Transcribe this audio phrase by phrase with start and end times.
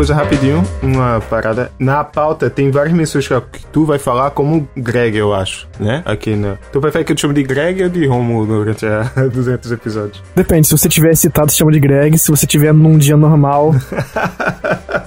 [0.00, 0.62] Coisa rapidinho?
[0.82, 1.70] Uma parada.
[1.78, 6.00] Na pauta tem várias menções que tu vai falar como Greg, eu acho, né?
[6.06, 6.56] Aqui na.
[6.72, 10.22] Tu prefere que eu te chame de Greg ou de Romulo durante a 200 episódios?
[10.34, 12.16] Depende, se você tiver citado, se chama de Greg.
[12.16, 13.74] Se você tiver num dia normal.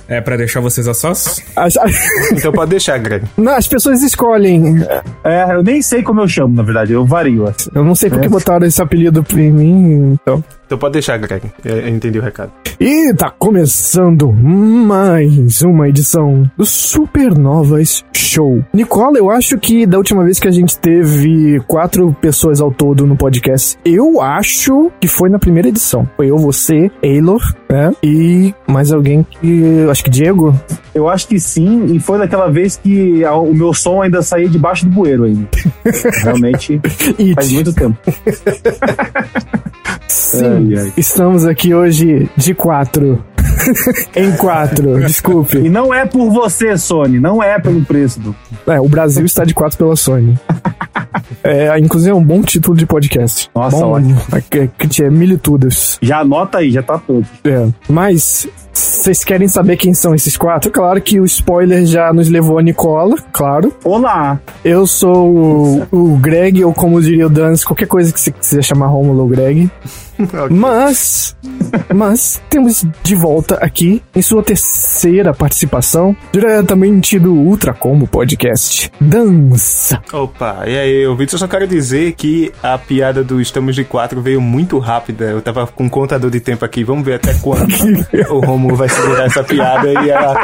[0.08, 1.42] é pra deixar vocês a sós?
[2.32, 3.26] Então pode deixar, Greg.
[3.36, 4.86] Não, as pessoas escolhem.
[5.24, 6.94] É, eu nem sei como eu chamo, na verdade.
[6.94, 7.48] Eu vario.
[7.48, 7.72] Assim.
[7.74, 8.30] Eu não sei porque é.
[8.30, 10.44] botaram esse apelido em mim, então.
[10.74, 11.52] Então pode deixar, Greg.
[11.64, 12.52] Eu entendi o recado.
[12.80, 18.66] E tá começando mais uma edição do Supernovas Show.
[18.74, 23.06] Nicola, eu acho que da última vez que a gente teve quatro pessoas ao todo
[23.06, 26.10] no podcast, eu acho que foi na primeira edição.
[26.18, 27.92] Foi eu, você, Eilor, né?
[28.02, 29.86] E mais alguém que.
[29.92, 30.60] Acho que Diego.
[30.96, 34.50] Eu acho que sim, e foi naquela vez que a, o meu som ainda saía
[34.50, 35.48] debaixo do bueiro ainda.
[36.24, 36.82] Realmente
[37.36, 37.98] faz muito tempo.
[40.08, 40.94] Sim, ai, ai.
[40.98, 43.24] estamos aqui hoje de quatro.
[44.16, 45.58] em quatro, desculpe.
[45.58, 48.20] E não é por você, Sony, não é pelo preço.
[48.20, 48.36] Do...
[48.68, 50.38] É, o Brasil está de quatro pela Sony.
[51.44, 53.50] É, inclusive é um bom título de podcast.
[53.54, 54.22] Nossa, bom, ótimo.
[54.32, 55.98] É, é, é militudas.
[56.02, 57.26] Já anota aí, já tá todo.
[57.44, 60.72] É, mas vocês querem saber quem são esses quatro?
[60.72, 63.74] Claro que o spoiler já nos levou a Nicola, claro.
[63.84, 64.40] Olá!
[64.64, 68.64] Eu sou o, o Greg, ou como diria o Dance, qualquer coisa que você quiser
[68.64, 69.70] chamar Romulo ou Greg.
[70.24, 70.56] Okay.
[70.56, 71.36] Mas,
[71.94, 78.92] mas temos de volta aqui em sua terceira participação, diretamente do Ultra Combo Podcast.
[79.00, 80.02] Dança!
[80.12, 84.22] Opa, e aí, ouvintes, eu só quero dizer que a piada do Estamos de Quatro
[84.22, 85.26] veio muito rápida.
[85.26, 87.74] Eu tava com um contador de tempo aqui, vamos ver até quando
[88.30, 90.40] o Romulo vai segurar essa piada e ela.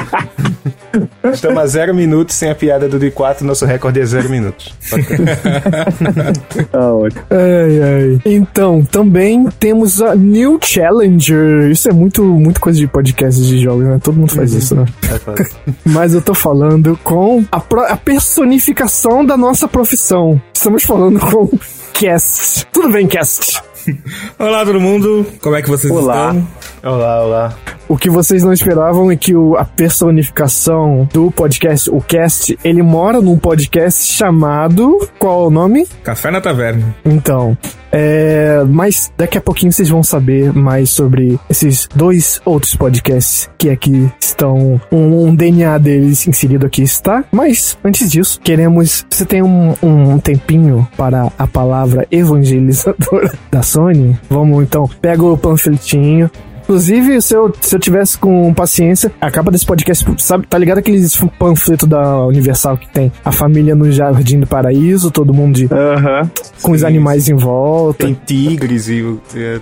[1.32, 4.74] Estamos a zero minutos sem a piada do D4, nosso recorde é zero minutos.
[6.74, 6.92] ah,
[7.30, 8.22] ai, ai.
[8.26, 11.70] Então, também temos a New Challenger.
[11.70, 14.00] Isso é muito, muito coisa de podcast de jogos, né?
[14.02, 14.58] Todo mundo faz uhum.
[14.58, 14.86] isso, né?
[15.06, 17.58] É Mas eu tô falando com a,
[17.92, 20.42] a personificação da nossa profissão.
[20.52, 21.48] Estamos falando com
[21.94, 22.66] Cast.
[22.74, 23.62] Tudo bem, Cast?
[24.40, 25.24] Olá, todo mundo.
[25.40, 26.34] Como é que vocês olá.
[26.34, 26.48] estão?
[26.92, 27.79] Olá, olá.
[27.90, 32.84] O que vocês não esperavam é que o, a personificação do podcast, o cast, ele
[32.84, 35.10] mora num podcast chamado.
[35.18, 35.88] Qual é o nome?
[36.04, 36.96] Café na Taverna.
[37.04, 37.58] Então.
[37.92, 43.70] É, mas daqui a pouquinho vocês vão saber mais sobre esses dois outros podcasts que
[43.70, 44.80] aqui estão.
[44.92, 47.24] Um, um DNA deles inserido aqui está.
[47.32, 49.06] Mas antes disso, queremos.
[49.10, 54.16] Você tem um, um tempinho para a palavra evangelizadora da Sony?
[54.30, 56.30] Vamos então, pega o panfletinho,
[56.70, 60.78] Inclusive, se eu, se eu tivesse com paciência, a capa desse podcast, sabe, tá ligado
[60.78, 65.66] aqueles panfleto da Universal que tem a família no Jardim do Paraíso, todo mundo de,
[65.66, 66.30] uh -huh.
[66.62, 66.76] com Sim.
[66.76, 68.06] os animais em volta.
[68.06, 69.04] Tem tigres e.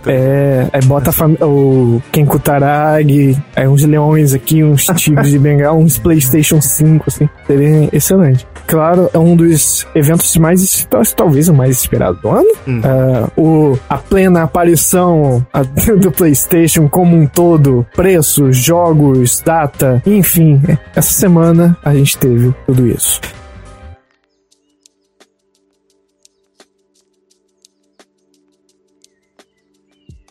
[0.05, 5.77] É, é bota a o Ken Kutaragi, aí uns leões aqui, uns tigres de bengala,
[5.77, 7.29] uns PlayStation 5, assim.
[7.45, 8.45] Seria excelente.
[8.67, 10.85] Claro, é um dos eventos mais,
[11.15, 12.49] talvez o mais esperado do ano.
[12.67, 12.81] Hum.
[13.37, 15.45] Uh, o, a plena aparição
[15.97, 20.59] do PlayStation como um todo, preços, jogos, data, enfim.
[20.95, 23.21] Essa semana a gente teve tudo isso.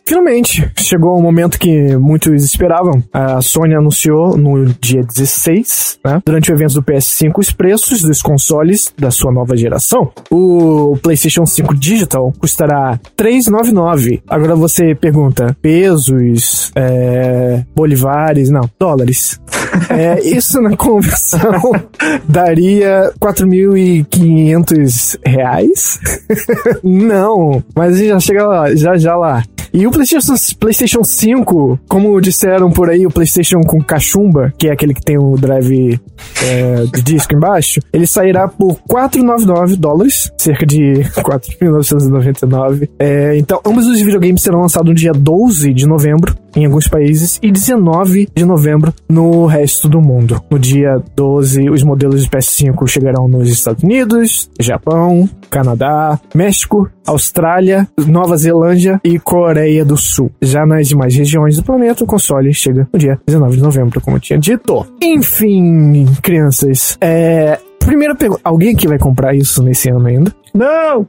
[0.07, 3.03] Finalmente, chegou o momento que muitos esperavam.
[3.11, 8.21] A Sony anunciou no dia 16, né, durante o evento do PS5, os preços dos
[8.21, 10.09] consoles da sua nova geração.
[10.31, 14.23] O PlayStation 5 Digital custará 399.
[14.29, 19.41] Agora você pergunta, pesos, é, bolivares, não, dólares.
[19.89, 21.71] É, isso na conversão
[22.27, 25.99] daria 4.500 reais?
[26.83, 29.43] não, mas já chega lá, já já lá.
[29.73, 34.71] E o PlayStation, PlayStation 5, como disseram por aí, o PlayStation com cachumba, que é
[34.71, 35.99] aquele que tem o drive
[36.43, 42.89] é, de disco embaixo, ele sairá por 499 dólares, cerca de 4.999.
[42.97, 47.39] É, então, ambos os videogames serão lançados no dia 12 de novembro em alguns países
[47.41, 50.41] e 19 de novembro no resto do mundo.
[50.49, 57.87] No dia 12, os modelos de PS5 chegarão nos Estados Unidos, Japão, Canadá, México, Austrália,
[58.05, 60.31] Nova Zelândia e Coreia do Sul.
[60.41, 64.17] Já nas demais regiões do planeta, o console chega no dia 19 de novembro, como
[64.17, 64.85] eu tinha dito.
[65.01, 67.59] Enfim, crianças, é.
[67.79, 70.35] Primeira pergunta: alguém aqui vai comprar isso nesse ano ainda?
[70.53, 71.07] Não!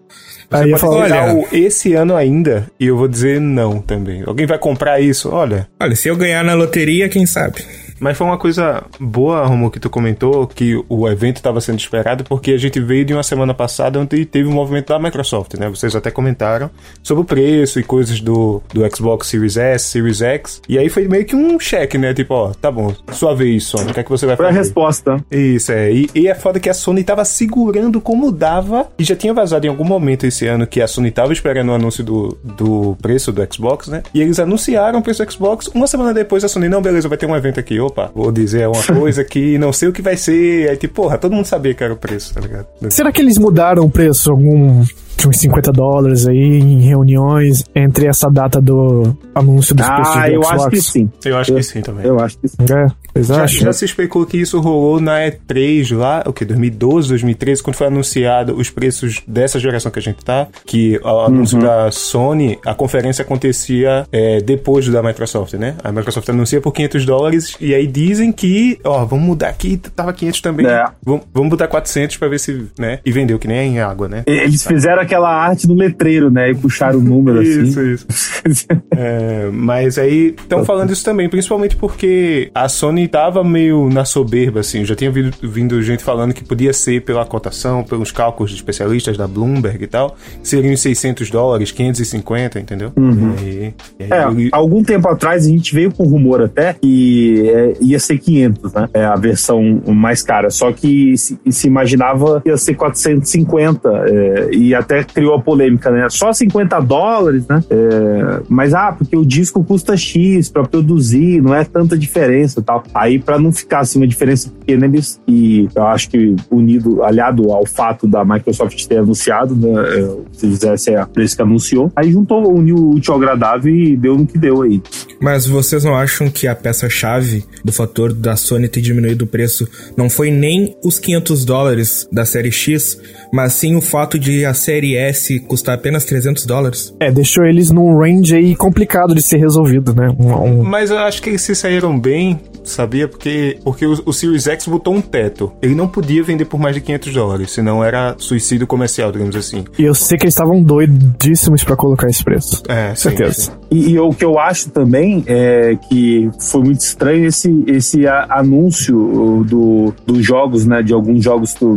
[0.50, 4.22] Aí eu falo, olha, esse ano ainda, e eu vou dizer não também.
[4.26, 5.30] Alguém vai comprar isso?
[5.30, 5.68] Olha.
[5.80, 7.64] Olha, se eu ganhar na loteria, quem sabe?
[8.00, 12.24] Mas foi uma coisa boa, Romo, que tu comentou, que o evento estava sendo esperado,
[12.24, 15.68] porque a gente veio de uma semana passada onde teve um movimento da Microsoft, né?
[15.68, 16.70] Vocês até comentaram
[17.02, 20.62] sobre o preço e coisas do, do Xbox Series S, Series X.
[20.68, 22.14] E aí foi meio que um cheque, né?
[22.14, 24.48] Tipo, ó, tá bom, sua vez, Sony, o que é que você vai fazer?
[24.48, 25.24] Foi a resposta.
[25.30, 25.92] Isso, é.
[25.92, 29.66] E, e é foda que a Sony tava segurando como dava, e já tinha vazado
[29.66, 33.32] em algum momento esse ano que a Sony tava esperando o anúncio do, do preço
[33.32, 34.02] do Xbox, né?
[34.12, 37.18] E eles anunciaram o preço do Xbox, uma semana depois a Sony, não, beleza, vai
[37.18, 40.16] ter um evento aqui, opa, vou dizer uma coisa que não sei o que vai
[40.16, 40.70] ser.
[40.70, 42.66] Aí, tipo, porra, todo mundo sabia que era o preço, tá ligado?
[42.90, 44.84] Será que eles mudaram o preço algum
[45.18, 50.14] de uns 50 dólares aí em reuniões entre essa data do anúncio dos ah, preços
[50.14, 50.60] do eu Xbox.
[50.60, 51.10] acho que sim.
[51.24, 52.06] Eu acho eu, que sim também.
[52.06, 52.56] Eu acho que sim.
[52.70, 56.44] É, já, já se especulou que isso rolou na E3 lá, o que?
[56.44, 61.20] 2012, 2013, quando foi anunciado os preços dessa geração que a gente tá, que o
[61.20, 61.64] anúncio Uhum.
[61.64, 65.74] da Sony, a conferência acontecia é, depois da Microsoft, né?
[65.82, 70.12] A Microsoft anuncia por 500 dólares e aí dizem que, ó, vamos mudar aqui, tava
[70.12, 70.84] 500 também, É.
[71.04, 73.00] vamos, vamos botar 400 pra ver se, né?
[73.04, 74.22] E vendeu que nem em água, né?
[74.26, 76.50] Eles fizeram aquela arte no letreiro, né?
[76.50, 77.62] E puxaram o número assim.
[77.62, 78.06] Isso, isso.
[79.00, 84.58] É, mas aí estão falando isso também, principalmente porque a Sony tava meio na soberba,
[84.60, 84.84] assim.
[84.84, 89.16] Já tinha vindo, vindo gente falando que podia ser pela cotação, pelos cálculos de especialistas
[89.16, 92.92] da Bloomberg e tal, seriam 600 dólares, 550, entendeu?
[92.96, 93.00] E
[93.48, 97.48] aí- e aí É, ele- algum tempo atrás a gente veio com rumor até que
[97.48, 98.88] é, ia ser 500, né?
[98.94, 100.50] É a versão mais cara.
[100.50, 105.90] Só que se, se imaginava que ia ser 450 é, e até criou a polêmica,
[105.90, 106.06] né?
[106.10, 107.62] Só 50 dólares, né?
[107.70, 112.82] É, mas ah, porque o disco custa X para produzir, não é tanta diferença, tal.
[112.94, 117.52] Aí para não ficar assim uma diferença pequena eles e eu acho que unido, aliado
[117.52, 119.68] ao fato da Microsoft ter anunciado, né?
[119.70, 123.96] é, Se fizesse a preço que anunciou, aí juntou, uniu o útil ao agradável e
[123.96, 124.82] deu no que deu aí.
[125.20, 129.68] Mas vocês não acham que a peça-chave do fator da Sony ter diminuído o preço
[129.96, 133.00] não foi nem os 500 dólares da série X,
[133.32, 136.94] mas sim o fato de a série S custar apenas 300 dólares?
[137.00, 140.08] É, deixou eles num range aí complicado de ser resolvido, né?
[140.18, 143.06] Um, um- Mas eu acho que eles se saíram bem, sabia?
[143.08, 145.52] Porque, porque o, o Series X botou um teto.
[145.62, 149.64] Ele não podia vender por mais de 500 dólares, senão era suicídio comercial, digamos assim.
[149.78, 152.62] E eu sei que eles estavam doidíssimos pra colocar esse preço.
[152.68, 153.32] É, sim, Certeza.
[153.34, 153.50] sim.
[153.70, 159.44] E, e o que eu acho também é que foi muito estranho esse, esse anúncio
[159.46, 160.82] do, dos jogos, né?
[160.82, 161.76] De alguns jogos do,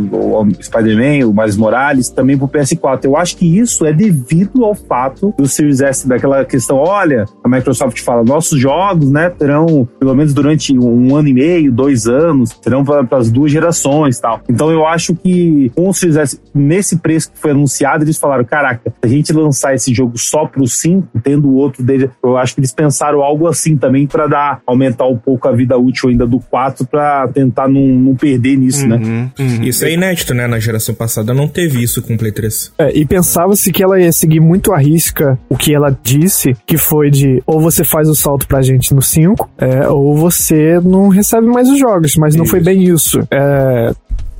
[0.60, 3.04] Spider-Man, o Miles Morales, também pro PS4.
[3.04, 7.48] Eu acho que isso é devido ao fato do Series S, daquela questão, olha, a
[7.48, 12.50] Microsoft fala, nossos jogos, né, terão, pelo menos durante um ano e meio, dois anos,
[12.50, 14.40] terão para as duas gerações tal.
[14.48, 18.44] Então eu acho que com o Series S, nesse preço que foi anunciado, eles falaram,
[18.44, 22.54] caraca, se a gente lançar esse jogo só pro 5, tendo outro dele, eu acho
[22.54, 26.26] que eles pensaram algo assim também para dar, aumentar um pouco a vida útil ainda
[26.26, 28.96] do 4 para tentar não, não perder nisso, né?
[28.96, 29.62] Uhum, uhum.
[29.62, 30.46] Isso é inédito, né?
[30.46, 32.72] Na geração passada não teve isso com o Play 3.
[32.78, 36.76] É, e pensava-se que ela ia seguir muito à risca o que ela disse, que
[36.76, 41.08] foi de ou você faz o salto pra gente no 5, é, ou você não
[41.08, 43.20] recebe mais os jogos, mas não foi bem isso.
[43.30, 43.92] É,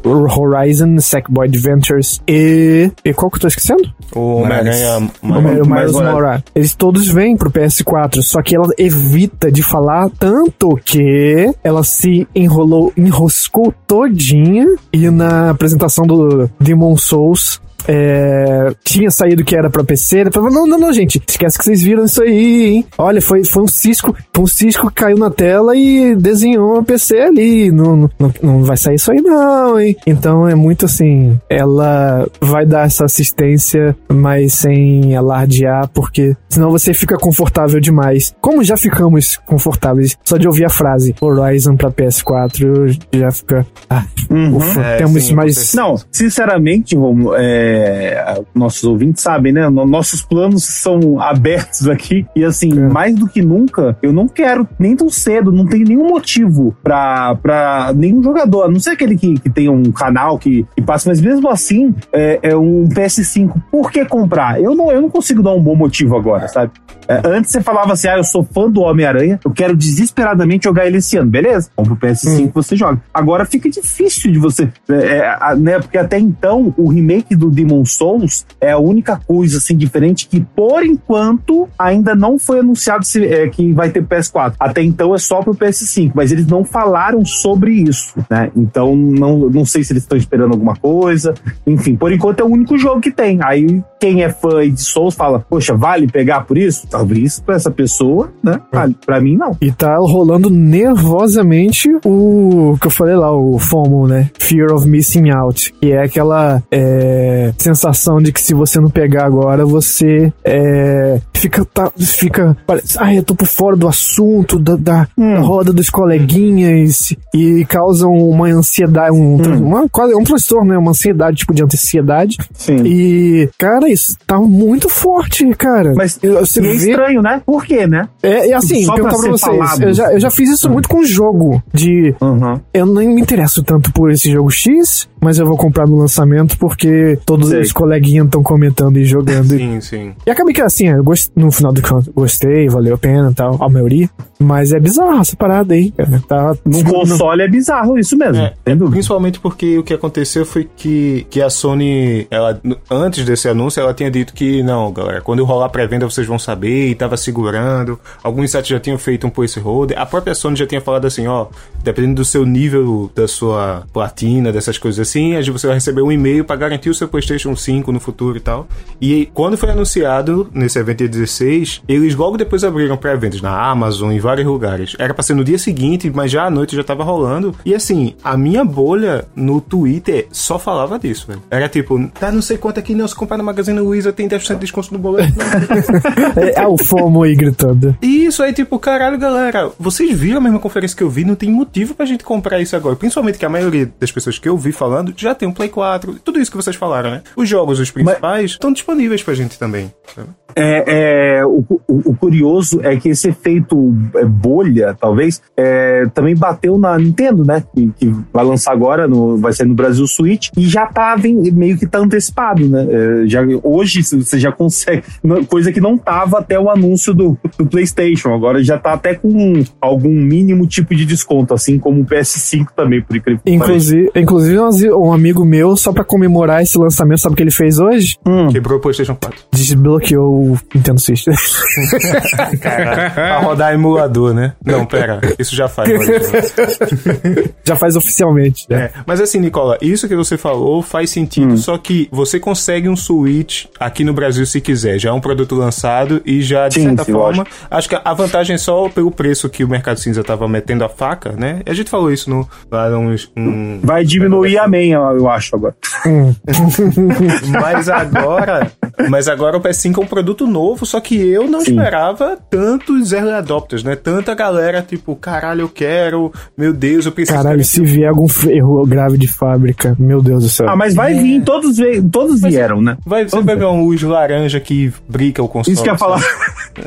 [0.05, 2.91] Horizon, Sackboy Adventures e.
[3.05, 3.91] E qual que eu tô esquecendo?
[4.15, 5.11] O Homem-Aranha.
[5.23, 5.93] O, o Miles.
[5.93, 6.45] Morales.
[6.55, 12.27] Eles todos vêm pro PS4, só que ela evita de falar tanto que ela se
[12.35, 19.85] enrolou, enroscou todinha e na apresentação do Demon Souls é, tinha saído que era pra
[19.85, 22.87] PC, ele falava, não, não, não, gente, esquece que vocês viram isso aí, hein?
[22.99, 26.83] Olha, foi, foi um cisco, foi um cisco que caiu na tela e desenhou a
[26.83, 29.97] PC ali, não, não, não- vai sair isso aí não, hein?
[30.07, 36.95] Então é muito assim, ela vai dar essa assistência, mas sem alardear, porque senão você
[36.95, 38.35] fica confortável demais.
[38.41, 44.05] Como já ficamos confortáveis, só de ouvir a frase Horizon pra PS4, já fica, ah,
[44.31, 44.57] Uhum.
[44.57, 45.75] ufa, É, temos sim, mais...
[45.75, 49.69] Não, sinceramente, Romulo, é, é, nossos ouvintes sabem, né?
[49.69, 52.89] Nossos planos são abertos aqui e assim, é.
[52.89, 57.35] mais do que nunca, eu não quero nem tão cedo, não tem nenhum motivo pra,
[57.37, 61.09] pra nenhum jogador, a não ser aquele que, que tem um canal que, que passa,
[61.09, 63.55] mas mesmo assim, é, é um PS5.
[63.71, 64.61] Por que comprar?
[64.61, 66.73] Eu não, eu não consigo dar um bom motivo agora, sabe?
[67.09, 70.87] É, antes você falava assim, ah, eu sou fã do Homem-Aranha, eu quero desesperadamente jogar
[70.87, 71.31] ele esse ano.
[71.31, 72.51] Beleza, compra o PS5 hum.
[72.55, 73.01] você joga.
[73.13, 75.79] Agora fica difícil de você, é, né?
[75.79, 80.41] Porque até então o remake do Demon Souls é a única coisa assim diferente que
[80.41, 84.55] por enquanto ainda não foi anunciado se, é, que vai ter PS4.
[84.59, 88.51] Até então é só pro PS5, mas eles não falaram sobre isso, né?
[88.57, 91.35] Então não, não sei se eles estão esperando alguma coisa.
[91.67, 93.39] Enfim, por enquanto é o único jogo que tem.
[93.43, 96.87] Aí quem é fã de Souls fala, poxa, vale pegar por isso?
[96.89, 98.61] Talvez pra essa pessoa, né?
[98.73, 98.97] Vale.
[99.07, 99.57] Pra mim, não.
[99.61, 104.31] E tá rolando nervosamente o que eu falei lá, o FOMO, né?
[104.39, 105.73] Fear of Missing Out.
[105.81, 111.65] Que é aquela é, sensação de que se você não pegar agora, você é, fica,
[111.65, 112.57] tá, fica.
[112.67, 115.35] Parece, ah, eu tô por fora do assunto, da, da, hum.
[115.35, 119.67] da roda dos coleguinhas, e causam uma ansiedade, um, hum.
[119.67, 120.79] uma, quase um transtorno, né?
[120.79, 122.39] Uma ansiedade, tipo de ansiedade.
[122.55, 122.83] Sim.
[122.85, 125.93] E, cara, isso tá muito forte, cara.
[125.97, 126.73] Mas você é vê...
[126.75, 127.43] estranho, né?
[127.45, 128.09] Por quê, né?
[128.23, 130.73] É, e assim, Só perguntar pra, pra vocês, eu já, eu já fiz isso hum.
[130.73, 132.15] muito com jogo, de...
[132.21, 132.61] Uhum.
[132.73, 136.59] Eu nem me interesso tanto por esse jogo X, mas eu vou comprar no lançamento
[136.59, 137.61] porque todos Sei.
[137.61, 139.51] os coleguinhas estão comentando e jogando.
[139.51, 140.15] sim, sim.
[140.27, 141.31] E acabei que assim, eu gost...
[141.37, 144.11] no final do canto, gostei, valeu a pena e tal, a maioria.
[144.41, 146.21] Mas é bizarro essa parada aí, cara.
[146.27, 148.43] Tá, no console é bizarro isso mesmo.
[148.43, 148.55] É,
[148.91, 152.61] principalmente porque o que aconteceu foi que, que a Sony, ela,
[152.91, 156.89] antes desse anúncio, ela tinha dito que, não, galera, quando rolar pré-venda vocês vão saber,
[156.89, 157.99] e tava segurando.
[158.23, 159.97] Alguns sites já tinham feito um place holder.
[159.97, 161.47] A própria Sony já tinha falado assim, ó,
[161.85, 166.45] dependendo do seu nível, da sua platina, dessas coisas assim, você vai receber um e-mail
[166.45, 168.67] para garantir o seu PlayStation 5 no futuro e tal.
[169.01, 174.13] E quando foi anunciado nesse evento dia 16, eles logo depois abriram pré-vendas na Amazon,
[174.13, 174.97] em vários lugares.
[174.99, 177.55] Era pra ser no dia seguinte, mas já à noite já tava rolando.
[177.65, 181.43] E assim, a minha bolha no Twitter só falava disso, velho.
[181.51, 184.55] Era tipo, tá não sei quanto aqui, não, se comprar na Magazine Luiza tem 10%
[184.55, 185.33] de desconto no boleto.
[186.37, 187.97] é, é o FOMO aí gritando.
[188.01, 191.25] Isso aí, tipo, caralho, galera, vocês viram a mesma conferência que eu vi?
[191.25, 192.97] Não tem motivo pra gente comprar isso agora.
[192.97, 196.21] Principalmente que a maioria das pessoas que eu vi falando já tem um Play 4.
[196.25, 197.23] Tudo isso que vocês falaram, né?
[197.37, 199.93] Os jogos, os principais, estão disponíveis pra gente também.
[200.15, 200.29] Sabe?
[200.55, 206.37] É, é o, o, o, curioso é que esse efeito é, bolha, talvez, é, também
[206.37, 207.63] bateu na Nintendo, né?
[207.75, 211.35] Que, que, vai lançar agora, no, vai ser no Brasil Switch, e já tá vem,
[211.53, 212.87] meio que tá antecipado, né?
[212.91, 215.03] É, já, hoje você já consegue,
[215.49, 219.65] coisa que não tava até o anúncio do, do PlayStation, agora já tá até com
[219.81, 224.59] algum mínimo tipo de desconto, assim como o PS5 também, por incrível que Inclusive, inclusive
[224.97, 228.17] um amigo meu, só pra comemorar esse lançamento, sabe o que ele fez hoje?
[228.27, 228.49] Hum.
[228.49, 229.39] Quebrou o PlayStation 4.
[229.53, 231.25] Desbloqueou o Nintendo Switch.
[232.61, 234.55] Caralho, pra rodar emulador, né?
[234.65, 235.89] Não, pera, isso já faz.
[237.65, 238.67] já faz oficialmente.
[238.69, 238.85] Né?
[238.85, 241.57] É, mas assim, Nicola, isso que você falou faz sentido, hum.
[241.57, 244.99] só que você consegue um Switch aqui no Brasil se quiser.
[244.99, 248.15] Já é um produto lançado e já, de sim, certa sim, forma, acho que a
[248.15, 251.61] vantagem é só pelo preço que o Mercado Cinza tava metendo a faca, né?
[251.67, 252.49] A gente falou isso no.
[252.71, 255.75] Lá uns, um, Vai diminuir a meia, eu acho, agora.
[257.61, 258.73] mas agora.
[259.09, 261.73] Mas agora o PS5 é um produto novo, só que eu não Sim.
[261.73, 263.97] esperava tantos early adopters, né?
[263.97, 267.39] Tanta galera, tipo, caralho, eu quero, meu Deus, eu preciso.
[267.39, 270.69] Caralho, se vier algum erro grave de fábrica, meu Deus do céu.
[270.69, 271.23] Ah, mas vai é.
[271.23, 271.77] vir, todos,
[272.11, 272.97] todos vieram, né?
[273.05, 275.75] Vai, você vai ver uma luz laranja que brinca o console.
[275.75, 276.21] Isso que eu ia falar.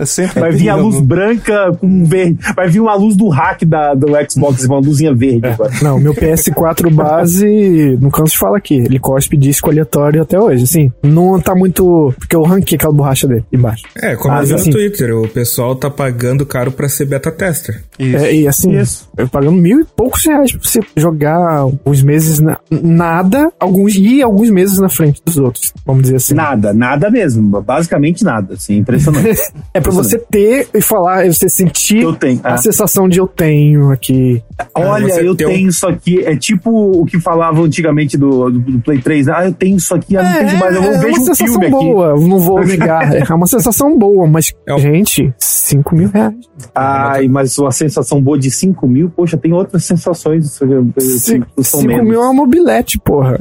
[0.05, 1.07] Sempre vai vir a luz algum...
[1.07, 2.39] branca com verde.
[2.55, 5.47] Vai vir uma luz do hack da, do Xbox, uma luzinha verde.
[5.47, 5.83] É.
[5.83, 10.63] Não, meu PS4 base, não canso de falar aqui, ele cospe disco aleatório até hoje,
[10.63, 10.91] assim.
[11.03, 12.13] Não tá muito.
[12.17, 13.83] Porque eu ranquei aquela borracha dele embaixo.
[13.95, 17.05] É, como Mas, eu vi assim, no Twitter, o pessoal tá pagando caro pra ser
[17.05, 17.83] beta tester.
[17.97, 18.17] Isso.
[18.17, 19.09] É, e assim, Isso.
[19.17, 24.21] eu pagando mil e poucos reais pra você jogar alguns meses na, nada, alguns e
[24.21, 26.33] alguns meses na frente dos outros, vamos dizer assim.
[26.33, 27.61] Nada, nada mesmo.
[27.61, 29.41] Basicamente nada, assim, impressionante.
[29.73, 32.57] é pra você ter e falar, você sentir eu tenho, a é.
[32.57, 34.41] sensação de eu tenho aqui.
[34.73, 35.69] Olha, eu tenho um...
[35.69, 36.23] isso aqui.
[36.23, 36.69] É tipo
[37.01, 39.27] o que falavam antigamente do, do, do Play 3.
[39.27, 39.33] Né?
[39.35, 40.75] Ah, eu tenho isso aqui, ah, não é, tenho mais.
[40.75, 42.27] Eu vou é ver um filme boa, aqui.
[42.27, 43.05] Não vou negar.
[43.25, 46.35] É uma sensação boa, mas, é gente, 5 mil reais.
[46.73, 50.51] Ai, mas uma sensação boa de 5 mil, poxa, tem outras sensações.
[50.51, 53.37] 5 mil é uma mobilete, porra.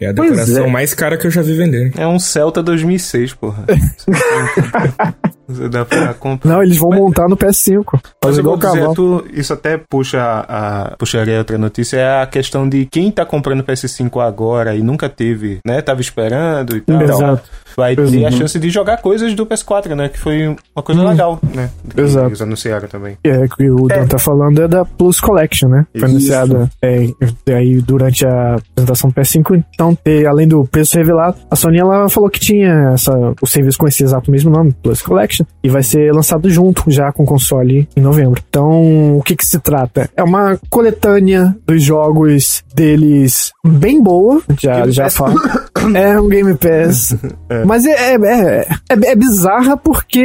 [0.00, 0.70] É a decoração é.
[0.70, 1.92] mais cara que eu já vi vender.
[1.96, 3.64] É um Celta 2006, porra.
[5.48, 6.50] Você dá pra comprar.
[6.50, 8.00] Não, eles vão montar no PS5.
[8.24, 12.85] Mas igual dizer, tu- isso até puxa a, puxaria outra notícia, é a questão de
[12.90, 15.82] quem tá comprando PS5 agora e nunca teve, né?
[15.82, 17.02] Tava esperando e tal.
[17.02, 17.50] Exato.
[17.76, 18.32] Vai ter a Uhum.
[18.32, 20.08] chance de jogar coisas do PS4, né?
[20.08, 21.70] Que foi uma coisa legal, né?
[21.94, 22.26] Que Exato.
[22.28, 23.16] Eles anunciaram também.
[23.22, 25.86] É, que o Dan tá falando é da Plus Collection, né?
[25.92, 26.32] Foi Isso.
[26.34, 27.06] anunciada é,
[27.52, 29.62] aí durante a apresentação do PS5.
[29.74, 33.78] Então, e além do preço revelado, a Sony ela falou que tinha essa, o serviço
[33.78, 37.26] com esse exato mesmo nome, Plus Collection, e vai ser lançado junto já com o
[37.26, 38.40] console em novembro.
[38.48, 40.08] Então, o que que se trata?
[40.16, 45.36] É uma coletânea dos jogos deles bem boa, já, já falo.
[45.94, 47.14] É um Game Pass.
[47.66, 50.24] Mas é, é, é, é- é bizarra porque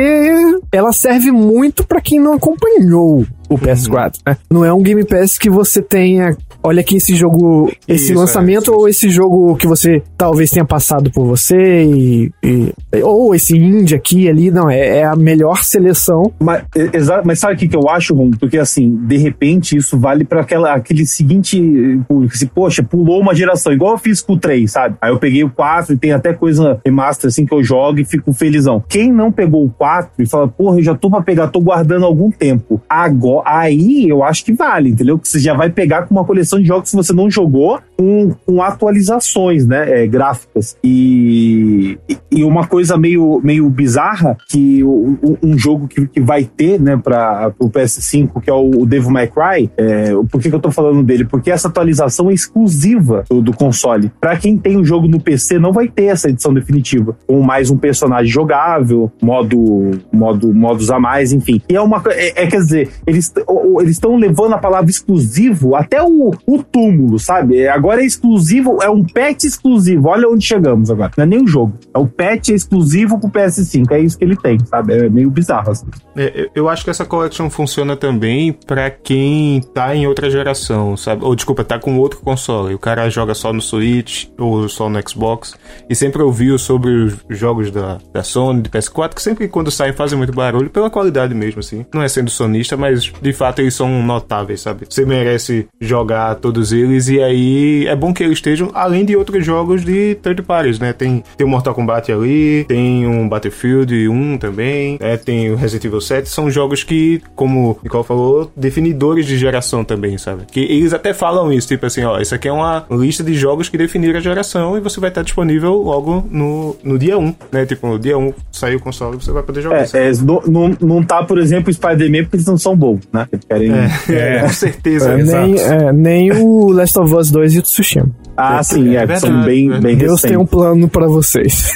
[0.72, 4.20] ela serve muito pra quem não acompanhou o PS4.
[4.25, 4.38] né?
[4.50, 6.36] Não é um Game Pass que você tenha.
[6.63, 10.63] Olha aqui esse jogo, esse Isso, lançamento, é, ou esse jogo que você talvez tenha
[10.63, 14.51] passado por você, e, e- ou esse indie aqui ali.
[14.51, 16.32] Não, é, é a melhor seleção.
[16.39, 18.32] Mas, é- mas sabe o que, que eu acho, Rom?
[18.32, 21.60] Porque assim, de repente isso vale pra aquela, aquele seguinte
[22.08, 22.38] público.
[22.38, 24.96] Se, poxa, pulou uma geração, igual eu fiz com o 3, sabe?
[25.01, 28.06] Aí eu peguei o 4 e tem até coisa remaster assim que eu jogo e
[28.06, 28.84] fico felizão.
[28.88, 32.06] Quem não pegou o 4 e fala, porra, eu já tô pra pegar, tô guardando
[32.06, 32.82] algum tempo.
[32.88, 35.18] Agora, aí eu acho que vale, entendeu?
[35.18, 38.31] Que você já vai pegar com uma coleção de jogos que você não jogou com,
[38.46, 40.03] com atualizações, né?
[40.03, 40.75] é, gráficas.
[40.84, 41.98] E,
[42.31, 46.98] e- uma coisa meio, meio bizarra que o- um jogo que, que vai ter, né,
[46.98, 50.72] para o PS5, que é o Devil May Cry, é, por que, que eu tô
[50.72, 51.25] falando dele?
[51.25, 54.12] Porque essa atualização é exclusiva do, do console.
[54.20, 57.70] Para quem tem o jogo no PC, não vai ter essa edição definitiva, com mais
[57.70, 61.62] um personagem jogável, modo, modo, modos a mais, enfim.
[61.70, 63.31] E é uma é, é, quer dizer, eles
[63.79, 67.60] eles estão levando a palavra exclusivo até o, o túmulo, sabe?
[67.60, 70.07] É, Agora é exclusivo, é um patch exclusivo.
[70.10, 71.12] Olha onde chegamos agora.
[71.17, 71.74] Não é nem um jogo.
[71.93, 73.91] É o patch exclusivo pro PS5.
[73.91, 74.93] É isso que ele tem, sabe?
[74.93, 75.86] É meio bizarro, assim.
[76.15, 81.24] É, eu- acho que essa collection funciona também pra quem tá em outra geração, sabe?
[81.25, 82.74] Ou desculpa, tá com outro console.
[82.74, 85.55] O cara joga só no Switch ou só no Xbox
[85.89, 89.91] e sempre ouviu sobre os jogos da, da Sony, de PS4, que sempre quando saem
[89.93, 91.86] fazem muito barulho pela qualidade mesmo, assim.
[91.93, 94.86] Não é sendo sonista, mas de fato eles são notáveis, sabe?
[94.89, 99.45] Você merece jogar todos eles e aí é bom que eles estejam além de outros
[99.45, 100.93] jogos de third parties, né?
[100.93, 105.17] Tem, tem o Mortal Kombat ali, tem um Battlefield 1 também, né?
[105.17, 109.83] Tem o Resident Evil 7, são jogos que, como o Nicole falou, definidores de geração
[109.83, 110.43] também, sabe?
[110.51, 113.69] Que eles até falam isso, tipo assim, ó, isso aqui é uma lista de jogos
[113.69, 117.65] que definiram a geração e você vai estar disponível logo no, no dia 1, né?
[117.65, 119.81] Tipo, no dia 1 saiu o console você vai poder jogar.
[119.81, 123.27] É, é, não, não, não tá, por exemplo, Spider-Man porque eles não são bons, né?
[123.31, 123.71] Eles querem.
[124.11, 125.11] É, com certeza.
[125.11, 128.10] É, nem, é, nem o Last of Us 2 e o Tsushima.
[128.38, 129.84] Ah, sim, é, É são bem, verdade.
[129.84, 130.51] bem Deus tem um recentes.
[130.51, 131.74] plano pra vocês.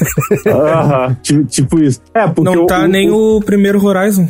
[0.48, 2.00] Aham, tipo, tipo isso.
[2.14, 4.28] É, porque Não o- tá o- nem o primeiro Horizon.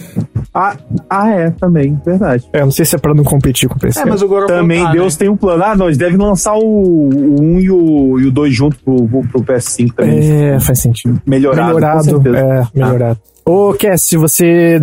[0.54, 0.76] Ah,
[1.10, 2.46] ah, é, também, verdade.
[2.54, 4.00] é, não sei se é pra não competir com o PC.
[4.00, 5.20] É, mas o War Também tá, Deus né?
[5.20, 5.64] tem um plano.
[5.64, 9.08] Ah, não, eles devem lançar o, o 1 e o, e o 2 junto pro,
[9.08, 10.20] pro, pro PS5 também.
[10.54, 11.22] É, faz sentido.
[11.26, 11.68] Melhorado.
[11.68, 12.38] Melhorado, certeza.
[12.38, 13.20] é, melhorado.
[13.46, 14.82] Ô, Cass, você.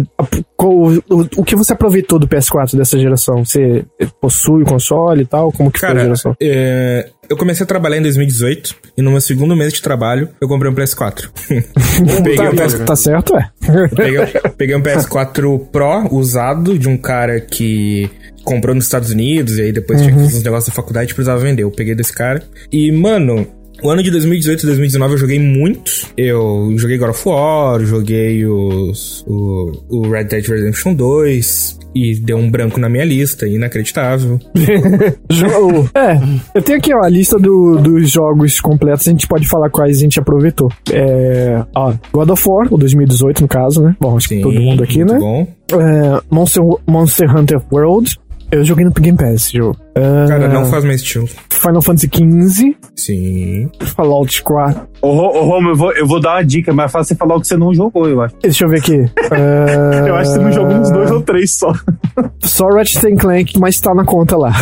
[0.56, 1.00] o,
[1.36, 3.44] o que você aproveitou do PS4 dessa geração?
[3.44, 3.84] Você
[4.20, 5.50] possui o console e tal?
[5.50, 6.36] Como que foi a Cara, geração?
[6.40, 10.46] é, eu comecei a trabalhar em 2018 e no meu segundo mês de trabalho eu
[10.46, 11.28] comprei um PS4.
[12.22, 12.78] peguei, tá, um tá- PS...
[12.80, 13.50] tá certo, é?
[13.96, 18.08] peguei, peguei um PS4 Pro usado de um cara que
[18.44, 21.14] comprou nos Estados Unidos e aí depois tinha que fazer uns negócios da faculdade e
[21.14, 21.62] precisava vender.
[21.64, 22.42] Eu peguei desse cara.
[22.70, 23.46] E, mano,
[23.82, 25.90] o ano de 2018 e 2019 eu joguei muito.
[26.16, 32.38] Eu joguei God of War, joguei os, o, o Red Dead Redemption 2 e deu
[32.38, 34.38] um branco na minha lista, inacreditável.
[35.94, 36.18] É,
[36.54, 39.98] eu tenho aqui ó, a lista do- dos jogos completos, a gente pode falar quais
[39.98, 40.68] a gente aproveitou.
[40.92, 43.96] É, ó, God of War, o 2018 no caso, né?
[44.00, 45.18] Bom, acho que Sim, todo mundo aqui, muito né?
[45.18, 45.46] bom.
[45.72, 48.16] É, Monster, Monster Hunter World,
[48.50, 49.76] eu joguei no Game Pass, esse jogo.
[49.94, 51.28] Cara, não faz mais estilo.
[51.50, 53.70] Final Fantasy XV, Sim.
[53.94, 54.88] Fallout 4.
[55.00, 57.36] Ô, ô, Romo, eu vou, eu vou dar uma dica, mas é fácil você falar
[57.36, 58.34] o que você não jogou, eu acho.
[58.40, 59.04] Deixa eu ver aqui.
[59.32, 61.72] É, Eu acho que você não jogou uns dois ou três só.
[62.40, 64.52] Só Ratchet Clank, mas tá na conta lá.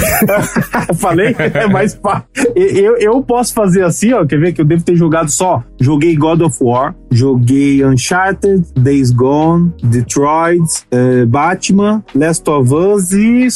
[0.96, 1.34] Falei?
[1.38, 2.24] É mais fácil.
[2.54, 4.24] Eu, eu posso fazer assim, ó.
[4.24, 5.62] Quer ver que eu devo ter jogado só?
[5.78, 13.48] Joguei God of War, joguei Uncharted, Days Gone, Detroit, eh, Batman, Last of Us e,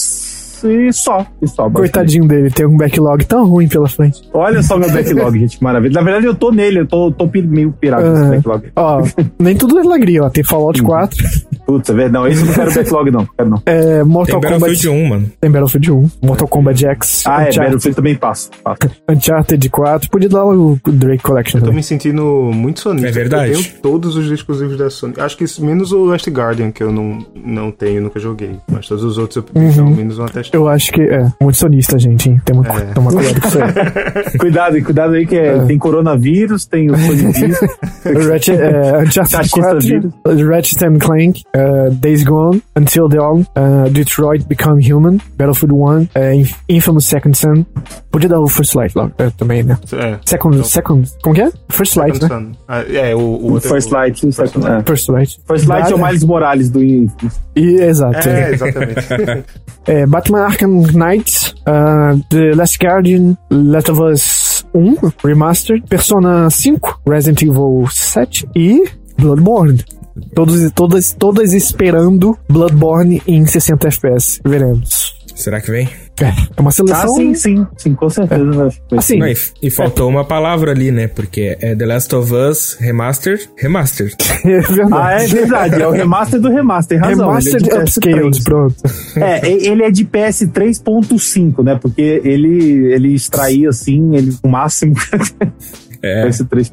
[0.64, 1.26] e só.
[1.42, 1.68] E só.
[1.70, 4.22] Coitadinho dele, tem um backlog tão ruim pela frente.
[4.32, 5.92] Olha só meu backlog, gente, que maravilha.
[5.94, 8.30] Na verdade, eu tô nele, eu tô, tô meio pirado nesse Ah.
[8.30, 8.64] backlog.
[8.76, 9.02] Ó,
[9.38, 10.30] nem tudo é alegria, ó.
[10.30, 11.24] Tem Fallout 4,
[11.66, 12.12] Putz, é verdade.
[12.14, 13.26] Não, esse eu não quero backlog, não.
[13.36, 13.62] Quero não.
[13.66, 15.04] É, Tem Mortal Battlefield Kombat.
[15.04, 15.32] 1, mano.
[15.40, 16.10] Tem Battlefield 1.
[16.22, 17.22] Mortal Kombat X.
[17.26, 18.50] Ah, é, Uncharted, Battlefield também passo.
[18.62, 18.78] passo.
[19.08, 20.10] Uncharted 4.
[20.10, 21.76] Podia dar o Drake Collection Eu tô também.
[21.76, 23.08] me sentindo muito sonista.
[23.08, 23.52] É verdade.
[23.52, 25.14] Eu tenho todos os exclusivos da Sony.
[25.18, 28.56] Acho que isso, menos o Last Guardian, que eu não, não tenho, nunca joguei.
[28.70, 30.53] Mas todos os outros eu tenho pelo menos uma testa.
[30.54, 32.40] Eu acho que é muito sonista, gente, hein?
[32.44, 32.80] Tem uma, É.
[32.92, 34.38] tomar cuidado com isso aí.
[34.38, 36.94] Cuidado, cuidado aí que é, tem coronavírus, tem o.
[36.94, 40.12] Ratchet, é, Uncharted Taxista 4, vírus.
[40.48, 46.34] Ratchet and Clank, uh, Days Gone, Until Dawn, uh, Detroit Become Human, Battlefield 1, uh,
[46.34, 47.64] Inf- Infamous Second Son.
[48.10, 49.76] Podia dar o First Light lá é, também, né?
[49.92, 50.18] É.
[50.24, 51.50] Second, second, como que é?
[51.68, 52.46] First Light, né?
[52.68, 53.68] Ah, é, o, o outro.
[53.68, 54.82] First Light, second, é.
[54.86, 55.40] First Light.
[55.48, 57.40] First Light é o Miles Morales do Infamous.
[57.56, 58.28] E, exato.
[58.28, 58.52] É, É.
[58.54, 59.44] exatamente.
[59.86, 66.80] É, Batman Arkham Knight, uh, The Last Guardian, Last of Us 1, Remastered, Persona 5,
[67.06, 68.84] Resident Evil 7 e
[69.16, 69.84] Bloodborne.
[70.34, 74.40] Todos, todas, todas esperando Bloodborne em 60 FPS.
[74.44, 75.13] Veremos.
[75.34, 75.88] Será que vem?
[76.20, 77.14] É, é uma Ah, seleção.
[77.16, 77.66] sim, sim.
[77.76, 78.44] Sim, com certeza.
[78.88, 81.08] vai Assim, Não, e, e faltou uma palavra ali, né?
[81.08, 83.50] Porque é The Last of Us Remastered.
[83.58, 84.14] Remastered.
[84.44, 84.92] é verdade.
[84.92, 85.82] Ah, é verdade.
[85.82, 87.28] É o remaster do remaster, tem razão.
[87.28, 88.44] Remastered ele é de Upscaled, PS3.
[88.44, 88.74] pronto.
[89.16, 91.78] É, ele é de PS 3.5, né?
[91.82, 94.94] Porque ele, ele extraía, assim, ele, o máximo
[96.04, 96.28] É.
[96.28, 96.70] PS3.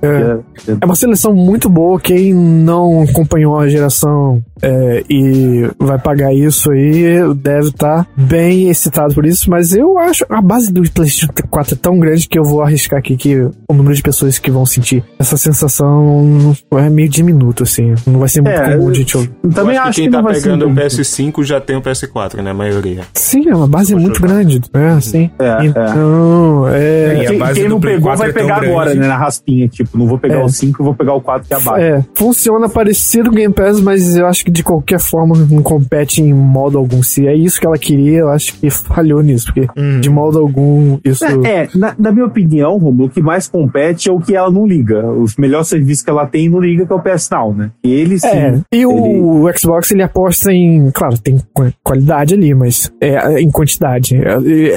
[0.53, 1.99] porque É uma seleção muito boa.
[1.99, 9.13] Quem não acompanhou a geração é, e vai pagar isso aí deve estar bem excitado
[9.13, 9.49] por isso.
[9.49, 12.99] Mas eu acho a base do PlayStation 4 é tão grande que eu vou arriscar
[12.99, 17.93] aqui que o número de pessoas que vão sentir essa sensação é meio diminuto, assim.
[18.05, 19.01] Não vai ser muito É, comum de.
[19.13, 20.81] Eu também Eu acho que, quem não tá vai ser pegando o muito.
[20.81, 22.51] PS5 já tem o PS4, né?
[22.51, 23.01] A maioria.
[23.13, 24.33] Sim, é uma base muito jogar.
[24.35, 24.61] grande.
[24.73, 25.29] É, assim.
[25.39, 25.65] É, é.
[25.65, 27.15] então, é.
[27.21, 28.71] E a Quem, base quem do não Play pegou 4 vai é pegar grande.
[28.71, 29.07] agora, né?
[29.21, 29.67] Raspinha.
[29.67, 30.43] Tipo, não vou pegar É.
[30.43, 31.81] o 5, vou pegar o 4 que é abaixo.
[31.85, 35.61] É, funciona parecido com o Game Pass, mas eu acho que de qualquer forma não
[35.61, 37.01] compete em modo algum.
[37.03, 39.67] Se é isso que ela queria, eu acho que falhou nisso, porque
[39.99, 41.23] de modo algum isso.
[41.45, 44.65] É, na, na minha opinião, Romulo, o que mais compete é o que ela não
[44.65, 45.05] liga.
[45.11, 47.71] O melhor serviço que ela tem não liga, que é o PS Now, né?
[47.83, 48.27] E ele sim.
[48.27, 48.85] É, e ele-
[49.21, 54.15] o Xbox ele aposta em, claro, tem qu- qualidade ali, mas é, em quantidade.
[54.15, 54.31] É,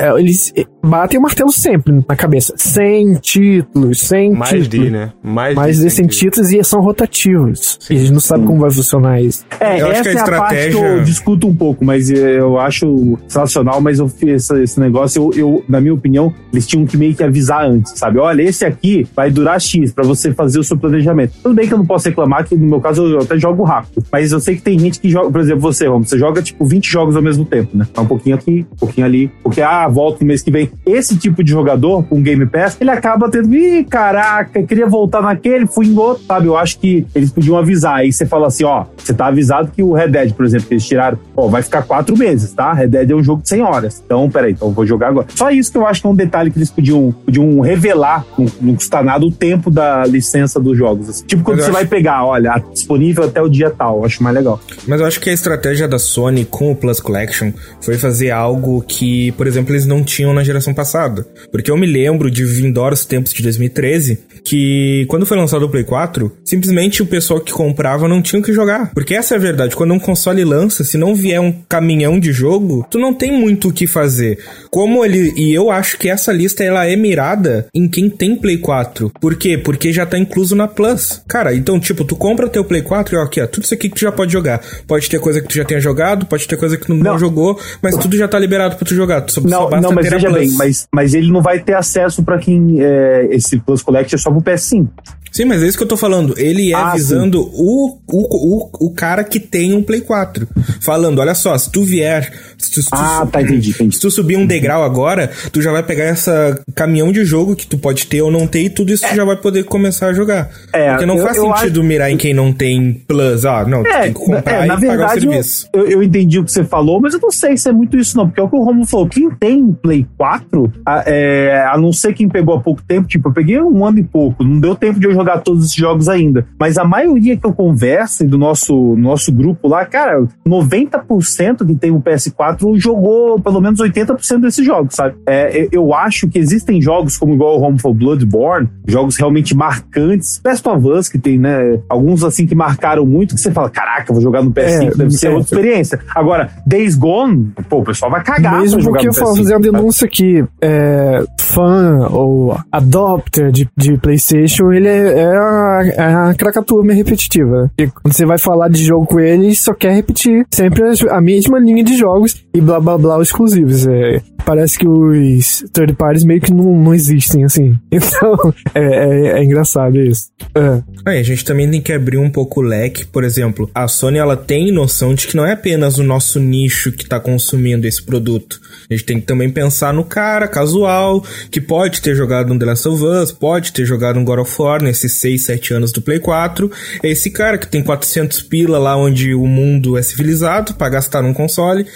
[0.09, 0.53] é, Eles
[0.85, 2.55] batem o martelo sempre na cabeça.
[2.57, 4.87] 100 títulos, 100 Mais títulos.
[4.87, 5.13] de, né?
[5.23, 6.19] Mais, Mais de 100 títulos.
[6.19, 7.79] títulos e são rotativos.
[7.91, 9.45] E a gente não sabe como vai funcionar isso.
[9.61, 11.85] É, Eu acho essa que a é a parte que estratégia- eu discuto um pouco,
[11.85, 16.33] mas eu acho sensacional, mas eu fiz esse, esse negócio, eu, eu, na minha opinião,
[16.53, 18.19] eles tinham que meio que avisar antes, sabe?
[18.19, 21.33] Olha, esse aqui vai durar X pra você fazer o seu planejamento.
[21.43, 24.05] Tudo bem que eu não posso reclamar, que no meu caso eu até jogo rápido,
[24.13, 26.65] mas eu sei que tem gente que joga, por exemplo, você, Romulo, você joga tipo
[26.65, 27.87] 20 jogos ao mesmo tempo, né?
[27.99, 30.71] Um pouquinho aqui, um pouquinho ali, porque ah, volta no mês que vem.
[30.87, 35.67] Esse tipo de jogador com Game Pass, ele acaba tendo, ih, caraca, queria voltar naquele,
[35.67, 36.47] fui em outro, sabe?
[36.47, 37.97] Eu acho que eles podiam avisar.
[37.97, 40.75] Aí você fala assim, ó, você tá avisado que o Red Dead, por exemplo, que
[40.75, 42.73] eles tiraram, ó, vai ficar quatro meses, tá?
[42.73, 44.03] Red Dead é um jogo de 100 horas.
[44.05, 45.27] Então, peraí, então eu vou jogar agora.
[45.35, 48.47] Só isso que eu acho que é um detalhe que eles podiam, podiam revelar, não,
[48.61, 51.09] não custa nada, o tempo da licença dos jogos.
[51.09, 51.25] assim.
[51.27, 54.23] Tipo, quando você eu vai acho- pegar, olha, disponível até o dia tal, eu acho
[54.23, 54.61] mais legal.
[54.87, 58.83] Mas eu acho que a estratégia da Sony com o Plus Collection foi fazer algo
[58.87, 61.27] que, por exemplo, eles não tinham na geração passada.
[61.51, 65.85] Porque eu me lembro de vindórios tempos de 2013 que, quando foi lançado o Play
[65.85, 68.93] 4, simplesmente o pessoal que comprava não tinha o que jogar.
[68.95, 69.75] Porque essa é a verdade.
[69.77, 73.69] Quando um console lança, se não vier um caminhão de jogo, tu não tem muito
[73.69, 74.39] o que fazer.
[74.71, 75.33] Como ele.
[75.37, 79.11] E eu acho que essa lista ela é mirada em quem tem Play 4.
[79.21, 79.57] Por quê?
[79.59, 81.23] Porque já tá incluso na Plus.
[81.27, 83.89] Cara, então, tipo, tu compra teu Play 4 e ó, aqui, ó, tudo isso aqui
[83.89, 84.61] que tu já pode jogar.
[84.87, 87.19] Pode ter coisa que tu já tenha jogado, pode ter coisa que tu não, Não.
[87.19, 89.23] jogou, mas tudo já tá liberado pra tu jogar.
[89.23, 90.35] Tu só, só Não, basta não, mas ter a Plus.
[90.35, 94.19] bem, mas, mas ele não vai ter acesso pra quem é, esse Plus Collection é
[94.19, 94.89] só pro PS5.
[95.35, 96.35] Sim, mas é isso que eu tô falando.
[96.39, 100.47] Ele é Ah, visando o, o, o, o cara que tem um Play 4.
[100.81, 102.33] Falando, olha só, se tu vier.
[102.57, 103.97] Se tu, se tu- Ah, tá, entendi, entendi.
[103.97, 107.67] Se tu subir um degrau agora, tu já vai pegar essa caminhão de jogo que
[107.67, 110.13] tu pode ter ou não ter, e tudo isso tu já vai poder começar a
[110.13, 110.51] jogar.
[110.73, 113.45] É, Porque não eu- faz eu sentido mirar em quem não tem Plus.
[113.45, 115.69] Ah, não, tu tem que comprar é, na e pagar o verdade, eu, serviço.
[115.75, 118.17] eu, eu entendi o que você falou, mas eu não sei se é muito isso,
[118.17, 118.27] não.
[118.29, 119.09] Porque é o que o Romulo falou.
[119.09, 123.29] Quem tem Play 4, a, é, a não ser quem pegou há pouco tempo, tipo,
[123.29, 126.09] eu peguei um ano e pouco, não deu tempo de eu jogar todos esses jogos
[126.09, 126.47] ainda.
[126.59, 131.91] Mas a maioria que eu converso do nosso, nosso grupo lá, cara, 90% que tem
[131.91, 135.15] o PS4 jogou pelo menos 80% desses jogos, sabe?
[135.27, 140.41] É, eu- acho que existem jogos como igual o Home for Bloodborne, jogos realmente marcantes.
[140.45, 141.79] Last of Us, que tem, né?
[141.89, 144.97] Alguns assim que marcaram muito, que você fala, caraca, eu vou jogar no PS5, É,
[144.97, 145.31] deve ser é.
[145.31, 146.01] outra experiência.
[146.15, 149.55] Agora, Days Gone, pô, o pessoal vai cagar Mesmo jogar porque eu vou PS5, fazer
[149.55, 156.31] uma denúncia que é, fã ou adopter de, de PlayStation, ele é, é a, é
[156.31, 157.71] a cracatua meio repetitiva.
[157.79, 161.59] E quando você vai falar de jogo com eles, só quer repetir sempre a mesma
[161.59, 163.87] linha de jogos e blá blá blá exclusivos.
[163.87, 167.79] É, parece que os third parties meio que não, não existem, assim.
[167.95, 170.29] Então, é, é, é engraçado isso.
[170.55, 170.83] É.
[171.07, 173.07] Aí, a gente também tem que abrir um pouco o leque.
[173.07, 176.93] Por exemplo, a Sony ela tem noção de que não é apenas o nosso nicho
[176.93, 178.61] que tá consumindo esse produto.
[178.91, 182.67] A gente tem que também pensar no cara casual, que pode ter jogado um The
[182.67, 186.03] Last of Us, pode ter jogado um God of War nesses 6, 7 anos do
[186.03, 186.71] Play 4.
[187.03, 191.23] É esse cara que tem 400 pila lá onde o mundo é civilizado pra gastar
[191.23, 191.87] num console.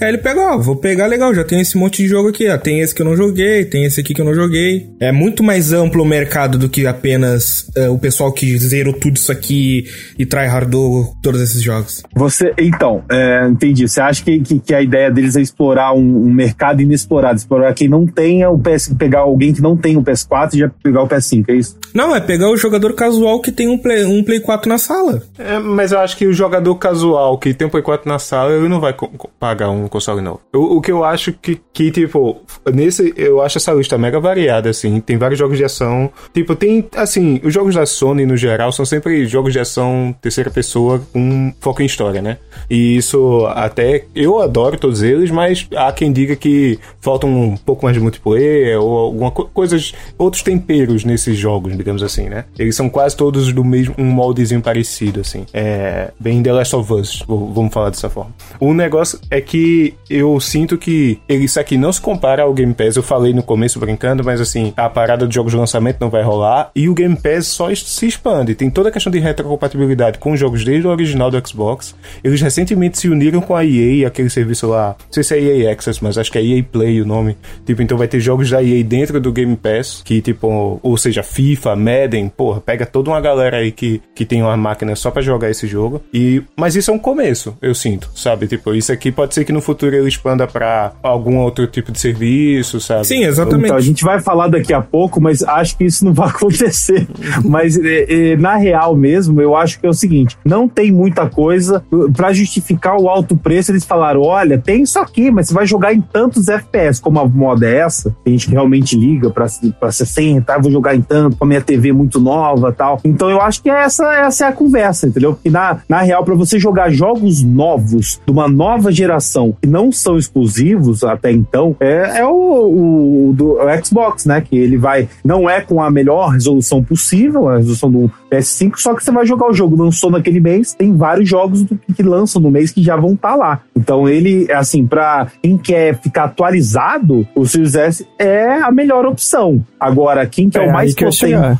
[0.00, 2.56] Aí ele pega, ó, vou pegar legal, já tem esse monte de jogo aqui, ó,
[2.56, 4.88] tem esse que eu não joguei, tem esse aqui que eu não joguei.
[5.00, 9.16] É muito mais amplo o mercado do que apenas é, o pessoal que zerou tudo
[9.16, 9.84] isso aqui
[10.18, 12.02] e tryhardou todos esses jogos.
[12.14, 13.88] Você, então, é, entendi.
[13.88, 17.72] Você acha que, que, que a ideia deles é explorar um, um mercado inexplorado, explorar
[17.74, 21.02] quem não tenha o PS, pegar alguém que não tem o PS4 e já pegar
[21.02, 21.78] o PS5, é isso?
[21.94, 25.22] Não, é pegar o jogador casual que tem um Play, um Play 4 na sala.
[25.38, 28.52] É, mas eu acho que o jogador casual que tem um Play 4 na sala,
[28.52, 28.94] ele não vai
[29.38, 30.40] pagar um console novo.
[30.54, 32.40] O, o que eu acho que, que, tipo,
[32.72, 35.00] nesse, eu acho essa lista mega variada, assim.
[35.00, 36.10] Tem vários jogos de ação.
[36.32, 40.50] Tipo, tem, assim, os jogos da Sony, no geral, são sempre jogos de ação terceira
[40.50, 42.38] pessoa com foco em história, né?
[42.70, 47.84] E isso até, eu adoro todos eles, mas há quem diga que faltam um pouco
[47.84, 52.44] mais de multiplayer ou alguma co coisas, outros temperos nesses jogos, digamos assim, né?
[52.58, 55.46] Eles são quase todos do mesmo, um moldezinho parecido, assim.
[55.52, 58.32] É, bem The Last of Us, vamos falar dessa forma.
[58.60, 62.96] O negócio é que eu sinto que isso não se compara ao Game Pass.
[62.96, 66.22] Eu falei no começo brincando, mas assim, a parada de jogos de lançamento não vai
[66.22, 68.54] rolar e o Game Pass só se expande.
[68.54, 71.94] Tem toda a questão de retrocompatibilidade com jogos desde o original do Xbox.
[72.22, 75.72] Eles recentemente se uniram com a EA, aquele serviço lá, não sei se é EA
[75.72, 77.36] Access, mas acho que é EA Play o nome.
[77.64, 81.22] Tipo, então vai ter jogos da EA dentro do Game Pass, que tipo, ou seja,
[81.22, 85.22] FIFA, Madden, porra, pega toda uma galera aí que, que tem uma máquina só pra
[85.22, 86.02] jogar esse jogo.
[86.12, 88.46] E mas isso é um começo, eu sinto, sabe?
[88.46, 91.98] Tipo, isso aqui pode ser que no futuro ele expanda pra algum outro tipo de
[91.98, 93.06] serviço, sabe?
[93.06, 93.66] Sim, exatamente.
[93.66, 97.06] Então, a gente vai falar daqui a pouco, mas acho que isso não vai acontecer.
[97.44, 101.28] mas é, é, na real mesmo, eu acho que é o seguinte: não tem muita
[101.28, 103.72] coisa pra justificar o alto preço.
[103.72, 107.00] Eles falaram: olha, tem isso aqui, mas você vai jogar em tantos FPS.
[107.00, 109.46] Como a moda é essa, tem gente que realmente liga pra,
[109.78, 113.00] pra 60, ah, vou jogar em tanto, com a minha TV muito nova tal.
[113.04, 115.38] Então eu acho que essa, essa é a conversa, entendeu?
[115.44, 119.90] E na, na real, pra você jogar jogos novos, de uma nova geração, que não
[119.90, 121.47] são exclusivos até então,
[121.80, 124.40] é, é o, o, do o Xbox, né?
[124.40, 125.08] Que ele vai.
[125.24, 129.26] Não é com a melhor resolução possível, a resolução do PS5, só que você vai
[129.26, 129.82] jogar o jogo.
[129.82, 133.34] Lançou naquele mês, tem vários jogos do, que lançam no mês que já vão estar
[133.34, 133.60] lá.
[133.76, 139.64] Então ele, assim, pra quem quer ficar atualizado, o Series S é a melhor opção.
[139.78, 141.56] Agora, quem quer É, o mais potente, é.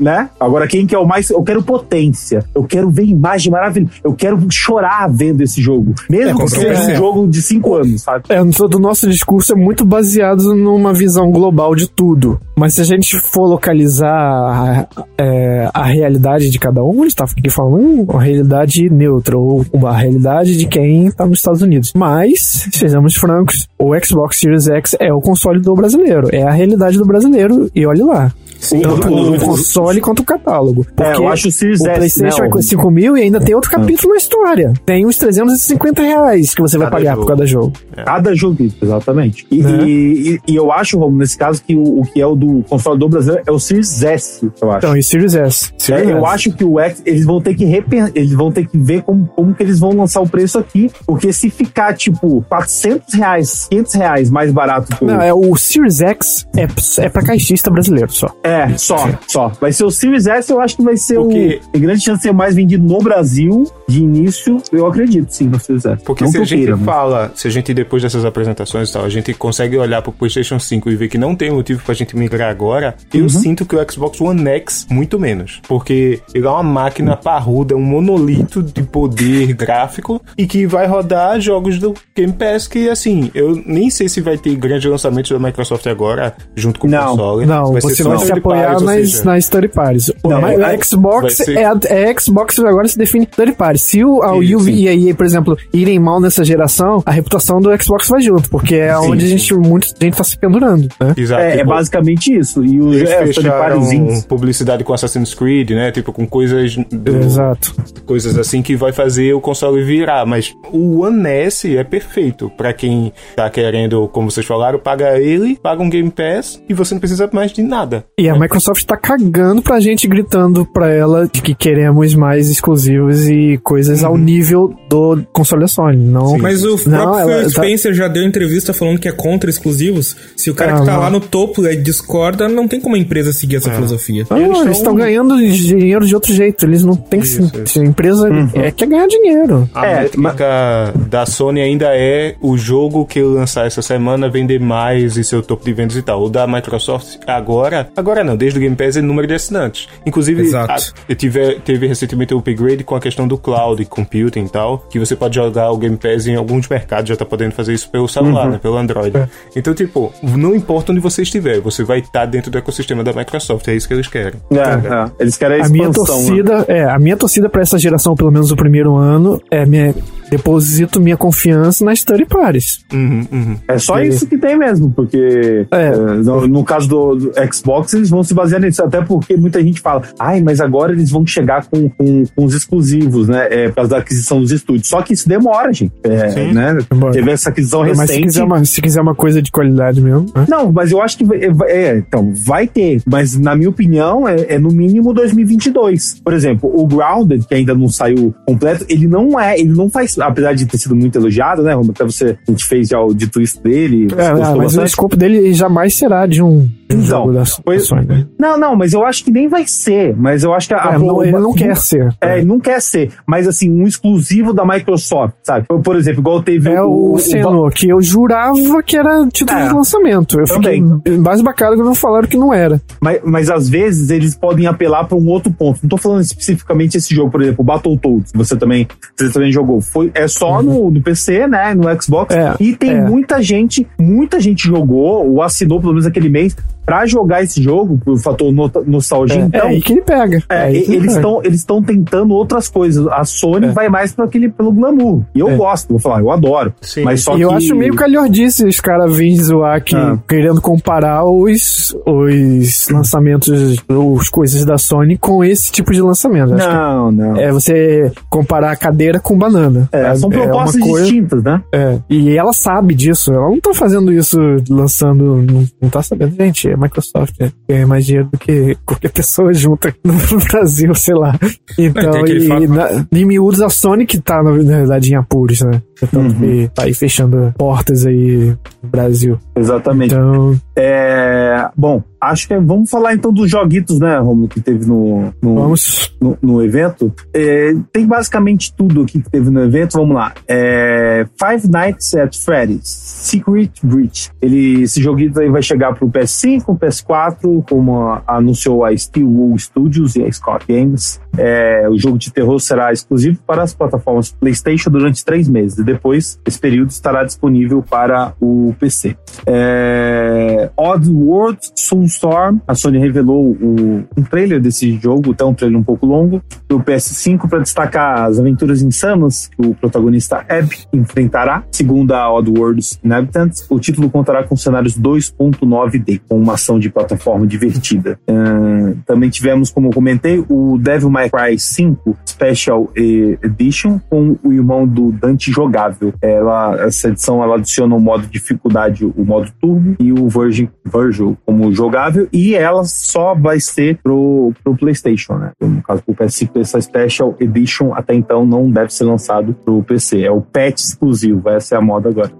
[0.00, 0.28] Né?
[0.38, 1.30] Agora, quem quer o mais.
[1.30, 2.44] Eu quero potência.
[2.54, 3.92] Eu quero ver imagem maravilhosa.
[4.02, 5.94] Eu quero chorar vendo esse jogo.
[6.10, 8.24] Mesmo É, que seja um jogo de 5 anos, sabe?
[8.28, 12.38] É, do nosso discurso é muito baseado numa visão global de tudo.
[12.56, 14.86] Mas se a gente for localizar a,
[15.18, 19.64] é, a realidade de cada um, a gente tá aqui falando uma realidade neutra, ou
[19.72, 21.92] uma realidade de quem tá nos Estados Unidos.
[21.94, 26.28] Mas, sejamos francos, o Xbox Series X é o console do brasileiro.
[26.32, 28.32] É a realidade do brasileiro, e olhe lá.
[28.70, 30.86] Tanto o- o console quanto o catálogo.
[30.96, 33.22] É, Porque eu acho o Series o S, PlayStation né, é o- 5 mil e
[33.22, 34.72] ainda tem outro capítulo na história.
[34.86, 37.22] Tem uns 350 reais que você vai Cada pagar jogo.
[37.26, 37.72] por cada jogo.
[38.04, 39.46] Cada jogo, exatamente.
[39.50, 39.84] E, Né?
[39.84, 42.98] e, e eu acho, Romulo, nesse caso, que o, o que é o do console
[42.98, 44.78] do brasileiro é o Series S, eu acho.
[44.78, 45.70] Então, e Series S?
[45.72, 46.26] É, Series eu S.
[46.34, 49.26] acho que o X, eles vão ter que repen- eles vão ter que ver como,
[49.34, 53.94] como que eles vão lançar o preço aqui, porque se ficar, tipo, 400 reais, 500
[53.94, 55.06] reais mais barato que o...
[55.06, 56.66] Não, é o Series X é,
[57.04, 58.28] é pra caixista brasileiro só.
[58.42, 59.48] É, só, só.
[59.60, 61.72] Vai ser o Series S, eu acho que vai ser Porque- o.
[61.72, 65.58] Tem grande chance de ser mais vendido no Brasil, de início, eu acredito, sim, no
[65.58, 66.02] Series S.
[66.04, 68.92] Porque Não se a gente queira, mas- fala, se a gente depois dessas apresentações e
[68.92, 71.94] tal, a gente consegue olhar pro PlayStation 5 e ver que não tem motivo pra
[71.94, 73.20] gente migrar agora, Uhum.
[73.20, 75.60] eu sinto que o Xbox One X muito menos.
[75.68, 81.40] Porque ele é uma máquina parruda, um monolito de poder gráfico e que vai rodar
[81.40, 85.38] jogos do Game Pass que, assim, eu nem sei se vai ter grandes lançamentos da
[85.38, 87.46] Microsoft agora junto com o Não, console.
[87.46, 90.08] Não, ser você só vai se apoiar parties, ou nas, seja, nas third parties.
[90.22, 93.78] O, Não, mas o Xbox ser- é, a- é Xbox agora se define third party.
[93.78, 94.72] Se o, a Wii sim.
[94.72, 98.48] e a EA, por exemplo, irem mal nessa geração, a reputação do Xbox vai junto,
[98.50, 101.14] porque é Sim, onde a gente, muita gente tá se pendurando, né?
[101.16, 102.64] Exato, É, é tipo, basicamente isso.
[102.64, 103.82] E os Eles é, fecharam
[104.28, 105.90] publicidade com Assassin's Creed, né?
[105.90, 107.74] Tipo, com coisas do- Exato.
[108.06, 112.72] coisas assim que vai fazer o console virar, mas o One S é perfeito pra
[112.72, 117.00] quem tá querendo, como vocês falaram, paga ele, paga um Game Pass e você não
[117.00, 118.04] precisa mais de nada.
[118.18, 122.48] E E a Microsoft tá cagando pra gente, gritando pra ela de que queremos mais
[122.48, 125.96] exclusivos e coisas ao nível do console da Sony.
[125.98, 129.50] Não, Mas o Não, próprio ela tá- Spencer já deu entrevista falando que é contra
[129.50, 130.16] exclusivos.
[130.36, 131.00] Se o cara Ah, que tá não.
[131.00, 134.26] lá no topo é, discorda, não tem como a empresa seguir essa filosofia.
[134.30, 136.64] Não, Eles eles tão- estão ganhando dinheiro de outro jeito.
[136.64, 137.26] Eles não têm que.
[137.26, 139.68] Isso, se- A empresa é, quer ganhar dinheiro.
[139.74, 145.16] A É, métrica da Sony ainda é o jogo que lançar essa semana vender mais
[145.18, 146.24] e seu topo de vendas e tal.
[146.24, 149.88] O da Microsoft agora, agora não, desde o Game Pass é número de assinantes.
[150.06, 150.72] Inclusive, Exato.
[150.72, 154.78] a- eu tive, teve recentemente o upgrade com a questão do cloud computing e tal,
[154.88, 157.88] que você pode jogar o Game Pass em alguns mercados, já tá podendo fazer isso
[157.90, 159.12] pelo celular, né, pelo Android.
[159.56, 163.66] Então, tipo, não importa onde você estiver, você vai estar dentro do ecossistema da Microsoft,
[163.68, 164.40] é isso que eles querem.
[164.52, 165.10] É, é.
[165.18, 166.16] Eles querem a A minha expansão.
[166.16, 166.26] né?
[166.26, 169.94] torcida, é, a minha torcida pra essa geração, pelo menos o primeiro ano, é minha,
[170.36, 172.80] deposito minha confiança nas third parties.
[172.92, 173.56] Uhum, uhum.
[173.68, 175.86] É só isso que tem mesmo, porque É.
[175.86, 179.62] é, no, no caso do, do Xbox, eles vão se basear nisso, até porque muita
[179.62, 183.46] gente fala, ai, mas agora eles vão chegar com, com, com os exclusivos, né?
[183.50, 184.88] É, por causa da aquisição dos estúdios.
[184.88, 185.92] Só que isso demora, gente.
[186.02, 186.52] É, Sim.
[186.52, 186.78] né?
[186.90, 187.12] Demora.
[187.12, 188.22] Teve essa aquisição Mas se recente.
[188.22, 190.26] quiser, uma, se quiser uma coisa de qualidade mesmo.
[190.34, 190.46] né?
[190.48, 191.24] Não, mas eu acho que
[191.68, 196.20] é, então, vai ter, mas na minha opinião é, é no mínimo 2022.
[196.24, 200.16] Por exemplo, o Grounded, que ainda não saiu completo, ele não é, ele não faz,
[200.26, 201.92] apesar de ter sido muito elogiado, né, Romulo?
[201.92, 204.88] Até você, a gente fez já o dito isso dele, É, ah, mas o bastante.
[204.88, 208.06] escopo dele jamais será de um, de um Então, jogo da, pois- Sony.
[208.06, 208.26] né?
[208.38, 210.98] Não, não, mas eu acho que nem vai ser, mas eu acho que a, É,
[210.98, 212.14] não, ele não quer ser.
[212.20, 215.66] É, ele não quer ser, mas assim, um exclusivo da Microsoft, sabe?
[215.66, 219.58] Por, por exemplo, igual teve É o, o Senua, que eu jurava que era título
[219.58, 220.38] É, de lançamento.
[220.40, 221.18] Eu fiquei também.
[221.18, 222.80] mais bacana quando falaram que não era.
[223.00, 225.80] Mas, mas às vezes eles podem apelar para um outro ponto.
[225.82, 229.80] Não tô falando especificamente esse jogo, por exemplo, o Battletoads, você também, você também jogou.
[229.80, 231.74] Foi, é só no, no PC, né?
[231.74, 232.34] No Xbox.
[232.34, 232.40] Uhum.
[232.40, 233.00] É, e tem é.
[233.00, 237.98] muita gente, muita gente jogou, ou assinou pelo menos aquele mês, pra jogar esse jogo,
[238.04, 239.42] por fator no- nostalgia.
[239.42, 240.42] É, então, é aí que ele pega.
[240.48, 243.06] É, ele eles estão eles estão tentando outras coisas.
[243.08, 243.70] A Sony É.
[243.70, 245.22] vai mais para aquele pelo glamour.
[245.34, 245.56] E eu É.
[245.56, 246.72] gosto, vou falar, eu adoro.
[246.80, 247.02] Sim.
[247.04, 250.18] Mas só E que eu acho meio calhordice os caras virem zoar aqui, Ah.
[250.28, 256.54] querendo comparar os, os lançamentos, os coisas da Sony com esse tipo de lançamento.
[256.54, 257.36] Acho que Não, não.
[257.36, 259.88] É você comparar a cadeira com banana.
[259.92, 260.18] É, sabe?
[260.18, 261.62] são propostas uma coisa, distintas, né?
[261.72, 263.32] é, E ela sabe disso.
[263.32, 265.24] Ela não tá fazendo isso lançando.
[265.42, 266.34] Não, não tá sabendo.
[266.36, 267.34] Gente, é Microsoft.
[267.40, 271.38] É, ganha mais dinheiro do que qualquer pessoa junta no, no Brasil, sei lá.
[271.78, 275.80] Então, e, fato- na, em miúdos, a Sony que tá, na, verdade, em apuros, né?
[276.10, 279.38] Tanto que tá aí fechando portas aí no Brasil.
[279.56, 280.12] Exatamente.
[280.14, 284.84] Então, É, bom, acho que é- vamos falar então dos joguitos, né, Romulo, que teve
[284.86, 286.14] no, no, vamos.
[286.20, 287.12] no, no evento.
[287.32, 289.92] É, tem basicamente tudo aqui que teve no evento.
[289.96, 290.32] Vamos lá.
[290.48, 294.30] É, Five Nights at Freddy's Secret Breach.
[294.42, 300.24] Ele, esse joguito aí vai chegar pro PS5, PS4, como anunciou a Steelwool Studios e
[300.24, 301.20] a Scott Games.
[301.38, 305.78] É, o jogo de terror será exclusivo para as plataformas PlayStation durante três meses.
[305.78, 309.16] E depois, esse período estará disponível para o PC.
[309.46, 312.58] É, Odd World Soulstorm.
[312.66, 316.80] A Sony revelou o- um trailer desse jogo, até um trailer um pouco longo, do
[316.80, 321.64] PS5 para destacar as aventuras insanas que o protagonista Abby enfrentará.
[321.70, 326.90] Segundo a Odd Worlds Inhabitants, o título contará com cenários 2.9D, com uma ação de
[326.90, 328.18] plataforma divertida.
[328.28, 334.52] Ahn, também tivemos, como eu comentei, o Devil May Cry 5 Special Edition com o
[334.52, 336.12] irmão do Dante jogável.
[336.20, 341.36] Ela, essa edição ela adiciona o modo dificuldade, o modo turbo e o Virgin Virgil
[341.44, 345.52] como jogável e ela só vai ser pro, pro PlayStation, né?
[345.60, 350.22] No caso, pro PS5, essa Special Edition até então não deve ser lançado pro PC.
[350.22, 352.30] É o patch exclusivo, essa é a moda agora.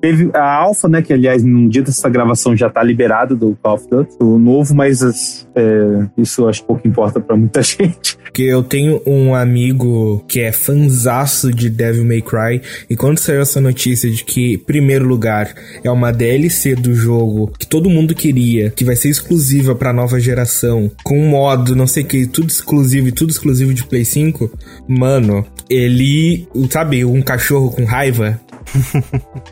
[0.00, 1.02] Teve a Alpha, né?
[1.02, 4.74] Que aliás, num dia dessa gravação já tá liberada do Call of Duty, o novo,
[4.74, 8.18] mas é, isso acho que pouco importa pra muita gente.
[8.28, 13.40] Porque eu tenho um amigo que é fanzaço de Devil May Cry, e quando saiu
[13.40, 18.70] essa notícia de que, primeiro lugar, é uma DLC do jogo que todo mundo queria,
[18.70, 22.48] que vai ser exclusiva pra nova geração, com um modo, não sei o que, tudo
[22.48, 24.50] exclusivo e tudo exclusivo de Play 5,
[24.86, 28.40] mano, ele, sabe, um cachorro com raiva,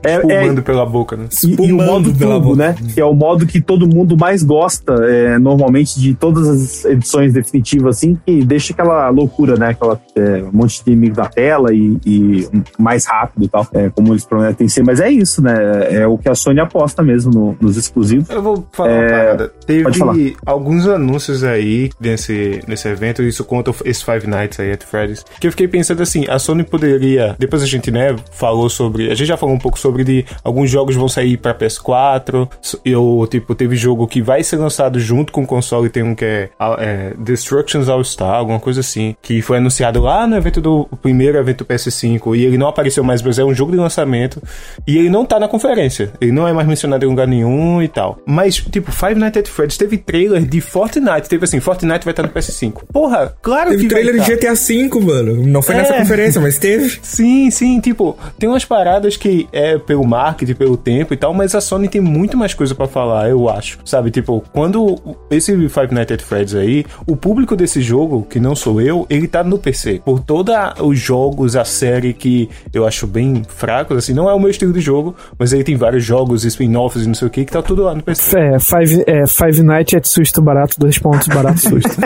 [0.05, 1.27] É, é, Fumando pela boca, né?
[1.45, 2.57] E, e o Espumando modo pela turbo, boca.
[2.69, 2.77] né?
[2.95, 7.33] Que é o modo que todo mundo mais gosta, é, normalmente, de todas as edições
[7.33, 9.69] definitivas, assim, que deixa aquela loucura, né?
[9.71, 12.49] Aquela é, um monte de inimigo na tela e, e
[12.79, 14.83] mais rápido e tal, é, como eles prometem ser.
[14.85, 15.55] Mas é isso, né?
[15.91, 18.29] É o que a Sony aposta mesmo no- nos exclusivos.
[18.31, 19.53] Eu vou falar uma É, parada.
[19.67, 20.15] Teve pode falar.
[20.45, 25.47] alguns anúncios aí nesse, nesse evento, isso conta esse Five Nights aí at Freddy's, que
[25.47, 29.27] eu fiquei pensando assim, a Sony poderia, depois a gente, né, falou sobre a gente
[29.27, 32.49] já falou um pouco sobre de alguns jogos vão sair para PS4.
[32.85, 36.25] Eu, tipo, teve jogo que vai ser lançado junto com o console, tem um que
[36.25, 40.89] é, é Destructions All Star, alguma coisa assim, que foi anunciado lá no evento do
[41.03, 44.43] primeiro evento PS5 e ele não apareceu mais, mas é um jogo de lançamento
[44.87, 46.13] e ele não tá na conferência.
[46.21, 48.19] Ele não é mais mencionado em lugar nenhum e tal.
[48.27, 52.23] Mas, tipo, Five Nights at Freddy's teve trailer de Fortnite, teve assim, Fortnite vai estar
[52.23, 52.85] no PS5.
[52.93, 55.47] Porra, claro teve que trailer de GTA V, mano.
[55.47, 55.79] Não foi é.
[55.79, 56.99] nessa conferência, mas teve.
[57.03, 61.55] Sim, sim, tipo, tem umas paradas que é pelo marketing, pelo tempo e tal, mas
[61.55, 63.79] a Sony tem muito mais coisa para falar, eu acho.
[63.85, 64.99] Sabe, tipo, quando
[65.31, 69.29] esse Five Nights at Freddy's aí, o público desse jogo, que não sou eu, ele
[69.29, 70.01] tá no PC.
[70.05, 74.41] Por todos os jogos, a série que eu acho bem fracos, assim, não é o
[74.41, 77.45] meu estilo de jogo, mas ele tem vários jogos, spin-offs e não sei o que,
[77.45, 78.39] que tá tudo lá no PC.
[78.39, 81.97] É, Five, é, Five Nights é susto barato, dois pontos barato susto.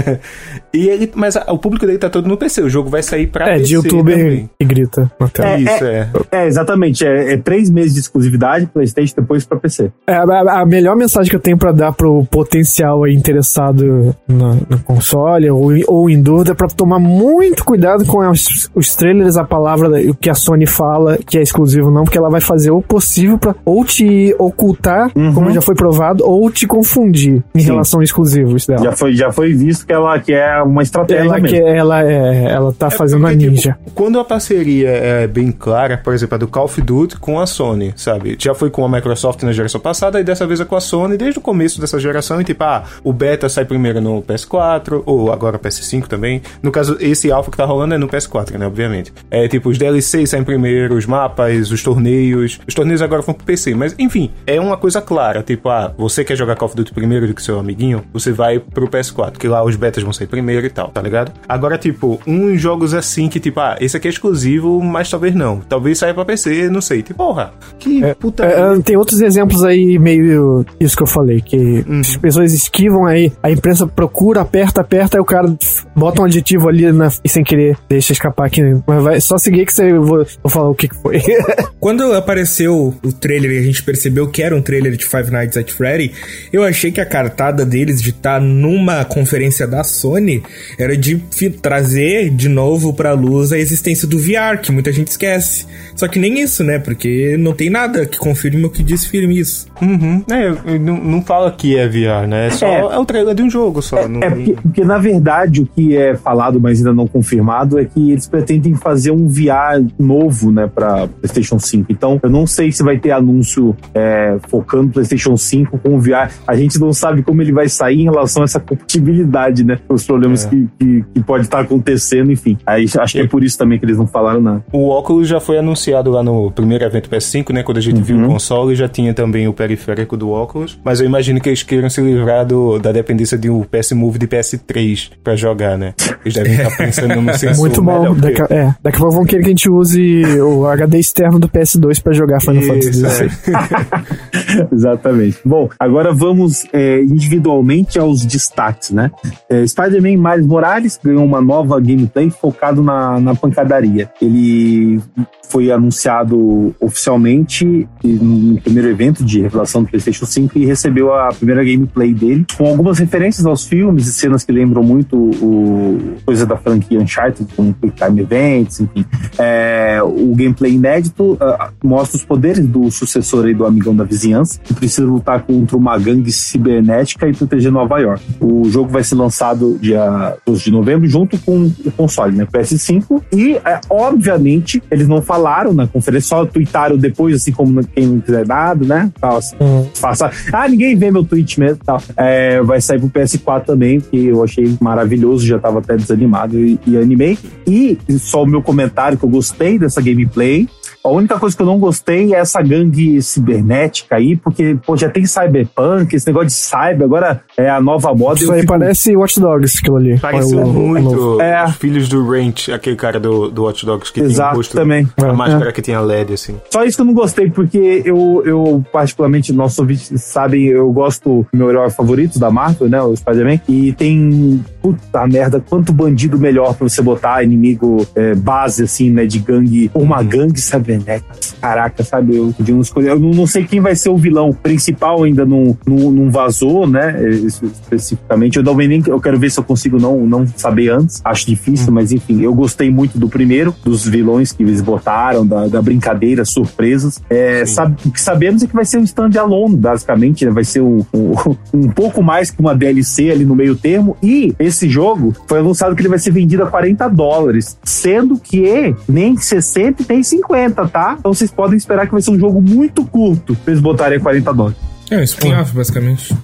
[0.72, 3.26] e ele, mas a, o público dele tá todo no PC, o jogo vai sair
[3.26, 3.62] pra é, PC.
[3.62, 4.50] É, de youtuber também.
[4.60, 5.48] e grita na tela.
[5.50, 6.08] É, Isso, é.
[6.30, 7.06] É, é exatamente.
[7.06, 9.90] É, é, três meses de exclusividade, PlayStation, depois pra PC.
[10.06, 14.78] É, a, a, melhor mensagem que eu tenho pra dar pro potencial interessado no, no
[14.84, 19.44] console ou, ou em dúvida é pra tomar muito cuidado com os, os trailers, a
[19.44, 22.82] palavra, o que a Sony fala que é exclusivo não, porque ela vai fazer o
[22.82, 25.32] possível pra ou te ocultar, uhum.
[25.34, 27.66] como já foi provado, ou te confundir em Sim.
[27.66, 28.82] relação a exclusivos dela.
[28.82, 31.48] Já foi, já foi visto que ela que é uma estratégia ela mesmo.
[31.48, 33.78] Que ela, é, ela tá é fazendo porque, a ninja.
[33.84, 37.40] Tipo, quando a parceria é bem clara, por exemplo, a do Call of Duty com
[37.40, 38.36] a Sony, sabe?
[38.38, 41.16] Já foi com a Microsoft na geração passada e dessa vez é com a Sony
[41.16, 42.40] desde o começo dessa geração.
[42.40, 46.42] E tipo, ah, o beta sai primeiro no PS4, ou agora PS5 também.
[46.62, 48.66] No caso, esse alpha que tá rolando é no PS4, né?
[48.66, 49.12] Obviamente.
[49.30, 52.58] É tipo, os DLCs saem primeiro, os mapas, os torneios.
[52.66, 55.42] Os torneios agora vão pro PC, mas enfim, é uma coisa clara.
[55.42, 58.04] Tipo, ah, você quer jogar Call of Duty primeiro do que seu amiguinho?
[58.12, 61.32] Você vai pro PS4, que lá os betas vão sair primeiro e tal, tá ligado?
[61.48, 65.60] Agora, tipo, uns jogos assim que, tipo, ah, esse aqui é exclusivo, mas talvez não.
[65.60, 67.02] Talvez saia pra PC, não sei.
[67.02, 68.44] Tipo, porra, que é, puta.
[68.44, 72.00] É, tem outros exemplos aí, meio isso que eu falei, que uhum.
[72.00, 75.52] as pessoas esquivam aí, a imprensa procura, aperta, aperta, aí o cara
[75.94, 78.62] bota um aditivo ali na, e sem querer deixa escapar aqui.
[78.86, 81.20] Mas vai só seguir que você vou, vou falar o que, que foi.
[81.80, 85.56] Quando apareceu o trailer e a gente percebeu que era um trailer de Five Nights
[85.56, 86.12] at Freddy,
[86.52, 90.42] eu achei que a cartada deles de estar tá numa conferência da Sony
[90.78, 91.16] era de
[91.62, 95.66] trazer de novo pra luz a existência do VR, que muita gente esquece.
[95.96, 96.78] Só que nem isso, né?
[96.78, 99.66] Porque não tem nada que confirme ou que desfirme isso.
[99.80, 100.22] Uhum.
[100.30, 102.48] É, não, não fala que é VR, né?
[102.48, 103.96] É só é, é o trailer de um jogo só.
[103.98, 107.86] É, é porque, porque, na verdade, o que é falado, mas ainda não confirmado, é
[107.86, 111.90] que eles pretendem fazer um VR novo, né, pra PlayStation 5.
[111.90, 116.30] Então, eu não sei se vai ter anúncio é, focando PlayStation 5 com o VR.
[116.46, 119.78] A gente não sabe como ele vai sair em relação a essa compatibilidade, né?
[119.88, 120.50] Os problemas é.
[120.50, 122.58] que, que, que, pode estar tá acontecendo, enfim.
[122.66, 124.64] Aí, acho que é por isso também que eles não falaram nada.
[124.72, 127.62] O óculos já foi anunciado lá no primeiro evento PS5, né?
[127.62, 128.02] Quando a gente uhum.
[128.02, 130.78] viu o console, já tinha também o periférico do óculos.
[130.84, 134.18] Mas eu imagino que eles queiram se livrar do, da dependência de um PS Move
[134.18, 135.94] de PS3 pra jogar, né?
[136.24, 137.58] Eles devem estar pensando no sensor.
[137.58, 138.14] Muito bom.
[138.14, 141.38] Daqui, a, é, daqui a pouco vão querer que a gente use o HD externo
[141.38, 143.30] do PS2 pra jogar Final Fantasy XVI.
[143.52, 144.68] É.
[144.74, 145.38] Exatamente.
[145.44, 149.10] Bom, agora vamos é, individualmente aos destaques, né?
[149.48, 154.10] É, Spider-Man Miles Morales ganhou uma nova gameplay focado na, na pancadaria.
[154.20, 155.00] Ele
[155.48, 161.62] foi anunciado oficialmente no primeiro evento de revelação do PlayStation 5 e recebeu a primeira
[161.64, 166.56] gameplay dele, com algumas referências aos filmes e cenas que lembram muito o coisa da
[166.56, 169.04] franquia Uncharted, como Quick Time Events, enfim.
[169.38, 174.58] É, o gameplay inédito uh, mostra os poderes do sucessor aí do amigão da vizinhança,
[174.62, 178.22] que precisa lutar contra uma gangue cibernética e proteger Nova York.
[178.40, 182.46] O jogo vai ser lançado dia 12 de novembro, junto com o console, né?
[182.46, 183.22] PS5.
[183.32, 188.20] E, é, obviamente, eles não falaram na conferência, só tweetaram depois, assim como quem não
[188.20, 189.10] quiser nada, né?
[189.20, 189.88] Tal, assim, uhum.
[189.94, 190.30] faça.
[190.52, 192.00] Ah, ninguém vê meu tweet mesmo tal.
[192.16, 196.78] É, vai sair pro PS4 também, que eu achei maravilhoso, já tava até desanimado e,
[196.86, 197.38] e animei.
[197.66, 200.68] E só o meu comentário que eu gostei dessa gameplay
[201.06, 205.08] a única coisa que eu não gostei é essa gangue cibernética aí, porque pô, já
[205.08, 208.40] tem cyberpunk, esse negócio de cyber, agora é a nova moda.
[208.40, 208.72] Isso aí fico...
[208.72, 210.18] parece Watch Dogs, aquilo ali.
[210.18, 211.66] Parece muito é.
[211.72, 215.08] Filhos do Ranch, aquele cara do, do Watch Dogs que Exato, tem o rosto, também.
[215.20, 215.32] a é.
[215.32, 216.56] máscara que tinha LED, assim.
[216.70, 221.46] Só isso que eu não gostei, porque eu, eu particularmente, nossos ouvintes sabem, eu gosto
[221.52, 226.38] do meu herói favorito da Marvel, né, o Spider-Man, e tem, puta merda, quanto bandido
[226.38, 230.95] melhor pra você botar inimigo é, base, assim, né, de gangue, uma gangue, sabe?
[230.96, 231.24] Vendetta.
[231.60, 232.36] Caraca, sabe?
[232.36, 233.10] Eu, de escolher.
[233.10, 237.16] Eu não, sei quem vai ser o vilão principal, ainda não, não, não vazou, né?
[237.28, 238.56] Especificamente.
[238.58, 239.02] Eu não nem.
[239.06, 241.20] Eu quero ver se eu consigo não, não saber antes.
[241.24, 245.66] Acho difícil, mas enfim, eu gostei muito do primeiro, dos vilões que eles botaram, da,
[245.66, 247.20] da brincadeira, surpresas.
[247.28, 250.50] É, sabe, o que sabemos é que vai ser um stand-alone, basicamente, né?
[250.50, 251.32] Vai ser um, um,
[251.72, 254.16] um pouco mais que uma DLC ali no meio termo.
[254.22, 258.94] E esse jogo foi anunciado que ele vai ser vendido a 40 dólares, sendo que
[259.08, 261.16] nem 60 nem 50, tá?
[261.18, 264.52] Então vocês podem esperar que vai ser um jogo muito curto pra eles botarem 40
[264.52, 264.78] dólares.
[265.10, 266.34] É, um spin-off, basicamente.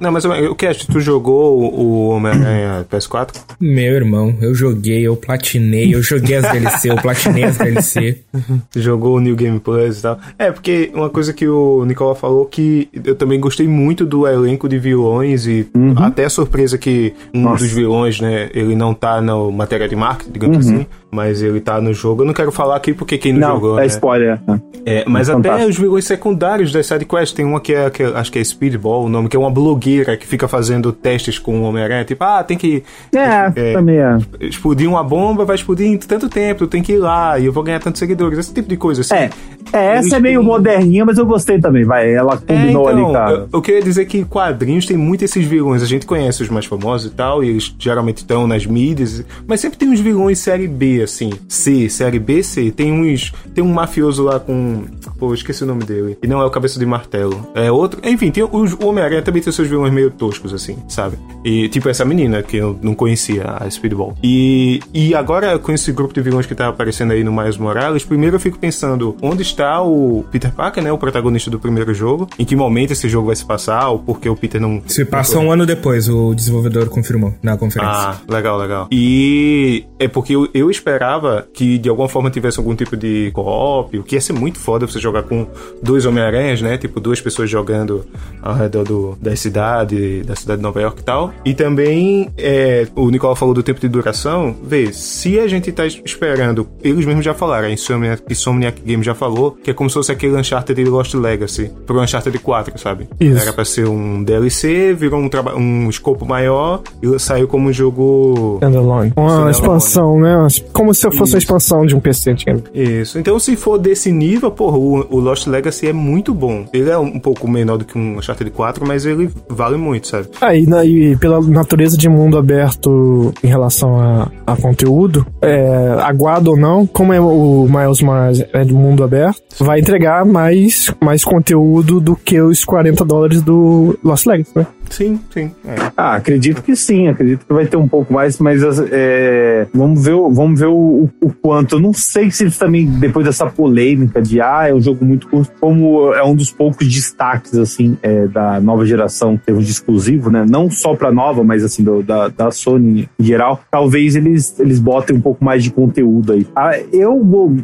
[0.00, 3.34] Não, mas o Cast, tu jogou o Homem-Aranha PS4?
[3.60, 8.18] Meu irmão, eu joguei, eu platinei, eu joguei as DLC, eu platinei as DLC.
[8.76, 10.18] Jogou o New Game Plus e tal.
[10.38, 14.68] É, porque uma coisa que o Nicola falou que eu também gostei muito do elenco
[14.68, 15.94] de vilões e uhum.
[15.96, 17.64] até a surpresa que um Nossa.
[17.64, 20.74] dos vilões, né, ele não tá na matéria de marketing, digamos uhum.
[20.74, 20.86] assim,
[21.16, 22.22] mas ele tá no jogo.
[22.22, 23.86] Eu não quero falar aqui porque quem não, não jogou, é né?
[23.86, 24.38] spoiler.
[24.84, 28.06] É, mas é até os vilões secundários das sidequests, tem uma que é, que é,
[28.06, 31.60] acho que é Speedball, o nome, que é uma blogueira que fica fazendo testes com
[31.60, 32.84] o Homem-Aranha, tipo, ah, tem que...
[33.14, 34.18] É, é, também é.
[34.40, 37.64] Explodir uma bomba, vai explodir em tanto tempo, tem que ir lá, e eu vou
[37.64, 39.14] ganhar tantos seguidores, esse tipo de coisa, assim.
[39.14, 39.30] É,
[39.72, 40.48] é essa é meio têm...
[40.48, 43.32] moderninha, mas eu gostei também, vai, ela combinou é, então, ali, cara.
[43.32, 46.66] Eu, eu queria dizer que quadrinhos tem muito esses vilões, a gente conhece os mais
[46.66, 50.68] famosos e tal, e eles geralmente estão nas mídias, mas sempre tem uns vilões série
[50.68, 54.84] B, assim, C, série B, C, tem uns, tem um mafioso lá com,
[55.18, 58.30] pô, esqueci o nome dele, e não é o Cabeça de Martelo, é outro, enfim,
[58.30, 61.16] tem os, o Homem-Aranha também tem seus vilões meio toscos, assim, sabe?
[61.44, 64.16] E, tipo, essa menina que eu não conhecia, a Speedball.
[64.22, 68.04] E, e agora, com esse grupo de vilões que tá aparecendo aí no Miles Morales,
[68.04, 70.92] primeiro eu fico pensando, onde está o Peter Parker, né?
[70.92, 72.28] O protagonista do primeiro jogo?
[72.38, 73.88] Em que momento esse jogo vai se passar?
[73.88, 74.82] Ou porque o Peter não...
[74.86, 77.94] Se passa um ano depois, o desenvolvedor confirmou na conferência.
[77.94, 78.88] Ah, legal, legal.
[78.90, 83.98] E é porque eu, eu esperava que de alguma forma tivesse algum tipo de co-op,
[83.98, 85.46] o que ia ser muito foda você jogar com
[85.82, 86.78] dois Homem-Aranhas, né?
[86.78, 88.04] Tipo, duas pessoas jogando
[88.40, 91.32] ao redor do, da cidade, da cidade de Nova York e tal.
[91.44, 94.54] E também, é, o Nicola falou do tempo de duração.
[94.62, 99.14] Vê, se a gente tá esperando, eles mesmos já falaram, a Insomniac, Insomniac Game já
[99.14, 103.08] falou, que é como se fosse aquele Uncharted de Lost Legacy, pro Uncharted 4, sabe?
[103.18, 103.42] Isso.
[103.42, 108.58] Era pra ser um DLC, virou um, um escopo maior e saiu como um jogo...
[108.62, 109.12] Standalone.
[109.16, 110.46] Uma expansão, né?
[110.76, 111.34] Como se fosse Isso.
[111.34, 112.62] uma expansão de um PC antigo.
[112.74, 113.18] Isso.
[113.18, 116.66] Então, se for desse nível, porra, o, o Lost Legacy é muito bom.
[116.72, 120.28] Ele é um pouco menor do que um Uncharted 4, mas ele vale muito, sabe?
[120.40, 125.96] Ah, e, na, e pela natureza de mundo aberto em relação a, a conteúdo, é,
[126.02, 130.92] aguardo ou não, como é o Miles Morales é de mundo aberto, vai entregar mais,
[131.02, 134.66] mais conteúdo do que os 40 dólares do Lost Legacy, né?
[134.90, 135.50] Sim, sim.
[135.64, 135.74] É.
[135.96, 140.14] Ah, acredito que sim, acredito que vai ter um pouco mais, mas é, vamos ver,
[140.30, 141.76] vamos ver o, o, quanto.
[141.76, 145.28] Eu não sei se eles também, depois dessa polêmica de ah, é um jogo muito
[145.28, 150.30] curto, como é um dos poucos destaques assim é, da nova geração, termos de exclusivo,
[150.30, 150.44] né?
[150.48, 154.78] Não só pra nova, mas assim, do, da, da Sony em geral, talvez eles, eles
[154.78, 156.46] botem um pouco mais de conteúdo aí.
[156.54, 157.56] Ah, eu, bom,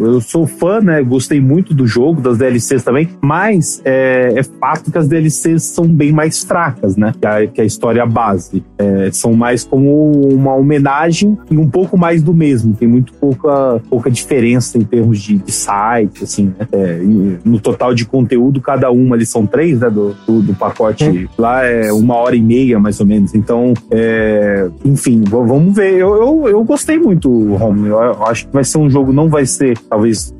[0.00, 1.02] eu sou fã, né?
[1.02, 5.86] Gostei muito do jogo, das DLCs também, mas é, é fato que as DLCs são
[5.86, 6.65] bem mais fracas
[6.96, 7.12] né?
[7.20, 8.64] Que a, que a história base.
[8.78, 12.74] É, são mais como uma homenagem e um pouco mais do mesmo.
[12.74, 16.66] Tem muito pouca, pouca diferença em termos de, de site, assim, né?
[16.72, 17.00] É,
[17.44, 19.90] no total de conteúdo, cada uma, eles são três, né?
[19.90, 23.34] Do, do, do pacote lá é uma hora e meia, mais ou menos.
[23.34, 25.94] Então, é, enfim, vamos ver.
[25.94, 27.86] Eu, eu, eu gostei muito, Romulo.
[27.86, 30.34] Eu acho que vai ser um jogo, não vai ser talvez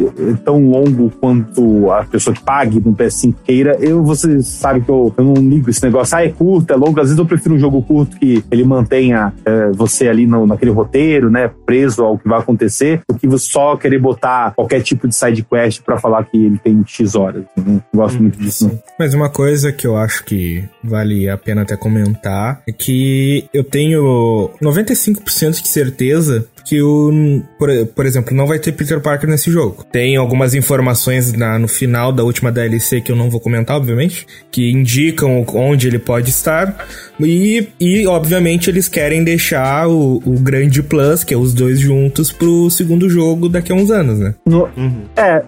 [0.44, 3.76] tão longo quanto a pessoa que pague no PS5 queira.
[3.80, 7.00] Eu, você sabe que eu, eu não ligo esse negócio é curto, é longo.
[7.00, 10.70] Às vezes eu prefiro um jogo curto que ele mantenha é, você ali no, naquele
[10.70, 11.50] roteiro, né?
[11.64, 15.42] Preso ao que vai acontecer, do que você só querer botar qualquer tipo de side
[15.42, 17.44] quest para falar que ele tem X horas.
[17.56, 18.70] Não gosto muito disso.
[18.98, 23.64] Mas uma coisa que eu acho que vale a pena até comentar é que eu
[23.64, 29.50] tenho 95% de certeza que o, por, por exemplo, não vai ter Peter Parker nesse
[29.52, 29.84] jogo.
[29.90, 34.26] Tem algumas informações na, no final da última DLC que eu não vou comentar, obviamente,
[34.50, 36.84] que indicam onde ele pode estar.
[37.20, 42.32] E, e obviamente, eles querem deixar o, o grande plus, que é os dois juntos,
[42.32, 44.34] pro segundo jogo daqui a uns anos, né?
[44.44, 45.02] No, uhum.
[45.16, 45.42] é,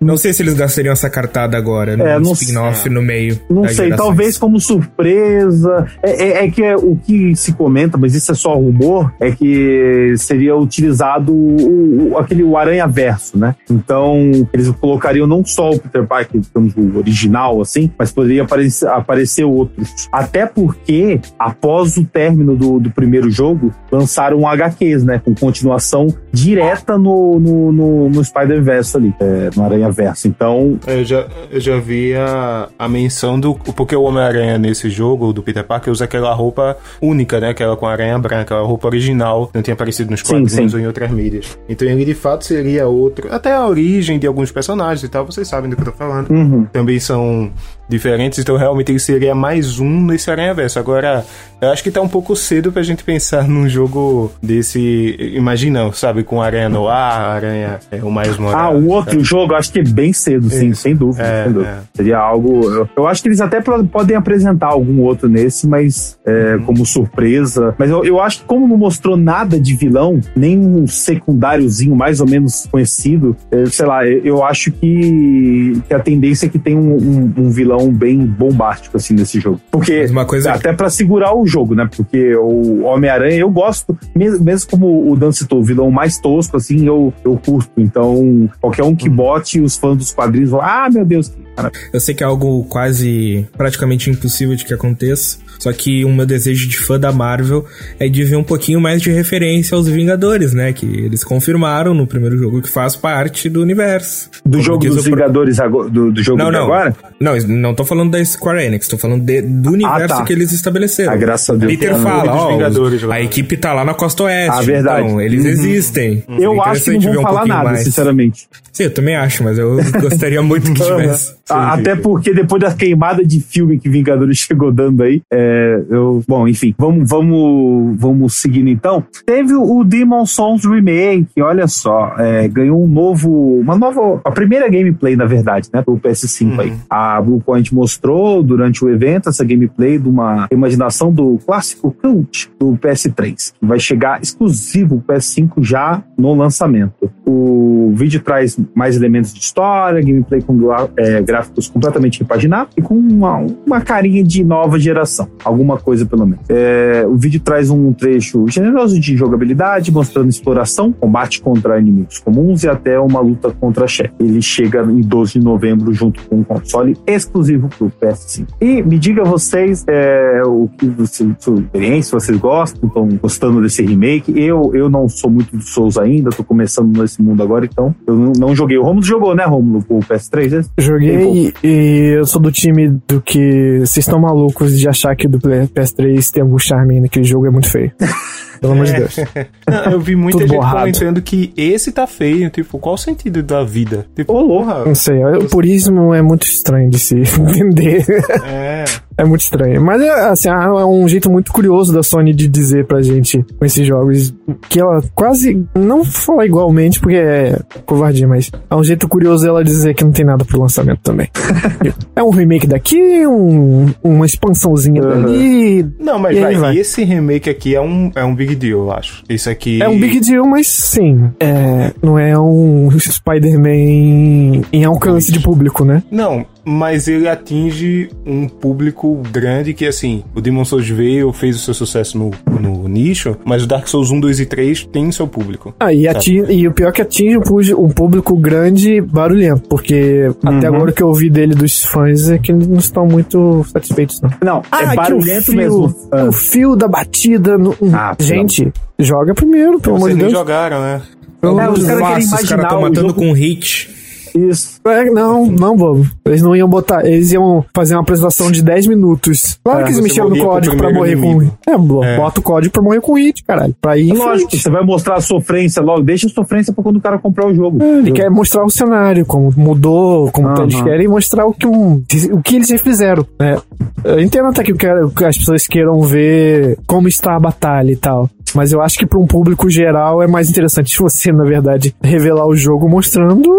[0.00, 2.14] Não sei se eles gastariam essa cartada agora, né?
[2.14, 3.40] É, no spin-off no meio.
[3.48, 3.96] Não sei, gerações.
[3.96, 5.86] talvez como surpresa.
[6.02, 9.30] É, é, é que é, o que se comenta, mas isso é só rumor, é
[9.30, 13.54] que seria utilizado o, o, aquele o Aranha Verso, né?
[13.70, 14.16] Então,
[14.52, 19.44] eles colocariam não só o Peter Parker, digamos, o original, assim, mas poderia aparecer, aparecer
[19.44, 20.08] outros.
[20.12, 25.20] Até porque, após o término do, do primeiro jogo, lançaram HQs, né?
[25.24, 30.28] Com continuação direta no, no, no, no Spider-Verse ali, é, no Aranha Verso.
[30.28, 30.78] Então.
[30.86, 33.54] Eu já, eu já vi a, a menção do.
[33.54, 37.50] Porque o Homem-Aranha nesse jogo, do Peter Parker, usa aquela roupa única, né?
[37.50, 40.76] Aquela com aranha branca, a roupa original, não tinha aparecido nos quadrinhos sim, sim.
[40.76, 41.58] ou em outras mídias.
[41.68, 43.32] Então ele de fato seria outro.
[43.32, 46.30] Até a origem de alguns personagens e tal, vocês sabem do que eu tô falando.
[46.30, 46.66] Uhum.
[46.72, 47.50] Também são
[47.88, 50.78] diferentes, então realmente ele seria mais um nesse Aranha Verso.
[50.78, 51.24] Agora,
[51.60, 55.16] eu acho que tá um pouco cedo pra gente pensar num jogo desse.
[55.34, 58.66] Imagina, sabe, com Aranha Noir, Aranha é, o mais Morales.
[58.66, 59.24] Ah, o outro sabe?
[59.24, 60.82] jogo, acho que é bem cedo, sim, Isso.
[60.82, 61.24] sem dúvida.
[61.24, 61.70] É, sem dúvida.
[61.70, 61.96] É.
[61.96, 62.64] Seria algo.
[62.70, 66.64] Eu, eu, acho que eles até podem apresentar algum outro nesse, mas é, uhum.
[66.64, 67.74] como surpresa.
[67.78, 72.20] Mas eu, eu acho que, como não mostrou nada de vilão, nem um secundáriozinho mais
[72.20, 76.76] ou menos conhecido, é, sei lá, eu acho que, que a tendência é que tem
[76.76, 79.60] um, um, um vilão vilão bem bombástico, assim, nesse jogo.
[79.70, 80.52] Porque, uma coisa...
[80.52, 81.88] até para segurar o jogo, né?
[81.94, 86.56] Porque o Homem-Aranha, eu gosto, mesmo, mesmo como o Dan citou, o vilão mais tosco,
[86.56, 87.70] assim, eu, eu curto.
[87.76, 89.14] Então, qualquer um que hum.
[89.14, 91.70] bote, os fãs dos quadrinhos vão, ah, meu Deus, cara.
[91.92, 96.26] Eu sei que é algo quase praticamente impossível de que aconteça, só que o meu
[96.26, 97.64] desejo de fã da Marvel
[97.98, 100.72] é de ver um pouquinho mais de referência aos Vingadores, né?
[100.72, 104.30] Que eles confirmaram no primeiro jogo que faz parte do universo.
[104.44, 106.94] Do Como jogo dos Vingadores agora, do, do jogo não, não, agora?
[107.18, 110.24] Não, não tô falando da Square Enix, tô falando de, do universo ah, tá.
[110.24, 111.12] que eles estabeleceram.
[111.12, 111.72] Ah, graças a Deus.
[111.72, 114.58] Peter fala, ó, oh, a equipe tá lá na costa oeste.
[114.58, 115.06] Ah, verdade.
[115.06, 115.50] Então, eles uhum.
[115.50, 116.24] existem.
[116.38, 117.84] Eu acho que não vão um falar nada, mais.
[117.84, 118.48] sinceramente.
[118.72, 121.28] Sim, eu também acho, mas eu gostaria muito que tivesse.
[121.28, 126.22] Sim, Até porque depois da queimada de filme que Vingadores chegou dando aí, é, eu
[126.26, 129.04] Bom, enfim, vamos, vamos, vamos seguindo então.
[129.24, 134.68] Teve o Demon Souls Remake, olha só, é, ganhou um novo, uma nova, a primeira
[134.68, 136.60] gameplay, na verdade, né, pro PS5 uhum.
[136.60, 136.72] aí.
[136.90, 142.72] A Bluepoint mostrou durante o evento essa gameplay de uma imaginação do clássico cult do
[142.72, 147.10] PS3, que vai chegar exclusivo pro PS5 já no lançamento.
[147.24, 150.58] O vídeo traz mais elementos de história, gameplay com
[150.96, 155.28] é, gráficos completamente repaginados e com uma, uma carinha de nova geração.
[155.44, 156.44] Alguma coisa pelo pelo menos.
[156.48, 162.64] É, o vídeo traz um trecho generoso de jogabilidade, mostrando exploração, combate contra inimigos comuns
[162.64, 164.12] e até uma luta contra chefe.
[164.18, 168.46] Ele chega em 12 de novembro junto com um console exclusivo para o PS5.
[168.60, 170.86] E me diga vocês é, o que
[171.24, 174.32] experiência, se vocês gostam, estão gostando desse remake.
[174.36, 178.16] Eu, eu não sou muito do Souls ainda, tô começando nesse mundo agora, então eu
[178.16, 178.78] não, não joguei.
[178.78, 180.64] O Romulo jogou, né, Romulo, o PS3?
[180.76, 180.82] É?
[180.82, 185.26] Joguei e, e eu sou do time do que vocês estão malucos de achar que
[185.26, 187.92] do PS3 3 tem algum charme naquele jogo, é muito feio.
[188.60, 188.98] Pelo amor de é.
[189.00, 189.16] Deus.
[189.68, 190.78] Não, eu vi muita gente borrado.
[190.78, 192.48] comentando que esse tá feio.
[192.48, 194.06] Tipo, qual o sentido da vida?
[194.14, 194.84] Tipo, Ô, porra.
[194.84, 198.04] Não sei, o purismo é muito estranho de se entender.
[198.44, 198.84] É.
[199.18, 199.82] É muito estranho.
[199.82, 203.64] Mas é, assim, é um jeito muito curioso da Sony de dizer pra gente com
[203.64, 204.34] esses jogos
[204.68, 209.64] que ela quase não fala igualmente porque é covardia, mas é um jeito curioso ela
[209.64, 211.28] dizer que não tem nada pro lançamento também.
[212.14, 215.22] é um remake daqui, um, uma expansãozinha uhum.
[215.22, 215.88] dali.
[215.98, 216.76] Não, mas vai, vai.
[216.76, 219.22] esse remake aqui é um, é um big deal, eu acho.
[219.28, 219.82] Isso aqui.
[219.82, 221.30] É um big deal, mas sim.
[221.40, 226.02] É, não é um Spider-Man em alcance de público, né?
[226.10, 231.58] Não, mas ele atinge um público grande que, assim, o Demon Souls veio, fez o
[231.60, 235.28] seu sucesso no, no nicho, mas o Dark Souls 1, 2 e 3 tem seu
[235.28, 235.72] público.
[235.78, 237.38] Ah, e, atinge, e o pior é que atinge
[237.72, 240.56] um público grande barulhento, porque uhum.
[240.56, 243.64] até agora o que eu ouvi dele dos fãs é que eles não estão muito
[243.64, 244.30] satisfeitos, não.
[244.42, 245.96] Não, ah, é barulhento o fio, mesmo.
[246.10, 246.24] Ah.
[246.24, 247.56] O fio da batida.
[247.56, 250.32] No, ah, gente, joga primeiro, pelo amor de Deus.
[250.32, 251.02] jogaram, né?
[251.42, 253.95] é, os caras estão matando com hit.
[254.36, 254.80] Isso.
[254.84, 256.08] É, não, não, vamos.
[256.24, 257.04] Eles não iam botar.
[257.06, 259.58] Eles iam fazer uma apresentação de 10 minutos.
[259.64, 261.52] Claro é, que eles mexeram no código pra morrer inimigo.
[261.64, 261.70] com.
[261.70, 263.74] É, é, bota o código pra morrer com hit, caralho.
[263.80, 264.10] Pra ir.
[264.10, 266.02] É lógico, você vai mostrar a sofrência logo.
[266.02, 267.82] Deixa a sofrência pra quando o cara comprar o jogo.
[267.82, 270.62] É, ele quer mostrar o cenário, como mudou, como uhum.
[270.64, 273.26] eles querem mostrar o que, um, o que eles já fizeram.
[273.38, 273.56] Né?
[274.04, 278.30] Eu entendo até que, que as pessoas queiram ver como está a batalha e tal.
[278.56, 282.46] Mas eu acho que para um público geral é mais interessante você, na verdade, revelar
[282.46, 283.50] o jogo mostrando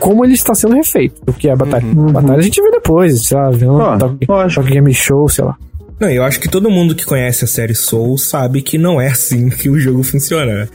[0.00, 1.22] como ele está sendo refeito.
[1.24, 2.12] Porque a batalha, uhum.
[2.12, 3.64] batalha a gente vê depois, sabe?
[3.64, 4.26] Um ah, toque,
[4.70, 5.56] game show, sei lá.
[6.00, 9.08] Não, eu acho que todo mundo que conhece a série Soul sabe que não é
[9.08, 10.66] assim que o jogo funciona.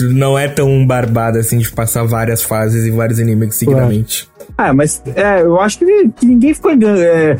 [0.00, 4.29] Não é tão barbado assim de passar várias fases e vários inimigos seguidamente.
[4.56, 7.00] Ah, mas é, eu acho que, que ninguém ficou enganado.
[7.02, 7.36] É,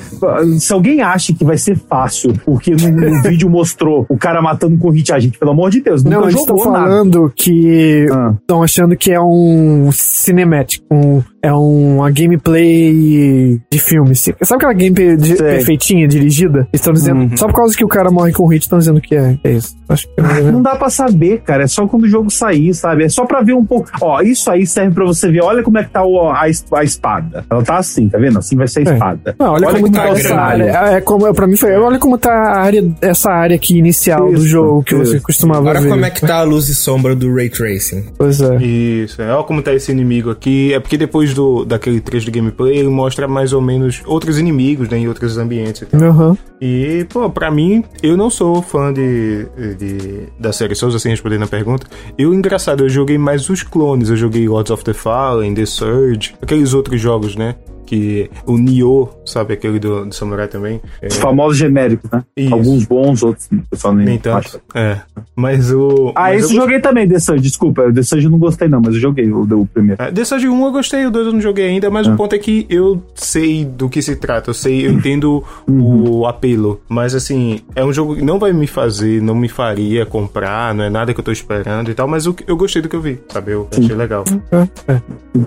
[0.59, 4.77] se alguém acha que vai ser fácil, porque no, no vídeo mostrou o cara matando
[4.79, 6.85] com hit, a gente, pelo amor de Deus, Não, eles estão jogou nada.
[6.87, 8.35] falando que Ah.
[8.41, 14.15] estão achando que é um cinematic, um, é uma gameplay de filme.
[14.15, 16.61] Sabe aquela gameplay de- perfeitinha, dirigida?
[16.61, 19.15] Eles estão dizendo, só por causa que o cara morre com hit, estão dizendo que
[19.15, 19.77] é, é isso.
[19.89, 20.51] Acho que é.
[20.53, 21.65] Não dá pra saber, cara.
[21.65, 23.05] É só quando o jogo sair, sabe?
[23.05, 23.91] É só pra ver um pouco.
[24.01, 25.43] Ó, isso aí serve pra você ver.
[25.43, 27.45] Olha como é que tá o- a, a espada.
[27.51, 28.39] Ela tá assim, tá vendo?
[28.39, 28.95] Assim vai ser a É.
[28.95, 29.35] espada.
[29.39, 30.65] Não, olha, como tá o essa área.
[30.65, 34.35] É, como, pra mim foi, olha como tá a área, essa área aqui inicial do
[34.39, 35.25] Isso, jogo que você isso.
[35.25, 35.89] costumava Agora ver.
[35.89, 38.05] como é que tá a luz e sombra do Ray Tracing?
[38.17, 38.57] Pois é.
[38.63, 39.33] Isso, é.
[39.35, 40.73] Olha como tá esse inimigo aqui.
[40.73, 44.89] É porque depois do, daquele trecho de gameplay, ele mostra mais ou menos outros inimigos,
[44.89, 44.99] né?
[44.99, 46.01] Em outros ambientes e tal.
[46.01, 46.37] Aham.
[46.61, 49.47] E, pô, pra mim, eu não sou fã de,
[49.79, 51.87] de da série Souls, assim, respondendo a pergunta.
[52.19, 54.11] Eu, engraçado, eu joguei mais os clones.
[54.11, 57.55] Eu joguei Lords of the Fallen, The Surge, aqueles outros jogos, né?
[57.91, 60.81] Que o Nioh, sabe, aquele do, do Samurai também.
[61.03, 62.23] É, Os famosos genéricos, né?
[62.37, 62.55] Isso.
[62.55, 64.61] Alguns bons, outros pessoal nem, nem tanto.
[64.73, 65.01] É.
[65.35, 66.13] Mas o.
[66.15, 67.43] Ah, mas esse eu joguei também, The Surge.
[67.43, 70.01] Desculpa, The Surge eu não gostei, não, mas eu joguei o, o primeiro.
[70.01, 72.33] É, The Surge 1 eu gostei, o 2 eu não joguei ainda, mas o ponto
[72.33, 76.81] é que eu sei do que se trata, eu sei, eu entendo o apelo.
[76.89, 80.85] Mas assim, é um jogo que não vai me fazer, não me faria comprar, não
[80.85, 83.01] é nada que eu tô esperando e tal, mas eu, eu gostei do que eu
[83.01, 83.53] vi, sabe?
[83.53, 84.25] Eu achei legal.
[84.53, 85.03] É, é.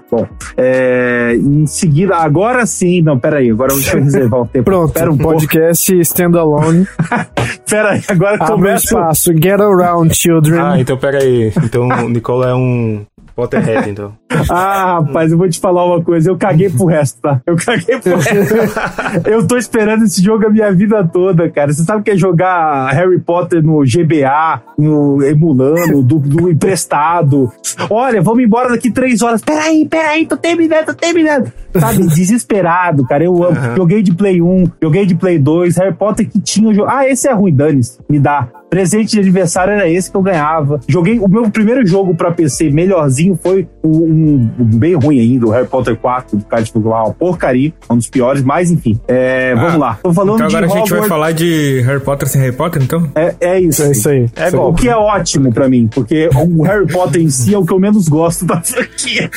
[0.09, 0.27] Bom,
[0.57, 4.65] é, em seguida, agora sim, não, peraí, agora deixa eu reservar um tempo.
[4.65, 5.33] Pronto, Pera um pouco.
[5.33, 6.87] podcast standalone.
[7.69, 8.85] Pera aí, agora Abre começa.
[8.85, 9.31] espaço.
[9.33, 10.59] Get around, children.
[10.59, 11.51] Ah, então pera aí.
[11.63, 13.05] Então o Nicola é um
[13.35, 14.13] Potterhead, então.
[14.49, 16.29] Ah, rapaz, eu vou te falar uma coisa.
[16.29, 17.39] Eu caguei pro resto, tá?
[17.45, 19.23] Eu caguei pro resto.
[19.29, 21.71] eu tô esperando esse jogo a minha vida toda, cara.
[21.71, 27.51] Você sabe o que é jogar Harry Potter no GBA, no emulando, do, do emprestado.
[27.89, 29.41] Olha, vamos embora daqui três horas.
[29.41, 31.51] Peraí, peraí, tô terminando, tô terminando.
[31.79, 33.23] Sabe, desesperado, cara.
[33.23, 33.55] Eu amo.
[33.77, 36.89] Joguei de Play 1, joguei de Play 2, Harry Potter que tinha o jogo.
[36.89, 37.99] Ah, esse é ruim, dane-se.
[38.09, 38.47] Me dá.
[38.73, 40.79] Presente de aniversário era esse que eu ganhava.
[40.87, 45.51] Joguei o meu primeiro jogo pra PC melhorzinho foi um, um bem ruim ainda, o
[45.51, 48.99] Harry Potter 4, do cara tipo, uma porcaria, um dos piores, mas enfim.
[49.07, 49.99] É, vamos lá.
[50.01, 51.07] Tô falando Então de agora a gente vai Hogwarts.
[51.09, 53.07] falar de Harry Potter sem Harry Potter, então?
[53.13, 53.83] É, é isso.
[53.83, 54.25] É isso aí.
[54.35, 54.63] É Isso aí.
[54.63, 57.73] O que é ótimo pra mim, porque o Harry Potter em si é o que
[57.73, 59.29] eu menos gosto da franquia.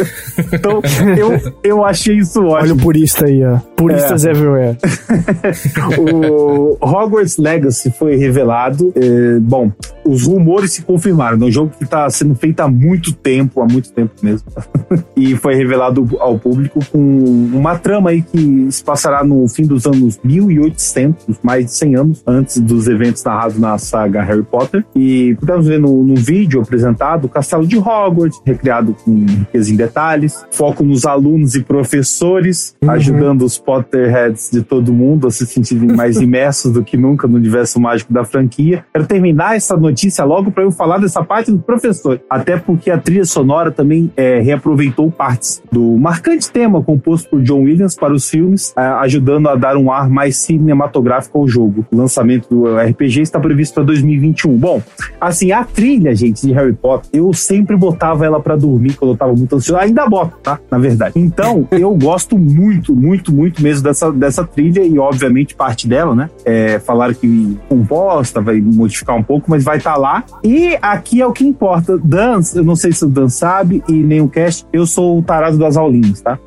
[0.52, 0.80] Então,
[1.18, 2.74] eu, eu achei isso Olha ótimo.
[2.74, 3.58] o purista aí, ó.
[3.76, 4.30] Puristas É.
[4.30, 4.78] everywhere.
[6.00, 8.92] o Hogwarts Legacy foi revelado.
[8.96, 9.72] é, bom,
[10.04, 11.38] os rumores se confirmaram.
[11.42, 14.46] É um jogo que está sendo feito há muito tempo, há muito tempo mesmo.
[15.16, 19.86] e foi revelado ao público com uma trama aí que se passará no fim dos
[19.86, 24.84] anos 1800, mais de 100 anos antes dos eventos narrados na saga Harry Potter.
[24.94, 29.76] E podemos ver no, no vídeo apresentado o castelo de Hogwarts, recriado com riqueza em
[29.76, 35.96] detalhes, foco nos alunos e professores, ajudando os Potterheads de todo mundo a se sentirem
[35.96, 38.84] mais imersos do que nunca no universo mágico da franquia.
[38.92, 42.98] Quero terminar essa notícia logo para eu falar dessa parte do professor, até porque a
[42.98, 48.28] trilha sonora também é, reaproveitou partes do marcante tema composto por John Williams para os
[48.28, 51.86] filmes, ajudando a dar um ar mais cinematográfico ao jogo.
[51.90, 54.54] O lançamento do RPG está previsto para 2021.
[54.56, 54.82] Bom,
[55.18, 59.16] assim, a trilha, gente, de Harry Potter, eu sempre botava ela para dormir quando eu
[59.16, 59.80] tava muito ansioso.
[59.80, 60.58] Ainda boto, tá?
[60.70, 61.14] Na verdade.
[61.16, 66.28] Então, eu gosto muito, muito, muito mesmo dessa, dessa trilha e, obviamente, parte dela, né?
[66.44, 70.24] É, falaram que composta, vai modificar um pouco, mas vai estar lá.
[70.42, 71.98] E aqui é o que importa.
[72.02, 75.22] Dan, eu não sei se o Dan sabe e nem o Cast, eu sou o
[75.22, 76.38] tarado das aulinhas, tá?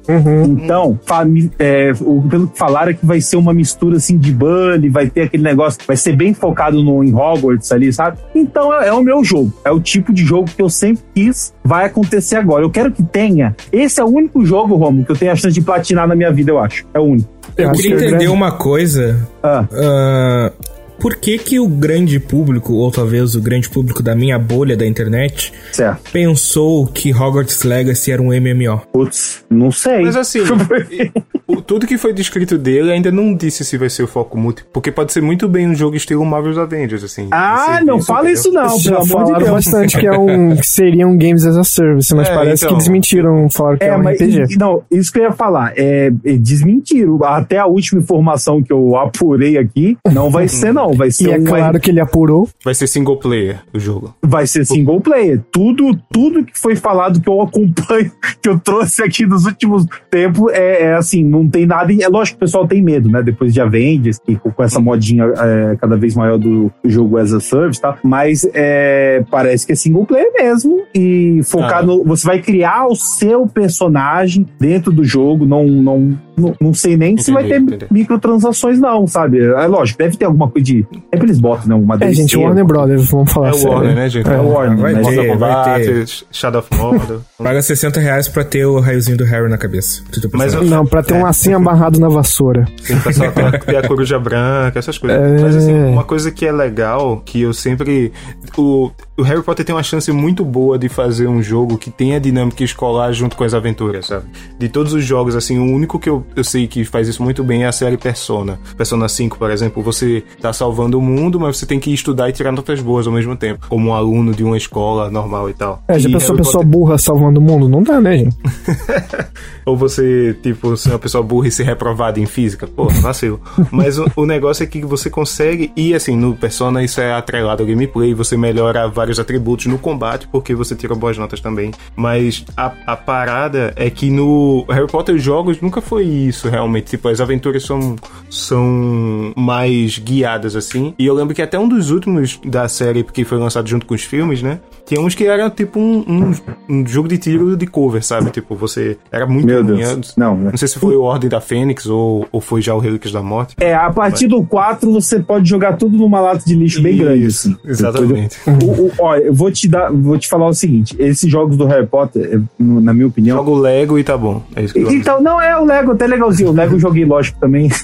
[0.48, 4.32] Então, fami- é, o- pelo que falaram é que vai ser uma mistura assim de
[4.32, 8.18] Bully, vai ter aquele negócio, vai ser bem focado no, em Hogwarts ali, sabe?
[8.34, 11.54] Então é, é o meu jogo, é o tipo de jogo que eu sempre quis,
[11.64, 12.64] vai acontecer agora.
[12.64, 13.56] Eu quero que tenha.
[13.72, 16.32] Esse é o único jogo, Romo, que eu tenho a chance de platinar na minha
[16.32, 16.86] vida, eu acho.
[16.94, 17.30] É o único.
[17.58, 18.34] Eu acho queria que é entender grande.
[18.36, 19.28] uma coisa.
[19.44, 20.52] Ah, ah,
[21.00, 24.86] por que que o grande público, ou talvez o grande público da minha bolha da
[24.86, 26.12] internet, certo.
[26.12, 28.82] pensou que Hogwarts Legacy era um MMO?
[28.92, 30.02] Putz, não sei.
[30.04, 30.40] Mas assim,
[31.48, 34.70] o- tudo que foi descrito dele ainda não disse se vai ser o foco múltiplo,
[34.74, 37.28] porque pode ser muito bem um jogo estilo Marvel's Avengers, assim.
[37.32, 38.34] ah, não fala entendeu?
[38.34, 39.50] isso não, pelo Já amor de Deus.
[39.52, 42.78] bastante que, é um, que seria um Games as a Service, mas É, parece então.
[42.78, 44.54] que desmentiram, falaram que é, É, um mas RPG.
[44.54, 45.74] e- não, isso que eu ia falar.
[45.78, 47.20] É, é, desmentiram.
[47.24, 50.89] Até a última informação que eu apurei aqui, não vai ser, não.
[50.94, 52.48] Vai ser E é um claro que ele apurou.
[52.64, 54.16] Vai ser single player o jogo.
[54.22, 55.42] vai ser single player.
[55.52, 58.12] Tudo, tudo que foi falado que eu acompanho,
[58.42, 61.92] que eu trouxe aqui nos últimos tempos, é, é assim, não, não tem nada.
[61.94, 63.24] É lógico que o pessoal tem medo, né?
[63.24, 67.40] Depois de Avengers e com essa modinha é, cada vez maior do jogo as a
[67.40, 67.98] service, tá?
[68.04, 71.84] Mas é, parece que é single player mesmo e focar ah.
[71.84, 72.04] no.
[72.04, 77.14] Você vai criar o seu personagem dentro do jogo, não, não não, não sei nem
[77.14, 77.86] entendi, se vai ter entendi.
[77.92, 79.40] microtransações, não, sabe?
[79.44, 80.86] É lógico, deve ter alguma coisa de.
[81.12, 81.76] Sempre eles botam, né?
[81.76, 84.30] Uma É, gente, Warner Brothers, vamos falar É o Warner, né, gente?
[84.30, 84.78] É, o Warner.
[84.78, 85.02] Vai né?
[85.04, 86.06] ter, vai ter.
[86.32, 87.22] Shadow of Mordor.
[87.38, 90.02] Paga 60 reais pra ter o raiozinho do Harry na cabeça.
[90.34, 92.66] Mas eu- Não, pra ter um assim amarrado na vassoura.
[92.86, 95.20] Tem o pessoal tem a, tem a coruja branca, essas coisas.
[95.20, 95.42] É.
[95.42, 98.12] Mas assim, uma coisa que é legal, que eu sempre.
[98.58, 102.20] O, o Harry Potter tem uma chance muito boa de fazer um jogo que tenha
[102.20, 104.26] dinâmica escolar junto com as aventuras, sabe?
[104.58, 107.44] De todos os jogos, assim, o único que eu, eu sei que faz isso muito
[107.44, 108.60] bem é a série Persona.
[108.78, 112.34] Persona 5, por exemplo, você tá salvando o mundo, mas você tem que estudar e
[112.34, 115.82] tirar notas boas ao mesmo tempo, como um aluno de uma escola normal e tal.
[115.88, 117.68] É, já pensou pessoa Potter- burra salvando o mundo?
[117.70, 118.38] Não dá, né, gente?
[119.66, 122.66] Ou você, tipo, ser uma pessoa burra e ser reprovada em física.
[122.68, 123.40] Pô, vacilo.
[123.72, 127.62] Mas o, o negócio é que você consegue, e assim, no Persona isso é atrelado
[127.62, 131.72] ao gameplay, você melhora vários atributos no combate, porque você tira boas notas também.
[131.96, 136.92] Mas a, a parada é que no Harry Potter jogos nunca foi isso, realmente.
[136.92, 137.96] Tipo, as aventuras são,
[138.30, 140.94] são mais guiadas, assim.
[140.98, 143.94] E eu lembro que até um dos últimos da série, que foi lançado junto com
[143.94, 144.60] os filmes, né?
[144.90, 146.34] Tinha uns que era tipo um, um,
[146.82, 148.32] um jogo de tiro de cover, sabe?
[148.32, 149.78] Tipo, você era muito Meu ruim.
[149.78, 149.92] Deus.
[149.92, 150.50] Eu- Não, né?
[150.50, 153.22] Não sei se foi o Ordem da Fênix ou, ou foi já o Relíquias da
[153.22, 153.56] Morte.
[153.60, 157.24] É, a partir do 4 você pode jogar tudo numa lata de lixo bem grande.
[157.28, 157.70] Isso, Assim.
[157.70, 158.38] exatamente.
[158.48, 161.68] O, o, olha, eu vou te dar, vou te falar o seguinte: esses jogos do
[161.68, 163.38] Harry Potter, no- na minha opinião.
[163.38, 164.42] Joga o Lego e tá bom.
[164.56, 164.90] É isso que eu.
[164.92, 166.50] Então, não é o Lego, até legalzinho.
[166.50, 167.70] O Lego eu joguei, lógico, também.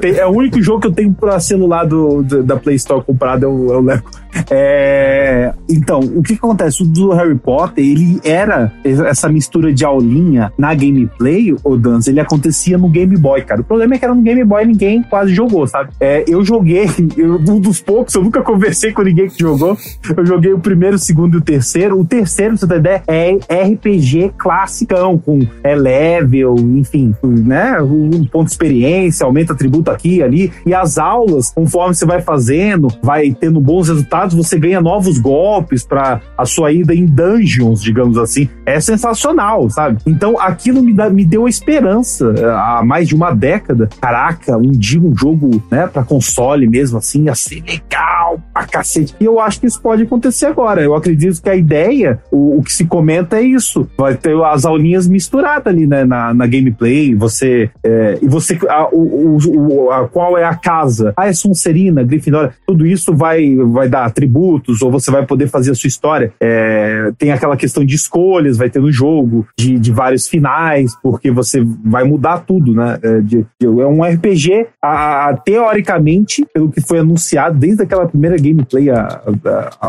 [0.00, 3.44] É o único jogo que eu tenho pra celular do, do- da Play Store comprado
[3.44, 4.04] é o, é o Lego.
[4.48, 6.82] É, então, o que, que acontece?
[6.82, 12.20] O do Harry Potter, ele era essa mistura de aulinha na gameplay, o Dance, ele
[12.20, 13.60] acontecia no Game Boy, cara.
[13.60, 15.90] O problema é que era no Game Boy ninguém quase jogou, sabe?
[16.00, 16.86] É, eu joguei,
[17.16, 19.76] eu- um dos poucos, eu nunca conversei com ninguém que jogou.
[20.16, 21.98] Eu joguei o primeiro, o segundo e o terceiro.
[21.98, 23.38] O terceiro, pra você ter ideia, é
[23.72, 27.80] RPG classicão, com é level, enfim, né?
[27.82, 30.52] Um ponto de experiência, aumenta atributo aqui ali.
[30.66, 35.84] E as aulas, conforme você vai fazendo, vai tendo bons resultados, você ganha novos golpes
[35.84, 38.48] para a sua ida em dungeons, digamos assim.
[38.64, 39.98] É sensacional, sabe?
[40.06, 43.88] Então aquilo me, dá- me deu esperança eh, há mais de uma década.
[44.00, 49.14] Caraca, um dia um jogo, né, para console mesmo assim, ia ser legal pra cacete.
[49.20, 50.80] E eu acho que isso pode acontecer agora.
[50.82, 53.88] Eu acredito que a ideia, o, o que se comenta é isso.
[53.96, 57.14] Vai ter as aulinhas misturadas ali, né, na, na gameplay.
[57.14, 57.70] Você.
[57.84, 58.58] é, e você.
[58.68, 61.12] A, o- o- a- qual é a casa?
[61.16, 62.52] Ah, é Sonserina, Grifinória.
[62.66, 66.27] Tudo isso vai, vai dar atributos, ou você vai poder fazer a sua história.
[66.40, 71.30] É, tem aquela questão de escolhas, vai ter no jogo, de, de vários finais, porque
[71.30, 72.98] você vai mudar tudo, né?
[73.02, 78.06] É, de- de- é um RPG, a- a- teoricamente, pelo que foi anunciado desde aquela
[78.06, 79.20] primeira gameplay há,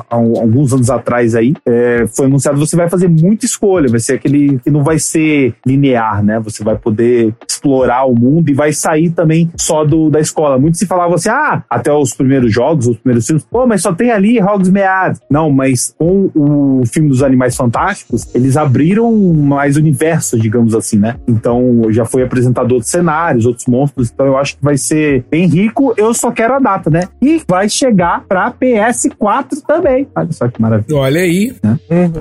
[0.09, 4.59] alguns anos atrás aí, é, foi anunciado você vai fazer muita escolha, vai ser aquele
[4.59, 6.39] que não vai ser linear, né?
[6.39, 10.57] Você vai poder explorar o mundo e vai sair também só do, da escola.
[10.57, 13.93] Muitos se falavam assim, ah, até os primeiros jogos, os primeiros filmes, pô, mas só
[13.93, 15.19] tem ali Hogsmeade.
[15.29, 21.15] Não, mas com o filme dos Animais Fantásticos, eles abriram mais universo, digamos assim, né?
[21.27, 25.47] Então já foi apresentado outros cenários, outros monstros, então eu acho que vai ser bem
[25.47, 25.93] rico.
[25.97, 27.01] Eu só quero a data, né?
[27.21, 30.07] E vai chegar pra PS4 também.
[30.15, 30.97] Olha só que maravilha.
[30.97, 31.55] Olha aí.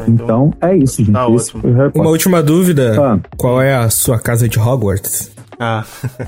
[0.07, 1.13] Então é isso, gente.
[1.13, 1.27] Tá
[1.95, 2.97] Uma última dúvida.
[3.01, 3.19] Ah.
[3.37, 5.38] Qual é a sua casa de Hogwarts?
[5.61, 5.85] Ah,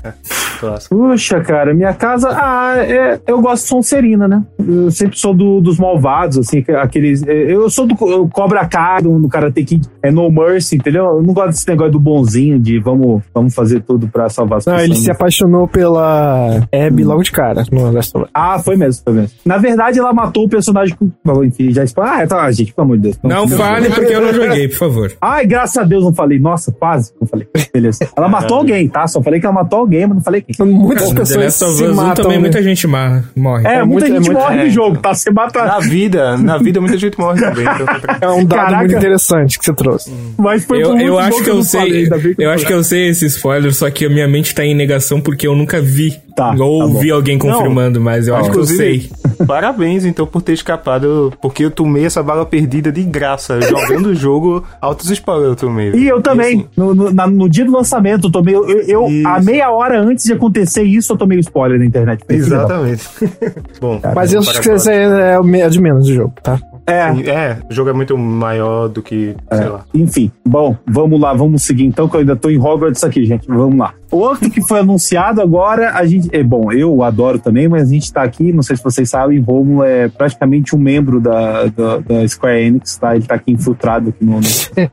[0.59, 0.95] clássico.
[0.95, 2.29] Puxa, cara, minha casa.
[2.31, 4.43] Ah, é- eu gosto de Sonserina, né?
[4.59, 7.23] Eu sempre sou do- dos malvados, assim, que- aqueles.
[7.27, 11.05] é, Eu sou do co- Cobra Kai, do, do Karate Kid, é No Mercy, entendeu?
[11.05, 14.65] Eu não gosto desse negócio do bonzinho, de vamos, vamos fazer tudo pra salvar as
[14.65, 14.89] Não, pessoas.
[14.91, 18.31] ele se apaixonou pela Abby logo de cara no Last of Us.
[18.33, 19.31] Ah, foi mesmo, foi mesmo.
[19.45, 21.09] Na verdade, ela matou o personagem que.
[21.23, 21.83] Bom, Enfim, já.
[21.97, 23.19] Ah, tá, gente, pelo amor de Deus.
[23.23, 25.11] Não fale porque eu não joguei, por favor.
[25.21, 26.39] Ai, graças a Deus não falei.
[26.39, 27.47] Nossa, quase não falei.
[27.73, 28.07] Beleza.
[28.15, 29.07] Ela matou alguém, tá?
[29.07, 30.65] Só falei que ela matou alguém, mas não falei quem.
[30.65, 32.23] Muitas The pessoas se Us 1 matam.
[32.23, 32.41] também né?
[32.41, 33.21] muita gente morre.
[33.65, 35.13] É, É muita muito- é gente muito- morre é, no jogo, tá?
[35.13, 35.65] Você mata.
[35.65, 37.65] Na vida, na vida muita gente morre também.
[37.65, 37.85] Então.
[38.21, 38.77] É um dado Caraca.
[38.79, 40.11] muito interessante que você trouxe.
[40.37, 42.07] Mas foi Eu, eu muito acho que eu sei.
[42.07, 44.63] falei, que eu acho que eu sei esse spoiler, só que a minha mente tá
[44.65, 46.19] em negação porque eu nunca vi.
[46.41, 49.09] Tá, ou tá alguém confirmando, mas eu acho que eu sei.
[49.45, 53.59] parabéns então por ter escapado, porque eu tomei essa bala perdida de graça.
[53.61, 55.91] Jogando o jogo, altos spoilers eu tomei.
[55.93, 58.55] E eu também, assim, no, no- na- no dia do lançamento, eu tomei.
[58.55, 59.27] Eu, eu Isso.
[59.27, 62.23] a meia hora antes de acontecer isso, eu tomei o spoiler na internet.
[62.29, 63.07] exatamente.
[63.79, 66.33] Bom, Mas eu vamos acho para que esse é, é é de menos do jogo,
[66.41, 66.59] tá?
[66.87, 69.85] É, É, o jogo é muito maior do que, sei lá.
[69.93, 73.47] Enfim, bom, vamos lá, vamos seguir então, que eu ainda tô em Hogwarts aqui, gente.
[73.47, 73.93] Vamos lá.
[74.11, 76.27] O outro que foi anunciado agora, a gente.
[76.35, 79.39] É, bom, eu adoro também, mas a gente tá aqui, não sei se vocês sabem,
[79.39, 83.15] Romulo é praticamente um membro da, da, da Square Enix, tá?
[83.15, 84.39] Ele tá aqui infiltrado aqui no.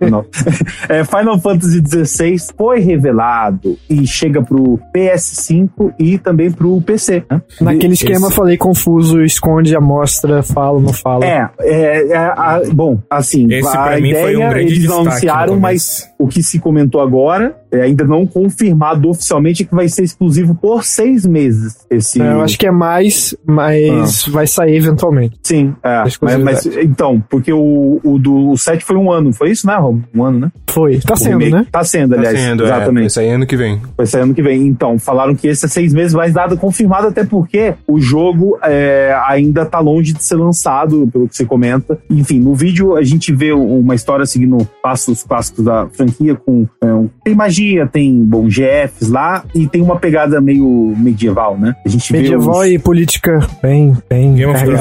[0.01, 0.27] no, no.
[0.89, 7.25] É, Final Fantasy XVI foi revelado e chega pro PS5 e também pro PC.
[7.31, 7.43] Né?
[7.61, 11.25] Naquele Esse- esquema, falei confuso, esconde, amostra, fala, não fala.
[11.25, 15.59] É, é, é, a- bom, assim, Esse a pra mim foi ideia um eles anunciaram,
[15.59, 20.03] mas o que se comentou agora, é ainda não confirmado oficialmente, é que vai ser
[20.03, 21.87] exclusivo por seis meses.
[21.91, 25.39] Esse, É, eu acho que é mais, mas vai sair eventualmente.
[25.43, 29.67] sim, é, mas, mas- então, porque o, o do 7 foi um ano, foi isso,
[29.67, 30.01] né, Rom?
[30.15, 30.53] Um ano, né?
[30.71, 30.99] Foi.
[31.01, 31.67] Tá O sendo, remake né?
[31.71, 33.01] Tá sendo, Tá aliás, sendo, é, exatamente.
[33.01, 33.81] vai sair ano que vem.
[33.97, 34.67] Vai sair ano que vem.
[34.67, 39.17] Então, falaram que esse é seis meses, mas nada confirmado, até porque o jogo é,
[39.27, 41.68] ainda tá longe de ser lançado, pelo que você comenta.
[42.11, 46.93] Enfim, no vídeo a gente vê uma história seguindo passos clássicos da franquia, com é,
[46.93, 51.75] um- tem magia, tem bom GFs lá, e tem uma pegada meio medieval, né?
[51.85, 54.35] A gente Medieval vê os, e política bem, bem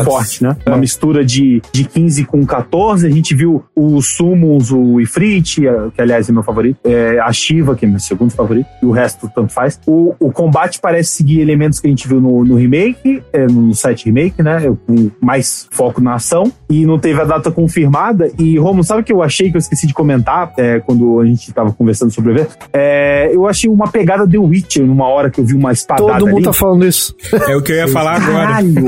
[0.03, 0.55] forte, né?
[0.65, 3.07] Uma mistura de, de 15 com 14.
[3.07, 5.61] A gente viu os Summons, o Ifrit,
[5.93, 8.91] que aliás é meu favorito, é, a Shiva, que é meu segundo favorito, e o
[8.91, 9.79] resto tanto faz.
[9.85, 13.73] O, o combate parece seguir elementos que a gente viu no, no remake, é, no
[13.73, 14.59] 7 remake, né?
[14.85, 16.51] Com mais foco na ação.
[16.69, 18.29] E não teve a data confirmada.
[18.37, 21.25] E, Romo, sabe o que eu achei que eu esqueci de comentar é, quando a
[21.25, 22.55] gente tava conversando sobre o evento?
[22.73, 26.25] É, eu achei uma pegada The Witcher numa hora que eu vi uma espadada Todo
[26.27, 26.45] mundo ali.
[26.45, 27.15] tá falando isso.
[27.47, 28.47] É o que eu ia falar agora.
[28.47, 28.87] Caralho!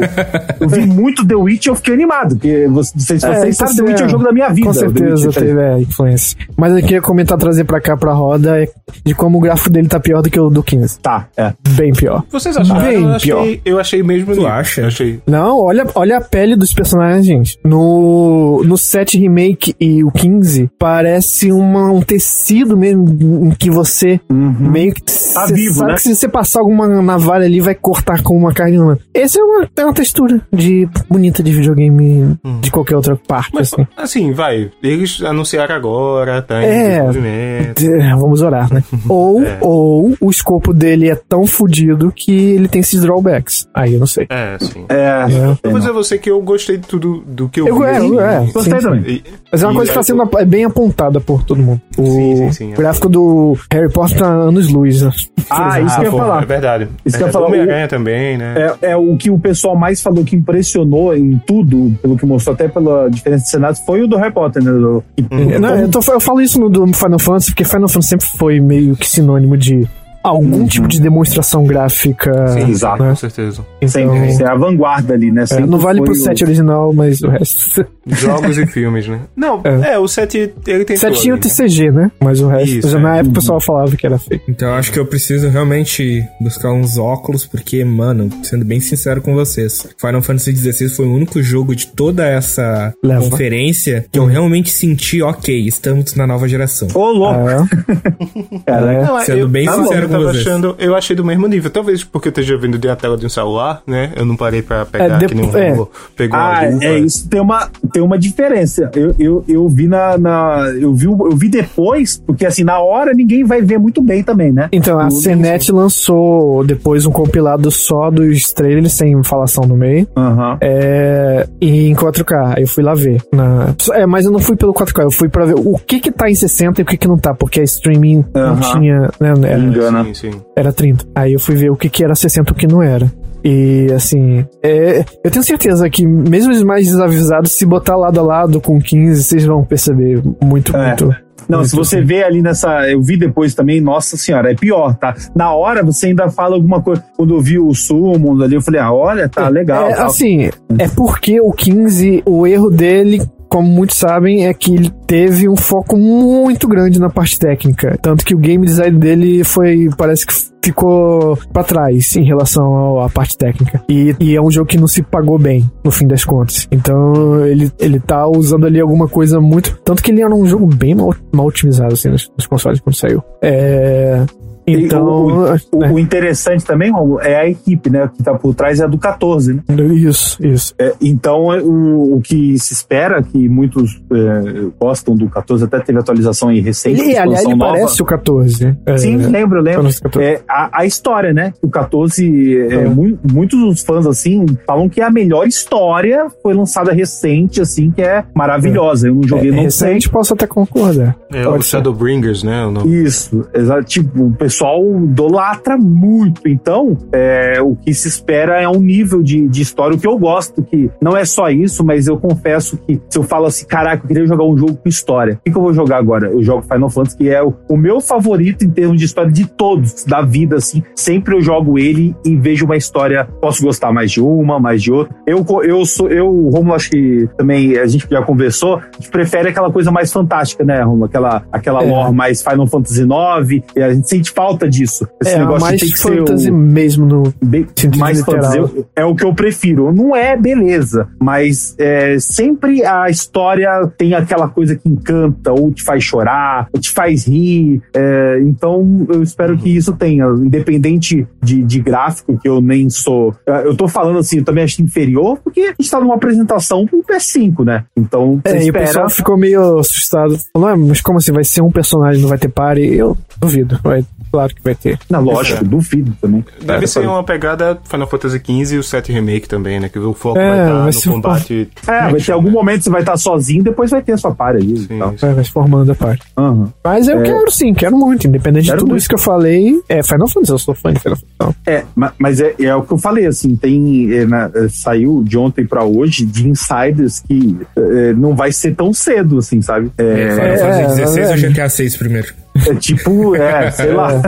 [0.60, 3.58] Eu vi muito The Witcher, eu fiquei animado, porque você- não sei se É, vocês
[3.58, 4.68] sabem, The é- Witcher é o jogo da minha vida.
[4.68, 6.38] Com certeza teve é, influência.
[6.58, 8.68] Mas eu queria comentar, trazer pra cá, pra roda, é
[9.06, 11.00] de como o gráfico dele tá pior do que o do 15.
[11.00, 11.54] Tá, é.
[11.72, 12.24] Bem pior.
[12.32, 12.82] Vocês acharam?
[12.82, 13.40] Bem eu, pior.
[13.42, 14.36] achei, eu achei mesmo.
[14.36, 14.82] Tu acha?
[14.82, 15.20] Eu achei.
[15.28, 17.58] Não, olha, olha a pele dos personagens, gente.
[17.80, 23.06] No, no 7 Remake e o 15, parece uma, um tecido mesmo
[23.46, 25.02] em que você meio que.
[25.02, 25.96] Tá cê vivo, sabe né?
[25.96, 29.00] que se você passar alguma navalha ali, vai cortar com uma carne humana.
[29.14, 33.72] Essa é uma, é uma textura de bonita de videogame de qualquer outra parte, Mas,
[33.74, 33.88] assim.
[33.96, 34.70] assim, vai.
[34.84, 36.90] Eles anunciaram agora, tá em É.
[36.90, 37.86] desenvolvimento.
[37.86, 38.84] É, Vamos orar, né?
[39.08, 39.58] Ou, É.
[39.62, 43.68] ou o escopo dele é tão fodido que ele tem esses drawbacks.
[43.74, 44.26] Aí eu não sei.
[44.30, 44.86] É, sim.
[44.90, 45.26] É,
[45.64, 47.98] Eu vou dizer a você que eu gostei de tudo do que eu, Eu, é,
[47.98, 49.02] é, Gostei sim, também.
[49.16, 51.62] E- Mas é uma e coisa que tá sendo ap- é bem apontada por todo
[51.62, 51.82] mundo.
[51.98, 55.02] O Sim, sim, sim, é gráfico do Harry Potter tá anos luz.
[55.02, 55.12] né?
[55.50, 56.44] Ah, isso que eu ia falar.
[56.44, 56.88] É verdade.
[57.06, 58.76] Isso que eu ia é, falar, Homem-Aranha também, né?
[58.82, 62.54] É, é o que o pessoal mais falou que impressionou em tudo, pelo que mostrou
[62.54, 64.72] até pela diferença de cenários, foi o do Harry Potter, né?
[64.72, 68.10] Do, que- Não, eu, tô- eu falo isso no do Final Fantasy, porque Final Fantasy
[68.10, 69.88] sempre foi meio que sinônimo de
[70.24, 72.48] algum tipo de demonstração gráfica.
[72.50, 73.04] Sim, exato.
[73.04, 73.66] com certeza.
[73.88, 75.44] sempre, Então, é a vanguarda ali, né?
[75.44, 77.86] é, Sempre não vale pro o- 7 original, mas o resto.
[78.06, 79.20] Jogos e filmes, né?
[79.36, 79.94] Não, É.
[79.94, 81.42] é, o 7 ele tem 7 tinha o né?
[81.44, 82.12] TCG, né?
[82.20, 82.78] Mas o resto.
[82.80, 83.02] Isso, já é.
[83.02, 84.42] na época o pessoal falava que era feio.
[84.48, 89.22] Então eu acho que eu preciso realmente buscar uns óculos, porque, mano, sendo bem sincero
[89.22, 93.22] com vocês, Final Fantasy XVI foi o único jogo de toda essa Leva.
[93.30, 96.88] conferência que eu realmente senti, ok, estamos na nova geração.
[96.96, 97.48] Ô, louco!
[97.50, 99.04] É, Cara, é.
[99.06, 100.48] Não, Sendo bem tá sincero eu tava vocês.
[100.48, 101.70] achando, eu achei do mesmo nível.
[101.72, 104.12] Talvez porque eu esteja vendo de a tela de um celular, né?
[104.16, 105.76] Eu não parei pra pegar É, que nem um é.
[106.16, 106.84] Pegou Ah, a luva.
[106.86, 107.28] é isso.
[107.30, 108.90] Tem uma, tem uma diferença.
[108.96, 113.14] Eu, eu, eu vi na, na- eu vi eu vi depois, porque assim na hora
[113.14, 114.70] ninguém vai ver muito bem também, né?
[114.72, 120.08] Então, a CNET lançou depois um compilado só dos trailers, sem falação no meio.
[120.16, 120.58] Aham.
[120.62, 123.22] É, e em 4K, aí eu fui lá ver.
[123.34, 126.12] Na, é, mas eu não fui pelo 4K, eu fui pra ver o que que
[126.12, 128.62] tá em 60 e o que que não tá, porque a streaming não Aham.
[128.72, 129.99] tinha, né, era, Engana.
[130.06, 130.32] Sim, sim.
[130.56, 131.06] era 30.
[131.16, 133.12] Aí eu fui ver o que que era 60 e o que não era.
[133.44, 138.24] E assim, é, eu tenho certeza que mesmo os mais desavisados, se botar lado a
[138.24, 140.88] lado com 15, vocês vão perceber muito, É.
[140.88, 141.16] muito.
[141.48, 142.06] Não, muito se você assim.
[142.06, 142.88] vê ali nessa.
[142.92, 145.16] Eu vi depois também, nossa senhora, é pior, tá?
[145.36, 147.04] Na hora você ainda fala alguma coisa.
[147.18, 149.90] Quando eu vi o Summons ali, eu falei, ah, olha, tá legal.
[149.90, 150.08] É, tal.
[150.08, 155.50] assim, é porque o 15, o erro dele, como muitos sabem, é que ele teve
[155.50, 157.98] um foco muito grande na parte técnica.
[158.02, 160.34] Tanto que o game design dele foi, parece que
[160.64, 163.84] ficou pra trás em relação à parte técnica.
[163.90, 166.68] E, e é um jogo que não se pagou bem, no fim das contas.
[166.72, 169.80] Então, ele, ele tá usando ali alguma coisa muito.
[169.84, 172.96] Tanto que ele era um jogo bem mal, mal otimizado, assim, nos, nos consoles quando
[172.96, 173.24] saiu.
[173.42, 174.26] É.
[174.68, 175.92] Então, o, o, é.
[175.92, 178.10] o interessante também, Romulo, é a equipe, né?
[178.16, 179.64] Que tá por trás é a do 14, né?
[179.96, 180.74] Isso, isso.
[180.78, 185.80] É, então, é, o, o que se espera, que muitos é, gostam do 14, até
[185.80, 187.02] teve atualização aí recente.
[187.02, 187.74] Ele, aliás, expansão ele nova.
[187.74, 188.78] parece o 14.
[188.86, 189.82] É, Sim, lembro, lembro.
[189.82, 190.26] Parece o 14.
[190.28, 191.54] É, a, a história, né?
[191.62, 192.86] O 14, é, É.
[192.90, 198.02] mu- muitos dos fãs, assim, falam que a melhor história foi lançada recente, assim, que
[198.02, 199.08] é maravilhosa.
[199.08, 201.16] Eu não joguei, É, não recente, posso até concordar.
[201.32, 201.70] É Pode o ser.
[201.70, 202.66] Shadowbringers, né?
[202.66, 202.90] o nome.
[202.90, 203.04] sei.
[203.04, 203.84] Isso, exato.
[203.84, 204.59] Tipo, o pessoal
[205.04, 206.48] idolatra muito.
[206.48, 209.96] Então, é, o que se espera é um nível de, de história.
[209.96, 213.24] O que eu gosto, que não é só isso, mas eu confesso que se eu
[213.24, 215.36] falo assim, caraca, eu queria jogar um jogo com história.
[215.36, 216.28] O que, que eu vou jogar agora?
[216.28, 219.46] Eu jogo Final Fantasy, que é o, o meu favorito em termos de história de
[219.48, 220.84] todos, da vida, assim.
[220.96, 223.26] Sempre eu jogo ele e vejo uma história.
[223.42, 225.16] Posso gostar mais de uma, mais de outra.
[225.26, 229.50] Eu, eu sou, eu, Romulo, acho que também a gente já conversou, a gente prefere
[229.50, 231.06] aquela coisa mais fantástica, né, Romulo?
[231.06, 231.90] Aquela, aquela É.
[231.90, 235.06] lore mais Final Fantasy IX, e a gente sente falta disso.
[235.22, 237.68] Esse É, negócio mais tem que fantasy ser o, mesmo no bem-
[237.98, 238.44] mais literal.
[238.54, 238.86] fantasy.
[238.96, 239.92] É o que eu prefiro.
[239.92, 245.84] Não é beleza, mas é, sempre a história tem aquela coisa que encanta, ou te
[245.84, 247.82] faz chorar, ou te faz rir.
[247.94, 253.36] é, então eu espero que isso tenha, independente de, de gráfico, que eu nem sou.
[253.46, 257.04] Eu tô falando assim, eu também acho inferior, porque a gente tá numa apresentação pro
[257.04, 257.84] PS5, né?
[257.98, 258.86] Então É, e o espera.
[258.86, 260.38] pessoal ficou meio assustado.
[260.56, 261.32] Ah, mas como assim?
[261.34, 262.96] Vai ser um personagem, não vai ter pare?
[262.96, 263.80] Eu duvido.
[263.84, 264.98] Vai, claro que vai ter.
[265.10, 266.44] Não, lógico, duvido também.
[266.62, 269.90] Deve É, ser uma pegada Final Fantasy XV e o 7 Remake também, né?
[269.90, 271.70] Que o foco É, vai estar vai no combate.
[271.88, 274.34] É, vai ter algum momento que você vai estar sozinho, depois vai ter a sua
[274.34, 274.74] par aí.
[274.74, 275.18] e Sim, tal.
[275.18, 275.34] sim.
[275.34, 276.26] Vai, se formando a parte.
[276.38, 276.72] Aham.
[276.84, 278.28] Mas eu quero sim, quero muito.
[278.28, 279.00] Independente Quero de tudo muito.
[279.00, 281.58] isso que eu falei, é Final Fantasy, eu sou fã de Final Fantasy.
[281.66, 284.12] É, ma- mas é, é o que eu falei, assim, tem.
[284.14, 288.76] é, na- é, saiu de ontem pra hoje de insiders que é, não vai ser
[288.76, 289.92] tão cedo, assim, sabe?
[289.98, 291.32] É, Final É, Fantasy 16 é.
[291.32, 292.28] ou GTA 6 primeiro?
[292.68, 294.22] É tipo, é, sei lá.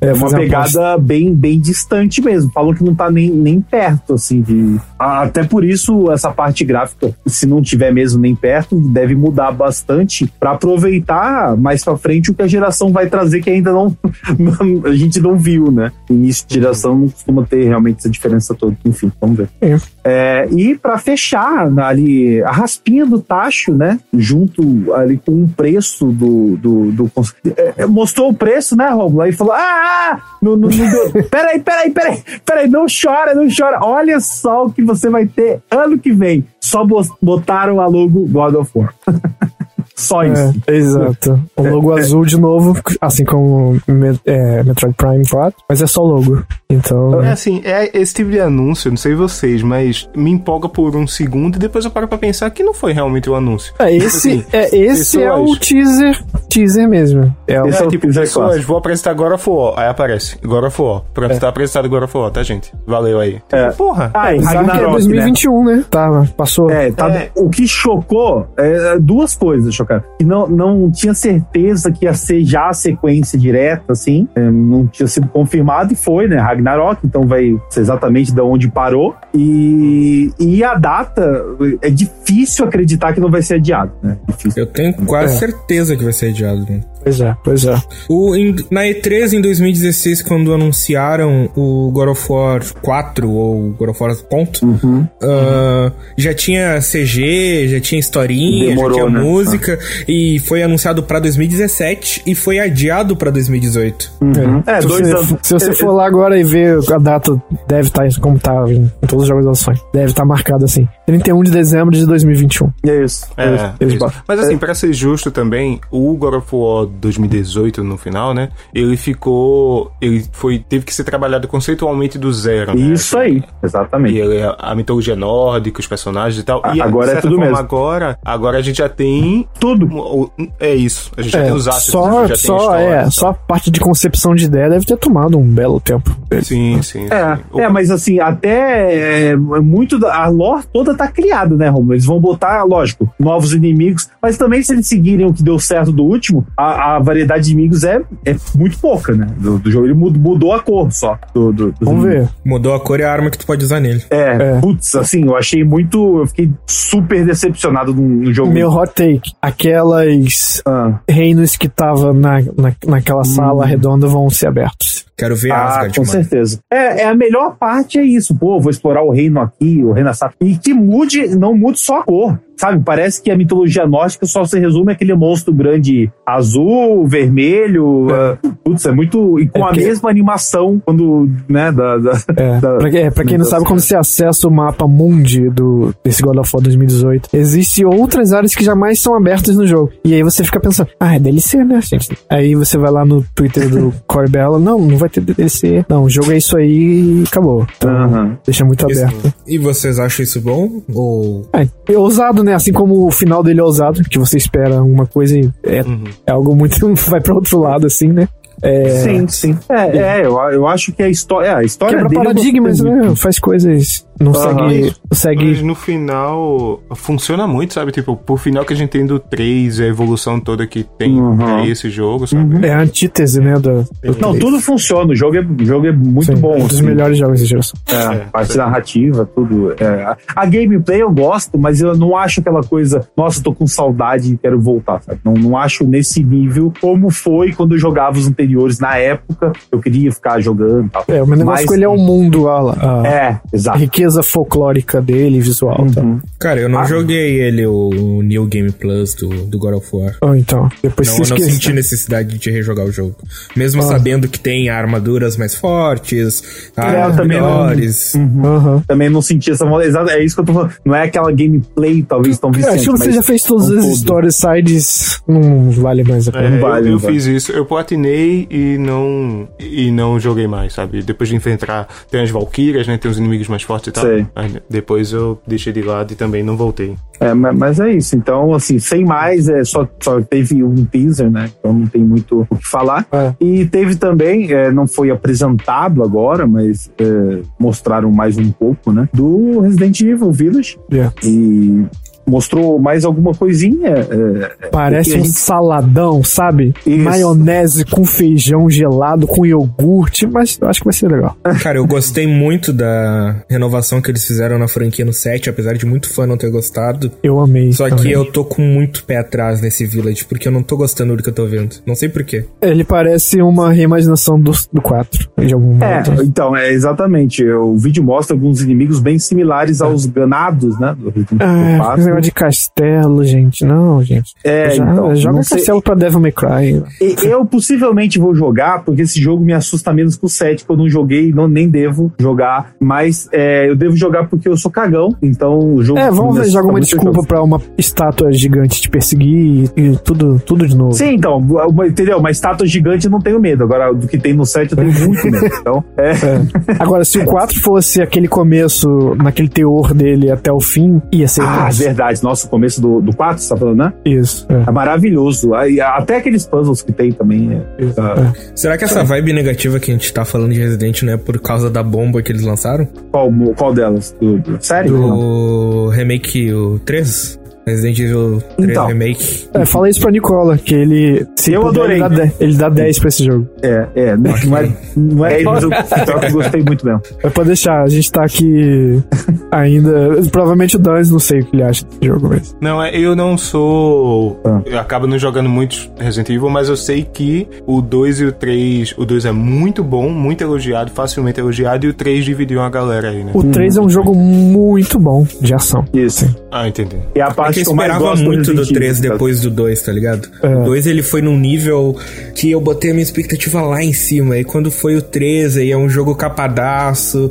[0.00, 2.50] É uma pegada bem, bem distante mesmo.
[2.52, 4.80] Falou que não tá nem, nem perto, assim, de.
[4.98, 10.30] Até por isso, essa parte gráfica, se não tiver mesmo nem perto, deve mudar bastante
[10.38, 13.96] pra aproveitar mais pra frente o que a geração vai trazer que ainda não,
[14.38, 15.92] não- a gente não viu, né?
[16.08, 18.76] Início de geração não costuma ter realmente essa diferença toda.
[18.84, 19.48] Enfim, vamos ver.
[19.60, 19.76] É.
[20.02, 24.00] É, e pra fechar ali a raspinha do tacho, né?
[24.12, 26.56] Junto ali com o preço do.
[26.56, 27.10] do, do
[27.56, 29.22] é, é, mostrou o preço, né, Romulo?
[29.22, 31.12] Aí falou: Ah, não, não deu.
[31.30, 33.78] Peraí, peraí, peraí, peraí, não chora, não chora.
[33.82, 36.46] Olha só o que você vai ter ano que vem.
[36.60, 36.86] Só
[37.20, 38.94] botaram a logo God of War.
[40.00, 40.54] Só isso.
[40.66, 41.40] É, exato.
[41.56, 43.80] O logo azul de novo, assim como
[44.24, 46.42] é, Metroid Prime 4, mas é só logo.
[46.68, 47.22] Então.
[47.22, 51.06] É assim, é esse tipo de anúncio, não sei vocês, mas me empolga por um
[51.06, 53.74] segundo e depois eu paro pra pensar que não foi realmente um anúncio.
[53.78, 57.34] É, esse, Assim, é, esse é o teaser, teaser mesmo.
[57.46, 59.74] É o, Esse É, é o tipo, teaser pessoas, vou apresentar agora of War.
[59.78, 61.02] Aí aparece, God of War.
[61.12, 62.72] Pronto, tá apresentado God of War, tá, gente?
[62.86, 63.40] Valeu aí.
[63.50, 63.70] É.
[63.72, 64.10] Porra.
[64.14, 64.90] Ah, é Ragnarok, né?
[64.92, 65.84] 2021, né?
[65.90, 66.70] Tá, passou.
[66.70, 67.30] É, tá, É.
[67.34, 69.89] o que chocou, é, duas coisas chocaram.
[70.18, 74.86] Que não, não tinha certeza que ia ser já a sequência direta, assim, é, não
[74.86, 76.36] tinha sido confirmado e foi, né?
[76.36, 79.16] Ragnarok, então vai ser exatamente de onde parou.
[79.34, 81.44] E, e a data,
[81.82, 84.16] é difícil acreditar que não vai ser adiado, né?
[84.28, 84.62] Difícil.
[84.62, 85.38] Eu tenho quase É.
[85.38, 86.66] certeza que vai ser adiado.
[86.68, 86.80] Né?
[87.02, 87.74] Pois é, pois é.
[88.08, 93.90] O, em- na E3 em 2016, quando anunciaram o God of War 4 ou God
[93.90, 95.06] of War ponto, Uhum.
[95.22, 99.20] ah, já tinha CG, já tinha historinha, Demorou, já tinha né?
[99.24, 99.78] música
[100.08, 104.12] e foi anunciado pra 2017 e foi adiado pra 2018.
[104.20, 104.62] Uhum.
[104.66, 105.34] É, se, dois você, anos.
[105.42, 108.90] se você É, for lá agora e ver a data, deve estar como tá em,
[109.06, 109.78] todos os jogos da Sony.
[109.92, 110.88] Deve estar marcado assim.
[111.06, 112.70] 31 de dezembro de 2021.
[112.86, 113.26] É isso.
[113.36, 113.72] É, isso.
[113.80, 114.12] eles isso.
[114.26, 118.48] Mas assim, pra ser justo também, o God of War 2018 no final, né?
[118.74, 119.92] Ele ficou.
[120.00, 120.58] Ele foi.
[120.58, 122.74] Teve que ser trabalhado conceitualmente do zero.
[122.74, 122.80] né?
[122.92, 124.14] Isso aí, exatamente.
[124.14, 126.60] E ele, a mitologia nórdica, os personagens e tal.
[126.64, 127.56] A- e agora é tudo forma, mesmo.
[127.58, 129.48] Agora, agora a gente já tem.
[129.58, 130.30] Tudo.
[130.58, 131.10] É isso.
[131.16, 132.84] A gente já É, tem os assets, só, a gente já tem a só, história
[132.94, 136.10] é, só a parte de concepção de ideia deve ter tomado um belo tempo.
[136.42, 137.06] Sim, sim.
[137.10, 137.60] É, sim.
[137.60, 141.94] É, mas assim, até é, muito da a lore toda tá criada, né, Romulo?
[141.94, 145.92] Eles vão botar, lógico, novos inimigos, mas também se eles seguirem o que deu certo
[145.92, 149.26] do último, a, a variedade de inimigos é, é muito pouca, né?
[149.38, 149.86] Do, do jogo.
[149.86, 151.18] Ele mud- mudou a cor só.
[151.34, 152.28] Do, do, Vamos inimigos.
[152.28, 152.34] ver.
[152.44, 154.02] Mudou a cor e a arma que tu pode usar nele.
[154.10, 154.60] É, É.
[154.60, 156.20] putz, assim, eu achei muito.
[156.20, 158.52] Eu fiquei super decepcionado no, no jogo.
[158.52, 164.48] Meu hot take: aquelas Ah, reinos que tava na, na, naquela sala redonda vão ser
[164.48, 165.06] abertos.
[165.16, 166.12] Quero ver ah, Asgard, com mano.
[166.12, 166.58] certeza.
[166.72, 168.34] É, é a melhor parte é isso.
[168.34, 170.32] Pô, vou explorar o reino aqui, o reino assado.
[170.40, 172.38] E que mude, não mude só a cor.
[172.60, 178.08] Sabe, parece que a mitologia nórdica só se resume àquele monstro grande azul, vermelho.
[178.10, 178.46] É.
[178.46, 179.40] Uh, putz, é muito.
[179.40, 181.96] E com é a mesma animação quando, né, da.
[181.96, 182.60] da, é.
[182.60, 186.22] da pra, é, pra quem não sabe, quando você acessa o mapa mundi do, desse
[186.22, 189.90] God of War 2018, existem outras áreas que jamais são abertas no jogo.
[190.04, 192.10] E aí você fica pensando, ah, é DLC, né, gente?
[192.28, 195.84] Aí você vai lá no Twitter do Corbella, não, não vai ter DLC.
[195.88, 197.66] Não, o jogo é isso aí e acabou.
[197.76, 198.36] Então, uhum.
[198.44, 199.34] deixa muito isso, aberto.
[199.46, 200.82] E vocês acham isso bom?
[200.92, 201.48] Ou...
[201.54, 202.49] É, é ousado, né?
[202.54, 206.04] Assim como o final dele é ousado, que você espera uma coisa e é, uhum.
[206.26, 206.92] é algo muito.
[207.08, 208.28] vai para outro lado, assim, né?
[208.62, 208.90] É...
[208.90, 209.58] Sim, sim.
[209.68, 211.48] É, é eu, eu acho que a história.
[211.48, 213.14] É, a história Quebra dele paradigmas, né?
[213.16, 215.44] Faz coisas não segue, segue.
[215.46, 217.90] Mas no final funciona muito, sabe?
[217.90, 221.64] Tipo, por final que a gente tem do 3, a evolução toda que tem uhum.
[221.64, 222.56] esse jogo, sabe?
[222.56, 222.62] Uhum.
[222.62, 223.54] É a antítese, né?
[223.54, 224.38] Do, do não, 3.
[224.38, 225.10] tudo funciona.
[225.10, 226.54] O jogo é, o jogo é muito Sim, bom.
[226.54, 226.82] Um dos assim.
[226.82, 227.80] melhores jogos de geração.
[227.88, 229.72] É, é, parte narrativa, tudo.
[229.72, 230.14] É.
[230.36, 234.36] A gameplay eu gosto, mas eu não acho aquela coisa, nossa, tô com saudade e
[234.36, 235.18] quero voltar, sabe?
[235.24, 239.52] Não, não acho nesse nível como foi quando eu jogava os anteriores na época.
[239.70, 241.04] Eu queria ficar jogando e tal.
[241.08, 243.78] É, o meu negócio mas, com ele é o mundo, a, a é, exato.
[243.78, 245.80] riqueza riqueza folclórica dele, visual.
[245.80, 246.18] Uhum.
[246.18, 246.28] Tá?
[246.38, 246.84] Cara, eu não ah.
[246.84, 250.16] joguei ele, o, New Game Plus do, do God of War.
[250.22, 250.68] Oh, então.
[250.82, 253.16] Depois não, eu não senti necessidade de rejogar o jogo.
[253.56, 253.86] Mesmo ah.
[253.86, 258.14] sabendo que tem armaduras mais fortes, é, armas melhores.
[258.14, 258.42] Uhum.
[258.44, 258.80] Uhum.
[258.86, 260.72] Também não senti essa Exato, é isso que eu tô falando.
[260.84, 262.80] Não é aquela gameplay, talvez, tão viciante.
[262.80, 266.56] Acho que você já fez todas as histórias sides, não vale mais a pena.
[266.56, 267.52] É, vale, eu, eu fiz isso.
[267.52, 271.02] Eu platinei e não, e não joguei mais, sabe?
[271.02, 272.96] Depois de enfrentar, tem as Valkyrias, né?
[272.96, 274.04] Tem os inimigos mais fortes e tal.
[274.04, 274.26] Sei.
[274.68, 276.94] Depois eu deixei de lado e também não voltei.
[277.20, 278.16] É, mas é isso.
[278.16, 281.50] Então, assim, sem mais, é, só, só teve um teaser, né?
[281.58, 283.06] Então não tem muito o que falar.
[283.12, 283.34] É.
[283.38, 289.08] E teve também, é, não foi apresentado agora, mas é, mostraram mais um pouco, né?
[289.12, 290.78] Do Resident Evil Village.
[290.90, 291.12] Yeah.
[291.22, 291.84] E
[292.30, 293.88] mostrou mais alguma coisinha.
[293.88, 295.30] É, é Parece um gente...
[295.30, 296.72] saladão, sabe?
[296.86, 297.04] Isso.
[297.04, 301.36] Maionese com feijão gelado, com iogurte, mas eu acho que vai ser legal.
[301.62, 305.84] Cara, eu gostei muito da renovação que eles fizeram na franquia no 7, apesar de
[305.84, 307.10] muito fã não ter gostado.
[307.22, 307.72] Eu amei.
[307.72, 308.04] Só também.
[308.04, 311.22] que eu tô com muito pé atrás nesse Village, porque eu não tô gostando do
[311.22, 311.76] que eu tô vendo.
[311.84, 312.44] Não sei porquê.
[312.62, 316.22] Ele parece uma reimaginação do, do 4, de algum é, modo.
[316.22, 317.44] então, é exatamente.
[317.44, 320.96] O vídeo mostra alguns inimigos bem similares aos ganados, né?
[320.98, 323.64] Do Resident Evil 4 de castelo, gente.
[323.64, 324.34] Não, gente.
[324.44, 326.82] É, Já, então, joga castelo pra Devil May Cry.
[327.24, 330.76] Eu possivelmente vou jogar, porque esse jogo me assusta menos que o 7, que eu
[330.76, 332.72] não joguei, não, nem devo jogar.
[332.78, 335.98] Mas é, eu devo jogar porque eu sou cagão, então o jogo.
[335.98, 340.40] É, vamos ver, joga uma desculpa pra uma estátua gigante te perseguir e, e, tudo,
[340.44, 340.92] tudo de novo.
[340.92, 342.18] Sim, então, uma, entendeu?
[342.18, 343.64] Uma estátua gigante eu não tenho medo.
[343.64, 345.40] Agora, do que tem no 7 eu tenho muito medo.
[345.60, 346.10] Então, é.
[346.12, 346.42] é.
[346.78, 351.42] Agora, se o 4 fosse aquele começo, naquele teor dele até o fim, ia ser.
[351.42, 352.09] Ah, verdade.
[352.22, 353.92] Nossa, o começo do, do 4, você tá falando, né?
[354.04, 354.46] Isso.
[354.48, 355.52] É, é maravilhoso.
[355.54, 357.52] Até aqueles puzzles que tem também.
[357.52, 358.52] É, é.
[358.54, 361.38] Será que essa vibe negativa que a gente tá falando de Resident não é por
[361.40, 362.86] causa da bomba que eles lançaram?
[363.10, 364.14] Qual, qual delas?
[364.20, 364.96] Do, do, sério?
[364.96, 367.39] Do remake o 3?
[367.70, 369.48] Resident Evil 3 então, Remake.
[369.54, 371.26] É, fala isso pra Nicola, que ele.
[371.36, 371.96] Se eu puder, adorei.
[371.96, 373.48] Ele dá, 10, ele dá 10 pra esse jogo.
[373.62, 374.16] É, é.
[374.16, 377.02] Não, não é, não é 10, mas eu, eu gostei muito mesmo.
[377.22, 379.02] Mas pode deixar, a gente tá aqui
[379.50, 380.22] ainda.
[380.30, 382.56] Provavelmente o Dans, não sei o que ele acha desse jogo, mas.
[382.60, 384.40] Não, é, eu não sou.
[384.44, 384.60] Ah.
[384.64, 388.32] Eu acabo não jogando muitos Resident Evil, mas eu sei que o 2 e o
[388.32, 388.94] 3.
[388.96, 393.10] O 2 é muito bom, muito elogiado, facilmente elogiado, e o 3 dividiu a galera
[393.10, 393.32] aí, né?
[393.34, 395.84] O 3 é um jogo muito bom de ação.
[395.92, 396.28] Isso.
[396.50, 396.96] Ah, entendi.
[397.14, 400.28] E a parte que eu esperava muito do 3 depois do 2, tá ligado?
[400.42, 400.48] É.
[400.48, 401.96] O 2 ele foi num nível
[402.34, 404.38] que eu botei a minha expectativa lá em cima.
[404.38, 407.30] E quando foi o 3, aí é um jogo capadaço.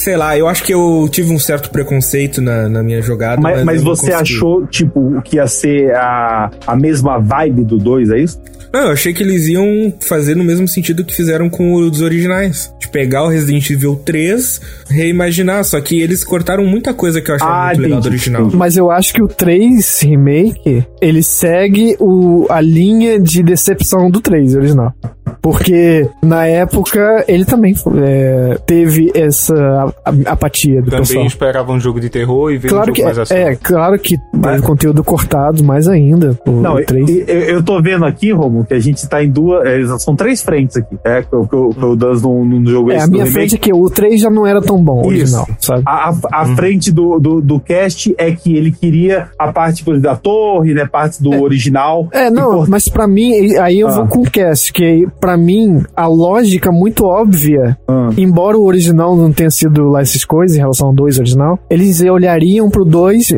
[0.00, 3.38] Sei lá, eu acho que eu tive um certo preconceito na, na minha jogada.
[3.38, 4.34] Mas, mas, mas você consegui.
[4.34, 8.40] achou, tipo, que ia ser a, a mesma vibe do 2, é isso?
[8.72, 12.72] Não, eu achei que eles iam fazer no mesmo sentido que fizeram com os originais.
[12.80, 15.64] De pegar o Resident Evil 3, reimaginar.
[15.64, 18.50] Só que eles cortaram muita coisa que eu achava ah, muito legal do original.
[18.54, 24.20] Mas eu acho que o 3 Remake, ele segue o, a linha de decepção do
[24.20, 24.94] 3 original.
[25.40, 29.92] Porque na época ele também é, teve essa
[30.26, 31.14] apatia do também pessoal.
[31.14, 33.34] Também esperava um jogo de terror e veio claro um que, mais assim.
[33.34, 36.38] É, claro que teve conteúdo cortado, mais ainda.
[36.46, 37.28] O, Não, o 3.
[37.28, 39.66] Eu, eu tô vendo aqui, Romo, que a gente tá em duas.
[39.66, 40.96] É, são três frentes aqui.
[41.04, 43.72] É, que, que, que o Dan não, não jogou É, a minha frente é que
[43.72, 45.66] o 3 já não era tão bom, original, Isso.
[45.66, 45.82] sabe?
[45.86, 46.56] A, a, a uhum.
[46.56, 50.86] frente do, do, do cast é que ele queria a parte da torre, né?
[50.86, 52.08] Parte do é, original.
[52.12, 53.92] É, não, mas pra mim, aí eu ah.
[53.92, 58.10] vou com o cast, que pra mim, a lógica muito óbvia, Ah.
[58.16, 62.00] embora o original não tenha sido lá essas coisas em relação ao 2 original, eles
[62.00, 63.34] olhariam pro 2, e,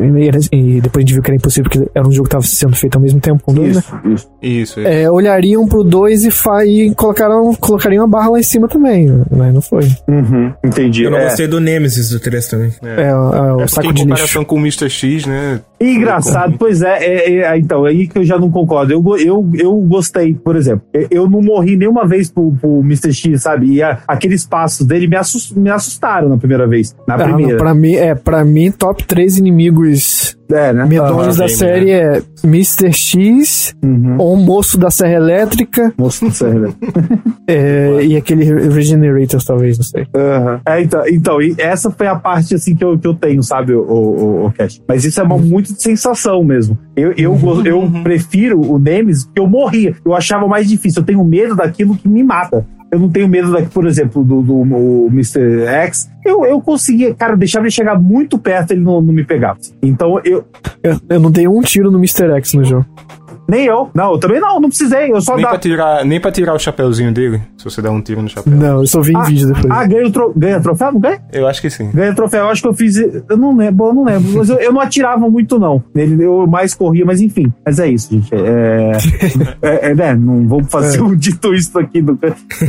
[0.51, 2.75] e depois a gente viu que era impossível, porque era um jogo que tava sendo
[2.75, 3.83] feito ao mesmo tempo com o 2, né?
[3.83, 4.29] Isso, isso.
[4.41, 4.79] Isso.
[4.79, 9.07] É, olhariam pro 2 e, fa e colocaram, colocariam a barra lá em cima também,
[9.29, 9.87] mas não foi.
[10.07, 11.03] Uhum, entendi.
[11.03, 11.25] Eu não É.
[11.25, 12.71] gostei do Nemesis do 3 também.
[12.83, 14.07] É, é o É saco em de lixo.
[14.09, 14.89] comparação com o Mr.
[14.89, 15.59] X, né?
[15.79, 18.93] Engraçado, pois é, é, é, então, é aí que eu já não concordo.
[18.93, 23.13] Eu, eu, eu gostei, por exemplo, eu- eu não morri nenhuma vez pro, pro Mr.
[23.13, 23.67] X, sabe?
[23.73, 26.95] E a- aqueles passos dele me, assus- me assustaram na primeira vez.
[27.07, 27.57] Na Ah, não, primeira.
[27.57, 30.85] pra mim, é, pra mim, top 3 inimigos É, né?
[30.85, 32.91] medonhos Ah, da bem, série é Mr.
[32.93, 34.17] X, Uhum.
[34.19, 36.75] o moço da Serra Elétrica Moço do cérebro.
[37.47, 40.05] é, e aquele Re- Regenerators, talvez, não sei.
[40.15, 40.61] Aham.
[40.67, 43.73] É, então, então, e essa foi a parte assim que eu, que eu tenho, sabe,
[43.73, 44.81] o, o, o Cash.
[44.87, 46.77] Mas isso é uma muito de sensação mesmo.
[46.95, 49.95] Eu, eu, go- eu prefiro o Nemesis porque eu morria.
[50.05, 51.01] Eu achava mais difícil.
[51.01, 52.65] Eu tenho medo daquilo que me mata.
[52.93, 55.65] Eu não tenho medo, da, por exemplo, do, do o Mr.
[55.65, 56.11] X.
[56.23, 59.57] Eu, eu conseguia, cara, deixava ele chegar muito perto ele não, não me pegava.
[59.81, 60.45] Então, eu.
[60.83, 62.31] Eu, eu não dei um tiro no Mr.
[62.33, 62.85] X no jogo.
[63.47, 63.89] Nem eu.
[63.93, 65.11] Não, eu também não, não precisei.
[65.11, 65.61] Eu só Nem pra, dava.
[65.61, 68.53] tirar, nem pra tirar o chapéuzinho dele, se você der um tiro no chapéu.
[68.53, 69.65] Não, eu só vi em Ah, vídeo depois.
[69.69, 70.33] ah, ganha, tro...
[70.35, 70.91] ganha troféu?
[70.93, 71.19] Não ganha?
[71.31, 71.89] Eu acho que sim.
[71.93, 72.95] Ganha troféu, eu acho que eu fiz.
[72.97, 74.31] Eu não lembro, eu não lembro.
[74.37, 75.83] Mas eu, eu não atirava muito, não.
[75.93, 77.51] Nele eu mais corria, mas enfim.
[77.65, 78.29] Mas é isso, gente.
[78.33, 78.91] É.
[79.61, 80.15] é, é, né?
[80.15, 82.17] Não vamos fazer um dito isso aqui do.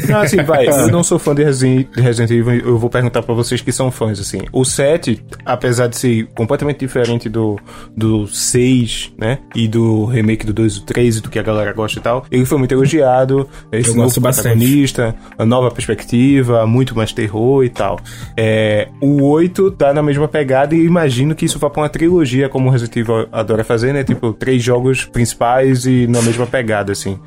[0.08, 0.66] Não, assim, vai.
[0.84, 3.70] Eu não sou fã de Resident, de Resident Evil, eu vou perguntar pra vocês que
[3.72, 4.40] são fãs, assim.
[4.52, 7.58] O 7, apesar de ser completamente diferente do,
[7.96, 9.38] do 6, né?
[9.54, 12.02] E do remake do 2 e do 3 e do que a galera gosta e
[12.02, 13.48] tal, ele foi muito elogiado.
[13.72, 14.94] Esse Eu novo gosto bastante.
[15.38, 17.98] a nova perspectiva, muito mais terror e tal.
[18.36, 22.48] É, o 8 tá na mesma pegada e imagino que isso vá pra uma trilogia,
[22.48, 24.04] como o Resident Evil adora fazer, né?
[24.04, 27.18] Tipo, três jogos principais e na mesma pegada, assim.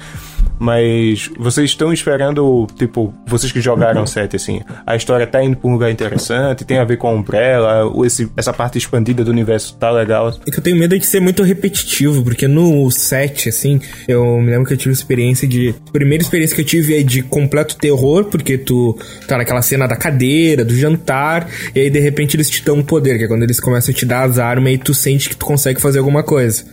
[0.59, 5.55] Mas vocês estão esperando, tipo, vocês que jogaram o 7, assim, a história tá indo
[5.55, 9.29] pra um lugar interessante, tem a ver com a Umbrella, esse, essa parte expandida do
[9.29, 10.33] universo tá legal.
[10.47, 12.89] É que eu tenho medo de ser muito repetitivo, porque no
[13.27, 15.73] set, assim, eu me lembro que eu tive experiência de.
[15.87, 18.97] A primeira experiência que eu tive é de completo terror, porque tu
[19.27, 22.83] tá naquela cena da cadeira, do jantar, e aí de repente eles te dão um
[22.83, 25.35] poder, que é quando eles começam a te dar as armas e tu sente que
[25.35, 26.63] tu consegue fazer alguma coisa.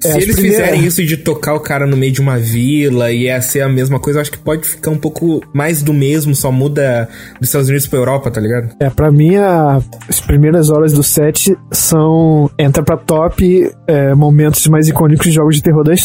[0.00, 3.10] Se as eles primeiras- fizerem isso de tocar o cara no meio de uma vila
[3.10, 5.94] e é ser a mesma coisa, eu acho que pode ficar um pouco mais do
[5.94, 7.08] mesmo, só muda
[7.40, 8.74] dos Estados Unidos pra Europa, tá ligado?
[8.80, 12.50] É, pra mim, a- as primeiras horas do set são.
[12.58, 16.03] entra pra top é, momentos mais icônicos de jogos de terror da história,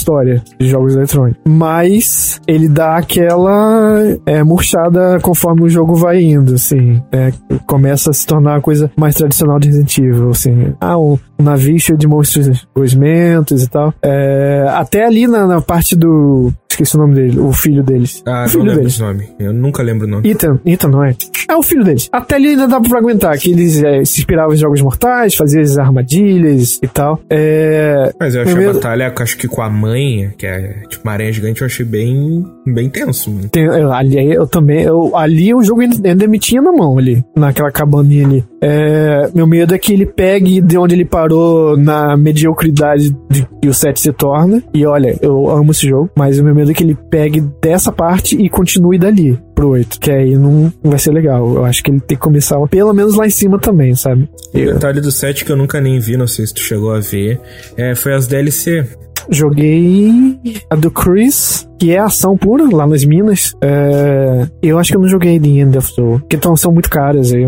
[0.58, 1.42] de jogos eletrônicos.
[1.48, 7.02] Mas ele dá aquela é, murchada conforme o jogo vai indo, assim.
[7.12, 7.32] É,
[7.66, 10.74] começa a se tornar uma coisa mais tradicional de Resident Evil, assim.
[10.80, 13.94] Ah, um, um navio cheio de monstros gosmentos e tal.
[14.04, 16.52] É, até ali na, na parte do.
[16.80, 18.24] Esqueci o nome dele, o filho deles.
[18.26, 18.94] Ah, o não filho deles.
[18.94, 19.30] esse nome.
[19.38, 20.30] Eu nunca lembro o nome.
[20.30, 21.14] Ethan, Ethan não é?
[21.50, 22.08] É o filho deles.
[22.10, 25.62] Até ali ainda dá pra aguentar, que eles é, se inspiravam em jogos mortais, faziam
[25.62, 27.20] as armadilhas e tal.
[27.30, 28.14] É.
[28.18, 31.12] Mas eu achei meu a batalha, acho que com a mãe, que é tipo uma
[31.12, 33.50] aranha gigante, eu achei bem, bem tenso, mano.
[33.50, 34.84] Tem, ali eu também.
[34.84, 38.46] Eu, ali o jogo ainda me tinha na mão ali, naquela cabaninha ali.
[38.62, 43.68] É, meu medo é que ele pegue de onde ele parou na mediocridade de que
[43.68, 44.62] o set se torna.
[44.74, 47.92] E olha, eu amo esse jogo, mas o meu medo é que ele pegue dessa
[47.92, 50.00] parte e continue dali pro 8.
[50.00, 51.56] Que aí não, vai ser legal.
[51.56, 54.30] Eu acho que ele tem que começar pelo menos lá em cima também, sabe?
[54.54, 57.00] O detalhe do set que eu nunca nem vi, não sei se tu chegou a
[57.00, 57.40] ver,
[57.78, 58.86] é, foi as DLC.
[59.30, 63.56] Joguei a do Chris, que é ação pura, lá nas minas.
[63.62, 66.72] É, eu acho que eu não joguei The End of the World, porque tão, são
[66.72, 67.48] muito caras aí.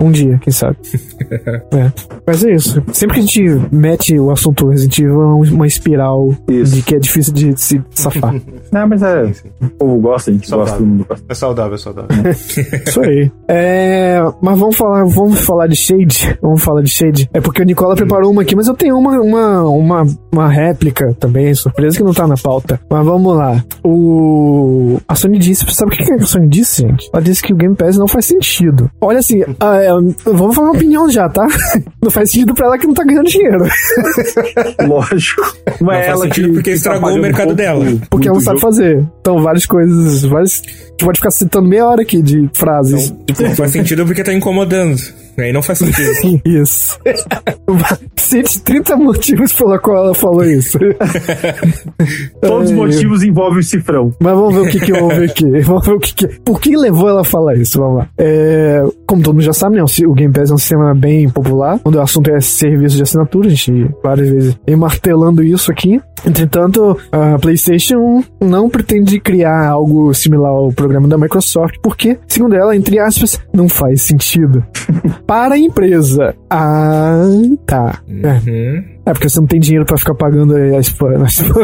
[0.00, 0.76] Um dia, quem sabe.
[1.70, 1.92] É.
[2.26, 2.82] Mas é isso.
[2.92, 6.74] Sempre que a gente mete o assunto Resident Evil, é uma espiral Isso.
[6.74, 8.34] de que é difícil de se safar.
[8.72, 9.30] Não, mas é.
[9.60, 11.24] O povo gosta, a gente Só gosta, todo mundo gosta.
[11.28, 12.08] É saudável, é saudável.
[12.86, 13.30] Isso aí.
[13.48, 16.38] É, mas vamos falar, vamos falar de Shade.
[16.40, 17.28] Vamos falar de Shade.
[17.34, 21.14] É porque o Nicola preparou uma aqui, mas eu tenho uma, uma, uma, uma réplica
[21.18, 22.80] também, surpresa que não tá na pauta.
[22.88, 23.57] Mas vamos lá.
[23.84, 25.00] O.
[25.06, 25.64] A Sony disse.
[25.74, 27.08] Sabe o que que a Sony disse, gente?
[27.12, 28.90] Ela disse que o Game Pass não faz sentido.
[29.00, 29.88] Olha assim, ah, é,
[30.24, 31.46] vamos falar uma opinião já, tá?
[32.00, 33.64] Não faz sentido pra ela que não tá ganhando dinheiro.
[34.86, 35.42] Lógico.
[35.80, 37.84] Não, Não faz sentido porque estragou o mercado dela.
[38.08, 39.04] Porque ela não sabe fazer.
[39.20, 40.22] Então, várias coisas.
[40.22, 40.62] Várias...
[40.62, 43.12] A gente pode ficar citando meia hora aqui de frases.
[43.26, 44.96] Tipo, não faz sentido porque tá incomodando.
[45.38, 46.40] Aí não faz sentido.
[46.44, 46.98] Isso.
[48.16, 50.78] Cite 30 motivos pela qual ela falou isso.
[52.42, 54.12] Todos os motivos envolvem o cifrão.
[54.20, 55.60] Mas vamos ver o que, que houve aqui.
[55.60, 57.78] Vamos ver o que, que Por que levou ela a falar isso?
[57.78, 58.08] Vamos lá.
[58.18, 59.82] É, como todo mundo já sabe, né?
[59.82, 61.80] O Game Pass é um sistema bem popular.
[61.82, 65.98] Quando o assunto é serviço de assinatura, a gente várias vezes vem martelando isso aqui.
[66.26, 72.76] Entretanto, a PlayStation não pretende criar algo similar ao programa da Microsoft, porque, segundo ela,
[72.76, 74.62] entre aspas, não faz sentido.
[75.26, 76.34] Para a empresa.
[76.50, 77.22] Ah,
[77.64, 78.00] tá.
[78.08, 78.12] É.
[78.12, 78.84] Uhum.
[78.86, 80.94] É porque você não tem dinheiro pra ficar pagando as,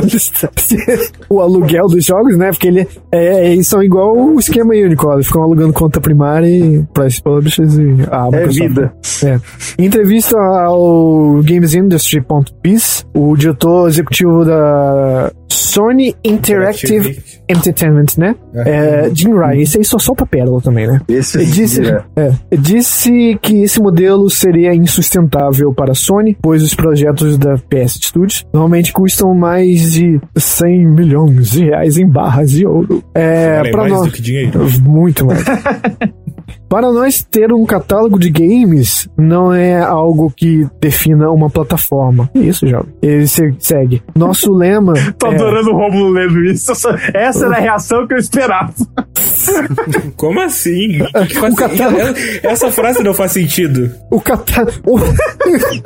[0.00, 2.50] as, o aluguel dos jogos, né?
[2.50, 6.82] Porque ele é, eles são igual o esquema Unicorn, eles ficam alugando conta primária e
[6.92, 8.68] price publishers e a É Microsoft.
[8.68, 8.94] vida.
[9.24, 9.40] É.
[9.78, 18.34] Em entrevista ao GamesIndustry.biz, o diretor executivo da Sony Interactive Entertainment, né?
[18.54, 21.00] É, Jim Ryan, esse aí só solta pérola também, né?
[21.08, 22.02] Esse Ele disse, é.
[22.16, 27.94] é, disse que esse modelo seria insustentável para a Sony, pois os projetos da PS
[27.94, 33.02] Studios normalmente custam mais de 100 milhões de reais em barras de ouro.
[33.14, 34.60] É, Vale mais nós, do que dinheiro.
[34.82, 35.44] muito mais.
[36.68, 42.28] Para nós ter um catálogo de games não é algo que defina uma plataforma.
[42.34, 42.92] Isso, jovem.
[43.02, 44.02] Ele se- segue.
[44.14, 46.72] Nosso lema Tô é, adorando o Romulo lendo isso.
[47.14, 48.72] Essa era a reação que eu esperava.
[50.16, 50.98] Como assim?
[51.12, 53.90] Faz- O catálogo- Essa frase não faz sentido.
[54.10, 54.74] O catálogo.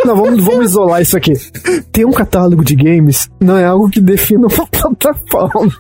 [0.04, 1.32] não, vamos, vamos isolar isso aqui.
[1.92, 5.70] Ter um catálogo de games não é algo que defina uma plataforma.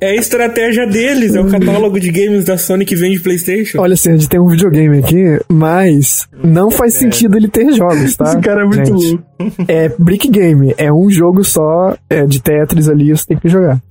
[0.00, 3.67] É a estratégia deles, é o catálogo de games da Sony que vende PlayStation.
[3.76, 8.16] Olha, assim, a gente tem um videogame aqui, mas não faz sentido ele ter jogos,
[8.16, 8.24] tá?
[8.24, 9.24] Esse cara é muito Gente, louco.
[9.68, 13.80] É Brick Game, é um jogo só é, de Tetris ali, você tem que jogar.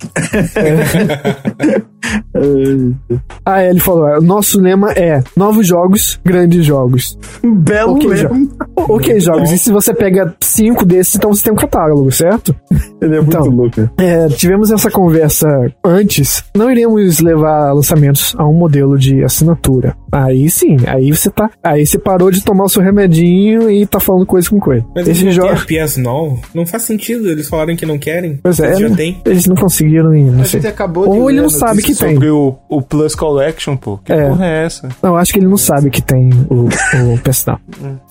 [3.45, 7.18] Ah, é, ele falou: é, nosso lema é novos jogos, grandes jogos.
[7.44, 8.48] Um belo Ok, lema.
[8.76, 9.52] Ok, jogos.
[9.52, 12.56] E se você pega cinco desses, então você tem um catálogo, certo?
[13.02, 13.48] Ele é muito Então.
[13.49, 13.90] louco.
[13.98, 15.48] É, tivemos essa conversa
[15.84, 16.44] antes.
[16.56, 19.95] Não iremos levar lançamentos a um modelo de assinatura.
[20.11, 21.49] Aí sim, aí você tá.
[21.64, 24.86] Aí você parou de tomar o seu remedinho e tá falando coisa com coisa.
[24.95, 25.56] Mas Esse não jogo.
[25.65, 26.40] PS Now?
[26.53, 28.40] Não faz sentido, eles falaram que não querem.
[28.44, 28.95] Pois é, Eles já né?
[28.95, 29.22] tem.
[29.26, 30.26] eles não conseguiram nem.
[30.26, 30.60] Não A sei.
[30.60, 32.14] gente acabou Ou ele não sabe que tem.
[32.14, 33.98] sobre o, o Plus Collection, pô.
[33.98, 34.28] Que É.
[34.30, 34.90] porra é essa?
[35.02, 37.60] Não, acho que ele não sabe que tem o, o PS Now.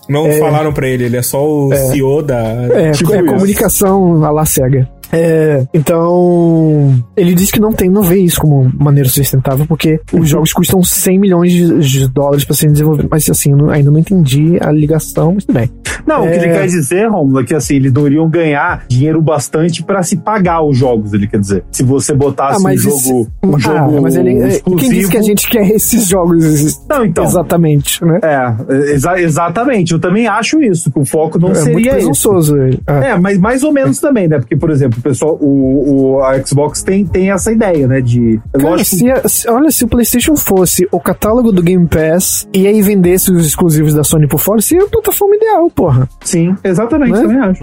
[0.09, 2.37] Não falaram pra ele, ele é só o CEO da.
[2.37, 4.87] É, Tipo é comunicação a la cega.
[5.11, 10.27] É, então, ele disse que não tem, não vê isso como maneira sustentável, porque os
[10.29, 13.09] jogos custam 100 milhões de, de dólares pra serem desenvolvidos.
[13.09, 15.69] Mas assim, não- ainda não entendi a ligação, mas tudo bem.
[16.05, 16.35] Não, o que É.
[16.37, 20.17] ele quer dizer, Romulo, é que assim, eles não iriam ganhar dinheiro bastante pra se
[20.17, 21.63] pagar os jogos, ele quer dizer.
[21.71, 24.77] Se você botasse um jogo, isso- um ah, jogo mas ele, é, exclusivo...
[24.79, 27.23] quem disse que a gente quer esses jogos Não, então.
[27.25, 28.19] exatamente, né?
[28.23, 29.93] É, exa- exatamente.
[29.93, 31.95] Eu também acho isso, que o foco não É muito seria esse.
[31.97, 32.57] presunçoso.
[32.57, 32.79] ele.
[32.87, 32.99] Ah.
[33.05, 34.37] É, mas mais ou menos também, né?
[34.39, 38.01] Porque, por exemplo, o pessoal, o, o- a Xbox tem, tem essa ideia, né?
[38.01, 38.39] De.
[38.53, 42.47] Cara, lógico, se, a- se- olha, se o PlayStation fosse o catálogo do Game Pass
[42.53, 46.07] e aí vendesse os exclusivos da Sony por fora, seria a plataforma ideal, porra.
[46.23, 47.21] sim, exatamente, Né?
[47.21, 47.61] também acho.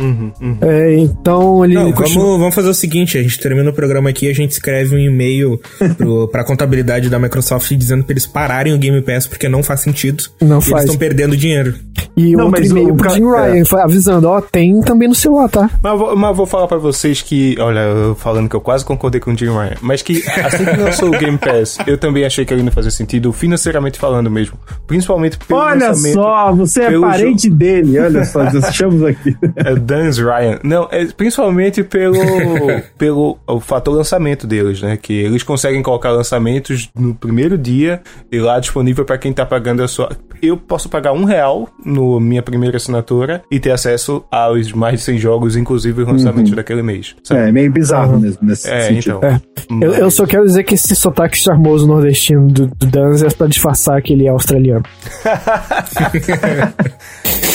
[0.60, 2.24] É, então ele Não, continua.
[2.24, 4.98] vamos, vamos fazer o seguinte: a gente termina o programa aqui, a gente escreve um
[4.98, 5.60] e-mail
[5.96, 9.80] pro, pra contabilidade da Microsoft dizendo pra eles pararem o Game Pass porque não faz
[9.80, 10.24] sentido.
[10.40, 10.72] Não e faz.
[10.72, 11.74] Eles estão perdendo dinheiro.
[12.16, 13.82] E Não, outro e-mail o pro Jim Ryan é.
[13.82, 15.68] avisando, ó, tem também no celular, tá?
[15.82, 18.84] Mas, eu vou- mas vou falar pra vocês que, olha, eu falando que eu quase
[18.84, 22.24] concordei com o Jim Ryan, mas que assim que lançou o Game Pass, eu também
[22.24, 24.56] achei que ele não fazia sentido, financeiramente falando mesmo.
[24.86, 29.36] Principalmente pelo Olha lançamento- só, você é parente dele, olha só, estamos aqui.
[29.56, 30.58] É Dan's Ryan.
[30.62, 32.18] Não, é principalmente pelo,
[32.98, 34.96] pelo o fator lançamento deles, né?
[34.96, 39.82] Que eles conseguem colocar lançamentos no primeiro dia e lá disponível para quem tá pagando
[39.82, 40.10] a sua.
[40.42, 45.04] Eu posso pagar um real no minha primeira assinatura e ter acesso aos mais de
[45.06, 47.13] 100 jogos, inclusive os lançamentos daquele mês.
[47.22, 47.48] Sabe?
[47.48, 49.18] É, meio bizarro mesmo nesse É, sentido.
[49.18, 49.30] então.
[49.30, 49.40] É.
[49.84, 53.46] Eu, eu só quero dizer que esse sotaque charmoso nordestino do, do Danz é pra
[53.46, 54.84] disfarçar que ele é australiano.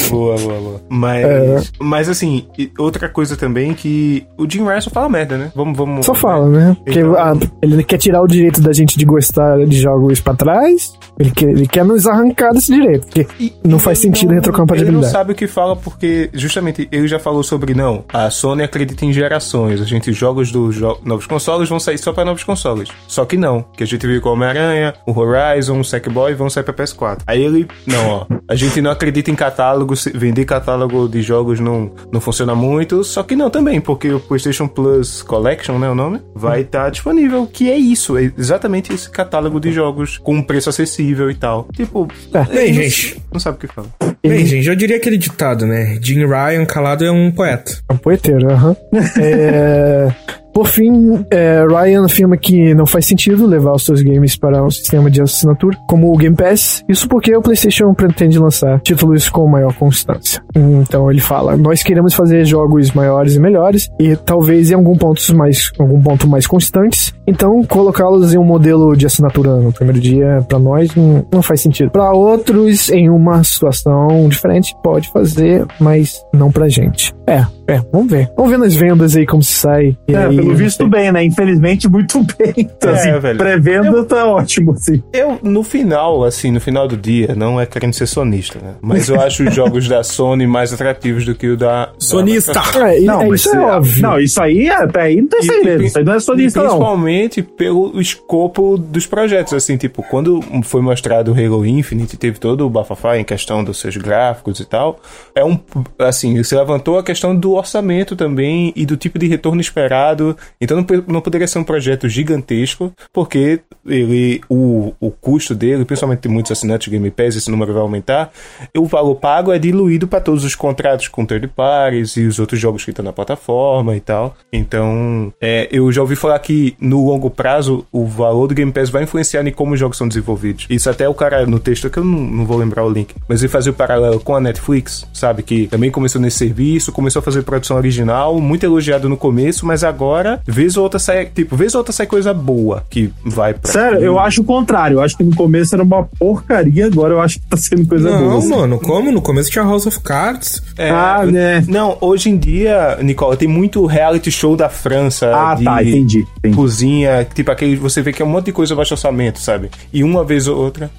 [0.09, 0.81] Boa, boa, boa.
[0.89, 1.61] Mas, É.
[1.79, 2.47] mas assim,
[2.79, 5.51] outra coisa também que o Jim Ryan só fala merda, né?
[5.55, 6.03] Vamos, vamos.
[6.03, 6.75] Só fala, né?
[6.83, 10.33] Porque Então- ah, ele quer tirar o direito da gente de gostar de jogos pra
[10.33, 10.93] trás.
[11.19, 13.05] Ele quer, ele quer nos arrancar desse direito.
[13.05, 15.05] Porque E- não faz ele sentido não- Ele retrocompatibilidade.
[15.05, 19.05] não sabe o que fala porque, justamente, ele já falou sobre, não, a Sony acredita
[19.05, 19.11] em
[19.49, 19.81] gerações.
[19.81, 22.89] A gente, jogos dos jo- novos consoles vão sair só pra novos consoles.
[23.07, 26.49] Só que não, que a gente viu com o Homem-Aranha, o Horizon, o Sackboy vão
[26.49, 27.21] sair pra PS4.
[27.25, 31.91] Aí ele, não, ó, a gente não acredita em catálogos, vender catálogo de jogos não,
[32.11, 36.21] não funciona muito, só que não também, porque o PlayStation Plus Collection, né, o nome,
[36.35, 40.43] vai estar tá disponível, que é isso, é exatamente esse catálogo de jogos com um
[40.43, 41.67] preço acessível e tal.
[41.73, 43.87] Tipo, é, bem, não, gente, não sabe o que fala.
[44.21, 45.97] Bem, gente, eu diria aquele ditado, né?
[46.01, 47.79] Jim Ryan calado é um poeta.
[47.89, 48.75] É um poeteiro, aham.
[49.17, 49.38] é...
[49.39, 50.11] yeah.
[50.59, 54.69] Por fim, é, Ryan afirma que não faz sentido levar os seus games para um
[54.69, 59.47] sistema de assinatura como o Game Pass, isso porque o PlayStation pretende lançar títulos com
[59.47, 60.43] maior constância.
[60.53, 65.21] Então ele fala: nós queremos fazer jogos maiores e melhores e talvez em algum ponto
[65.33, 67.13] mais, algum ponto mais constantes.
[67.25, 71.61] Então colocá-los em um modelo de assinatura no primeiro dia para nós não, não faz
[71.61, 71.89] sentido.
[71.89, 77.13] Para outros, em uma situação diferente, pode fazer, mas não pra gente.
[77.25, 78.27] É, é, vamos ver.
[78.35, 79.95] Vamos ver nas vendas aí como se sai.
[80.07, 81.23] É, aí, pelo visto bem, né?
[81.23, 82.53] Infelizmente, muito bem.
[82.57, 85.01] Então, é, assim, pré-venda tá ótimo, assim.
[85.13, 88.75] Eu, no final, assim, no final do dia, não é querendo ser sonista, né?
[88.81, 91.91] Mas eu acho os jogos da Sony mais atrativos do que o da.
[91.97, 92.59] Sonista!
[92.69, 94.01] Da é, não, é, isso é óbvio.
[94.01, 95.83] Não, isso aí, até aí não tem segredo.
[95.83, 97.47] Isso aí não é sonista, principalmente não.
[97.49, 102.69] pelo escopo dos projetos, assim, tipo, quando foi mostrado o Halo Infinite, teve todo o
[102.69, 104.99] bafafá em questão dos seus gráficos e tal.
[105.33, 105.59] É um.
[105.97, 110.28] Assim, você levantou a questão do orçamento também e do tipo de retorno esperado.
[110.59, 116.21] Então não, não poderia ser um projeto gigantesco, porque ele, o, o custo dele, principalmente
[116.21, 118.31] de muitos assinantes de Game Pass, esse número vai aumentar.
[118.77, 122.59] o valor pago é diluído para todos os contratos com third parties e os outros
[122.59, 124.35] jogos que estão na plataforma e tal.
[124.51, 128.89] Então, é, eu já ouvi falar que no longo prazo o valor do Game Pass
[128.89, 130.67] vai influenciar em como os jogos são desenvolvidos.
[130.69, 133.41] Isso até o cara no texto, que eu não, não vou lembrar o link, mas
[133.41, 135.43] ele fazia o paralelo com a Netflix, sabe?
[135.43, 139.83] Que também começou nesse serviço, começou a fazer produção original, muito elogiado no começo, mas
[139.83, 143.71] agora, vez ou outra sai, tipo, vez ou outra sai coisa boa que vai pra.
[143.71, 144.95] Sério, eu acho o contrário.
[144.95, 148.09] Eu acho que no começo era uma porcaria, agora eu acho que tá sendo coisa
[148.09, 148.31] não, boa.
[148.31, 148.49] Não, assim.
[148.49, 149.11] mano, como?
[149.11, 150.61] No começo tinha House of Cards.
[150.77, 151.63] É, ah, né?
[151.67, 155.31] Não, hoje em dia, Nicola, tem muito reality show da França.
[155.33, 156.55] Ah, tá, entendi, entendi.
[156.55, 159.69] Cozinha, tipo aquele, você vê que é um monte de coisa baixo orçamento, sabe?
[159.91, 160.89] E uma vez ou outra.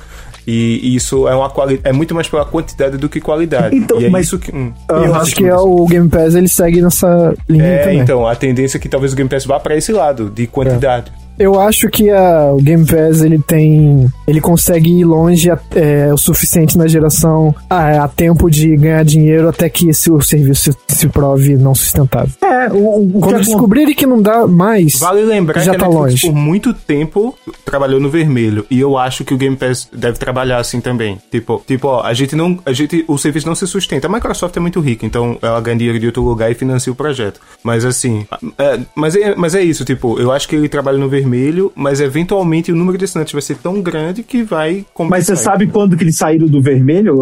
[0.47, 3.77] E isso é uma quali é muito mais pela quantidade do que qualidade.
[3.81, 6.83] Então, é mas isso que, hum, eu acho que é o Game Pass ele segue
[6.83, 7.99] nessa linha é, também.
[8.01, 11.11] então, a tendência é que talvez o Game Pass vá para esse lado de quantidade.
[11.39, 11.43] É.
[11.44, 14.11] Eu acho que a, o Game Pass ele tem.
[14.27, 19.48] Ele consegue ir longe é, o suficiente na geração a, a, tempo de ganhar dinheiro
[19.48, 22.32] até que esse, o serviço se, se prove não sustentável.
[22.43, 24.98] É, o, o Quando que descobrirem que não dá mais.
[24.98, 26.27] Vale lembrar já que tá longe.
[26.27, 27.35] por muito tempo
[27.65, 28.66] trabalhou no vermelho.
[28.70, 31.19] E eu acho que o Game Pass deve trabalhar assim também.
[31.31, 32.59] Tipo, tipo ó, a gente não.
[32.66, 34.07] A gente, o serviço não se sustenta.
[34.07, 36.97] A Microsoft é muito rica, então ela ganha dinheiro de outro lugar e financia o
[36.97, 37.40] projeto.
[37.62, 38.27] Mas assim.
[38.59, 41.73] É, mas, é, mas é isso, tipo, eu acho que ele trabalha no vermelho vermelho,
[41.77, 45.19] mas eventualmente o número de assinantes vai ser tão grande que vai compensar.
[45.19, 47.16] Mas você sabe quando que eles saíram do vermelho?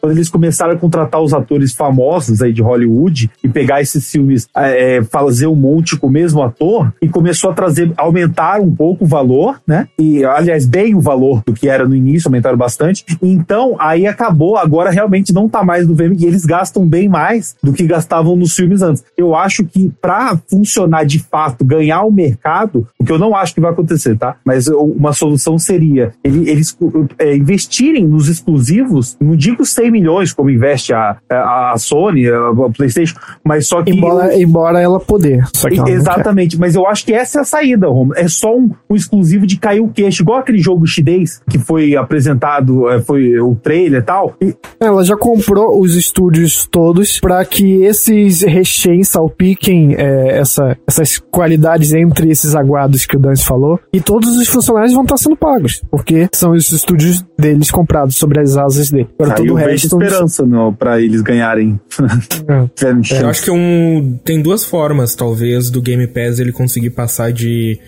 [0.00, 4.48] Quando eles começaram a contratar os atores famosos aí de Hollywood e pegar esses filmes,
[4.56, 8.74] é, é, fazer um monte com o mesmo ator e começou a trazer, aumentar um
[8.74, 9.86] pouco o valor, né?
[9.98, 13.04] E, aliás, bem o valor do que era no início, aumentaram bastante.
[13.22, 17.54] Então, aí acabou, agora realmente não tá mais no vermelho e eles gastam bem mais
[17.62, 19.04] do que gastavam nos filmes antes.
[19.16, 23.41] Eu acho que para funcionar de fato, ganhar o mercado, o que eu não acho
[23.42, 24.36] acho que vai acontecer, tá?
[24.44, 26.76] Mas uma solução seria eles
[27.18, 32.70] é, investirem nos exclusivos, não digo 100 milhões como investe a, a, Sony, a, a
[32.70, 33.90] PlayStation, mas só que.
[33.90, 35.44] Embora, eu, embora ela poder.
[35.64, 38.14] Ela exatamente, mas eu acho que essa é a saída, Romo.
[38.14, 41.96] É só um, um, exclusivo de cair o queixo, igual aquele jogo chinês que foi
[41.96, 44.34] apresentado, é, foi o trailer e tal.
[44.40, 44.54] E...
[44.80, 51.92] Ela já comprou os estúdios todos para que esses recheios salpiquem é, essa, essas qualidades
[51.92, 55.80] entre esses aguados que o Dan falou, e todos os funcionários vão estar sendo pagos,
[55.90, 59.08] porque são os estúdios deles comprados sobre as asas dele.
[59.18, 60.02] Agora, todo o resto.
[60.02, 61.80] esperança no, pra eles ganharem.
[62.48, 62.84] é.
[63.16, 63.22] é.
[63.22, 67.32] Eu acho que é um, tem duas formas, talvez, do Game Pass ele conseguir passar
[67.32, 67.78] de,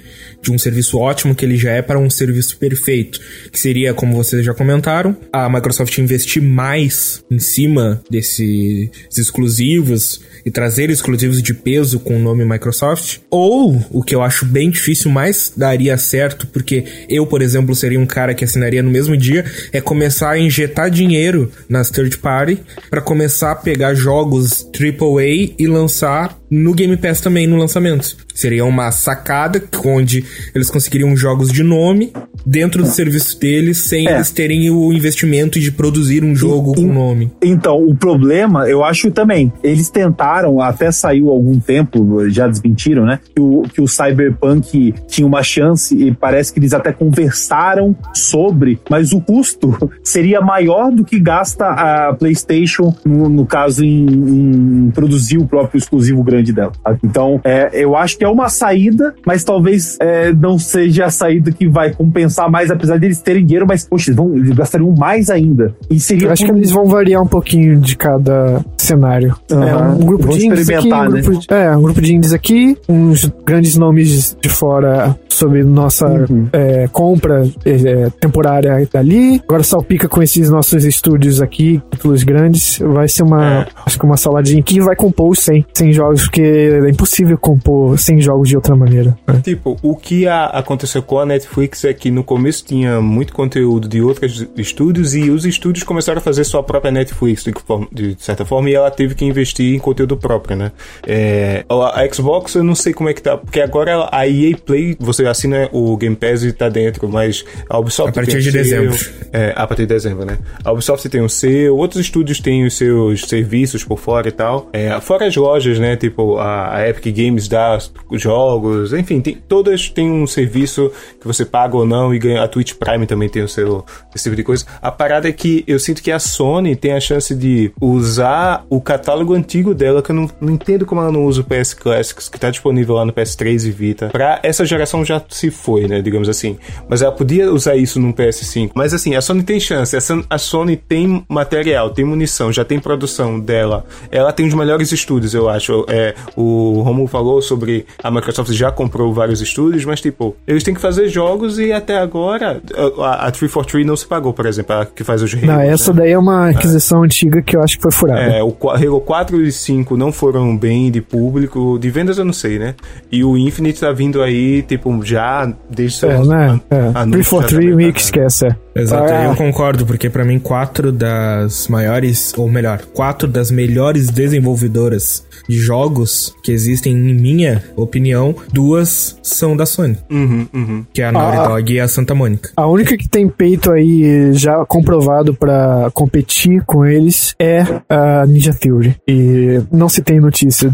[0.40, 4.14] de um serviço ótimo que ele já é para um serviço perfeito, que seria, como
[4.14, 11.54] vocês já comentaram, a Microsoft investir mais em cima desses exclusivos e trazer exclusivos de
[11.54, 16.46] peso com o nome Microsoft, ou o que eu acho bem difícil, mas daria certo,
[16.46, 20.38] porque eu, por exemplo, seria um cara que assinaria no mesmo dia, é começar a
[20.38, 26.96] injetar dinheiro nas third party para começar a pegar jogos AAA e lançar no Game
[26.96, 28.16] Pass também no lançamento.
[28.34, 30.24] Seria uma sacada onde
[30.54, 32.12] eles conseguiriam jogos de nome
[32.44, 34.16] dentro do serviço deles sem É.
[34.16, 37.30] eles terem o investimento de produzir um jogo E- com nome.
[37.42, 43.20] Então, o problema, eu acho também, eles tentaram, até saiu algum tempo, já desmentiram, né?
[43.34, 48.78] Que o, que o Cyberpunk tinha uma chance e parece que eles até conversaram sobre,
[48.90, 54.90] mas o custo seria maior do que gasta a PlayStation, no, no caso, em, em
[54.90, 56.72] produzir o próprio exclusivo grande dela.
[57.02, 61.50] Então, é, eu acho que é uma saída, mas talvez é, não seja a saída
[61.52, 65.30] que vai compensar mais, apesar deles terem dinheiro, mas, poxa, eles, vão, eles gastariam mais
[65.30, 65.74] ainda.
[65.90, 69.34] E seria Eu acho que eles vão variar um pouquinho de cada cenário.
[69.50, 69.66] Aham.
[69.66, 71.20] É um grupo de indies aqui, um né?
[71.20, 76.06] grupo de, é, um grupo de indies aqui, uns grandes nomes de fora sobre nossa
[76.06, 76.48] Uhum.
[76.52, 79.40] é, compra é, temporária dali.
[79.48, 82.78] Agora salpica com esses nossos estúdios aqui, títulos grandes.
[82.78, 83.66] Vai ser uma, É.
[83.84, 87.98] acho que uma saladinha que vai compor os 100, 100 jogos, porque é impossível compor
[87.98, 89.16] 100 jogos de outra maneira.
[89.26, 89.40] né?
[89.42, 93.88] Tipo, o que a- aconteceu com a Netflix é que no começo tinha muito conteúdo
[93.88, 98.44] de outros estúdios e os estúdios começaram a fazer sua própria Netflix, de, de certa
[98.44, 100.72] forma, e ela teve que investir em conteúdo próprio, né?
[101.06, 104.56] É, a, a Xbox, eu não sei como é que tá, porque agora a EA
[104.56, 108.40] Play, você assina o Game Pass e tá dentro, mas a Ubisoft A partir tem
[108.40, 108.98] o de seu- dezembro.
[109.32, 110.38] É, a partir de dezembro, né?
[110.64, 114.68] A Ubisoft tem o seu, outros estúdios têm os seus serviços por fora e tal.
[114.72, 115.96] É, fora as lojas, né?
[115.96, 117.78] Tipo, a, a Epic Games dá
[118.22, 122.42] jogos, enfim, tem, todas têm um serviço que você paga ou não e ganha.
[122.42, 123.84] A Twitch Prime também tem o seu
[124.14, 124.64] esse tipo de coisa.
[124.80, 128.80] A parada é que eu sinto que a Sony tem a chance de usar o
[128.80, 132.28] catálogo antigo dela, que eu não, não entendo como ela não usa o PS Classics,
[132.28, 134.08] que tá disponível lá no PS3 e Vita.
[134.08, 136.00] Pra essa geração já se foi, né?
[136.00, 136.56] Digamos assim.
[136.88, 138.70] Mas ela podia usar isso num PS5.
[138.74, 139.96] Mas assim, a Sony tem chance.
[140.28, 143.84] A Sony tem material, tem munição, já tem produção dela.
[144.10, 145.84] Ela tem os melhores estúdios, eu acho.
[145.88, 150.74] É, o Romulo falou sobre a Microsoft já comprou vários estúdios, mas tipo, eles têm
[150.74, 152.60] que fazer jogos e até agora
[153.00, 155.68] a, a 343 não se pagou, por exemplo, a que faz os Halo, Não, né?
[155.68, 158.20] essa daí é uma aquisição antiga que eu acho que foi furada.
[158.20, 162.32] É, o Halo 4 e 5 não foram bem de público, de vendas eu não
[162.34, 162.74] sei, né?
[163.10, 166.46] E o Infinite tá vindo aí, tipo, já desde seu É, né?
[166.50, 166.76] an- É.
[166.76, 168.26] anúncio já tá 343 bem Mix, pagado.
[168.28, 168.46] esquece.
[168.46, 168.64] é.
[168.76, 169.24] Exato, Ah.
[169.26, 175.56] eu concordo, porque pra mim quatro das maiores, ou melhor, quatro das melhores desenvolvedoras de
[175.58, 180.84] jogos que existem em minha opinião, duas são da Sony, Uhum, uhum.
[180.92, 181.48] que é a Naughty Ah.
[181.48, 182.50] Dog e a Santa Mônica.
[182.56, 188.52] A única que tem peito aí já comprovado pra competir com eles é a Ninja
[188.52, 188.96] Theory.
[189.08, 190.66] E não se tem notícia